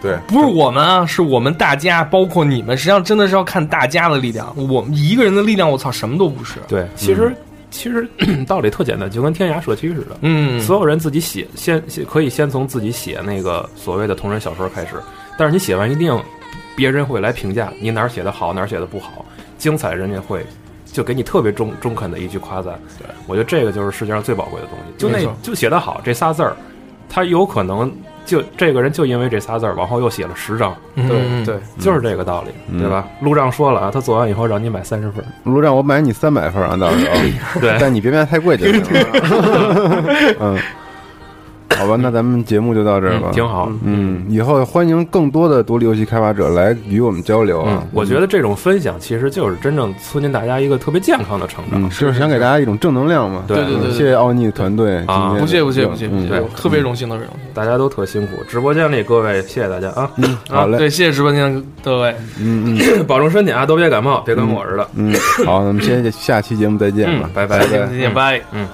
[0.00, 4.54] 对，不是我们啊，是我们大家，包括你们，实际上真的是要看大家的力量。
[4.56, 6.54] 我们一个人的力量，我操，什么都不是。
[6.66, 7.34] 对，其实、
[7.70, 8.08] 其实
[8.48, 10.16] 道理特简单，就跟天涯社区似的。
[10.22, 14.92] 嗯，所有人自己写，先写可以先从自己写那个所谓的同人小说开始，
[15.40, 16.14] 但是你写完一定，
[16.76, 19.24] 别人会来评价你哪儿写的好，哪儿写的不好，
[19.56, 20.44] 精彩人家会
[20.84, 22.78] 就给你特别中中肯的一句夸赞。
[22.98, 23.06] 对。
[23.26, 26.54] 我觉得这个就是世界上最宝贵的东西，就那就写得好这仨字儿，
[27.08, 27.90] 他有可能
[28.26, 31.08] 就这个人就因为这仨字儿，往后又写了十章，嗯。
[31.08, 33.08] 对对，就是这个道理，对吧？
[33.22, 37.08] 路障说了啊，他做完以后让你买三十份儿，卢让我买你三百份啊，到时
[37.54, 37.78] 候，对。
[37.80, 40.36] 但你别卖太贵就行了。
[40.38, 40.58] 嗯，
[41.80, 43.28] 好吧，那咱们节目就到这儿吧。
[43.30, 43.70] 嗯挺好。
[43.84, 51.80] 嗯，以后欢迎更多的独立游戏开发者来与我们交流啊嗯。，我觉得这种分享其实就是真正促进大家一个特别健康的成长。
[51.82, 53.44] 嗯，就是想给大家一种正能量嘛。
[53.46, 57.40] 对对对谢谢奥尼的团队，今啊天不谢不谢不谢不谢，特别荣幸，特别荣幸。
[57.54, 60.10] 大家都特辛苦，直播间里各位，谢谢大家啊！
[60.16, 62.14] 嗯，好嘞，对，谢谢直播间各位。
[62.38, 64.86] 嗯嗯 保重身体啊，都别感冒，别跟我似的。
[64.94, 65.14] 嗯，
[65.46, 68.40] 好，那么先 下期节目再见吧嗯，拜拜再见再见，拜。
[68.52, 68.66] 嗯。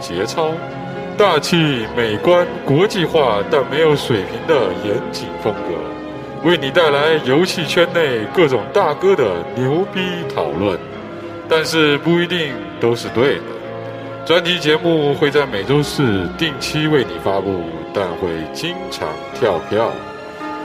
[0.00, 0.52] 节操；
[1.16, 9.24] 大气、美观、国际化，但没有水平的严谨风格，为你带来游戏圈内各种大哥的
[9.54, 10.00] 牛逼
[10.34, 10.78] 讨论，
[11.48, 13.42] 但是不一定都是对的。
[14.26, 19.90] 专题节目会在每周四定期为你发布，但会经常跳票。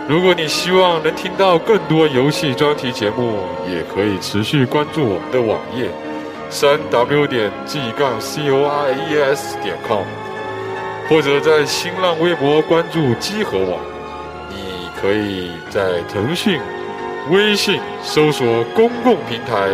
[0.08, 5.90] 如果你希望能听到更多游戏专题节目，也可以持续关注我们的网页，
[6.50, 10.04] 三 w 点 g 杠 c o r e s 点 com，
[11.10, 13.80] 或者在新浪微博关注机核网。
[14.50, 16.60] 你可以在腾讯、
[17.30, 19.70] 微信搜索公共平台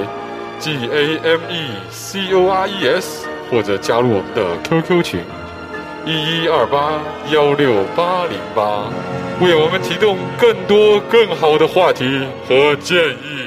[0.59, 5.19] G A M E C O R E S，或者加入我们的 QQ 群
[6.05, 6.99] 一一二八
[7.31, 8.89] 幺六八零八，
[9.39, 13.40] 为我们提供更多更好的话题和建议。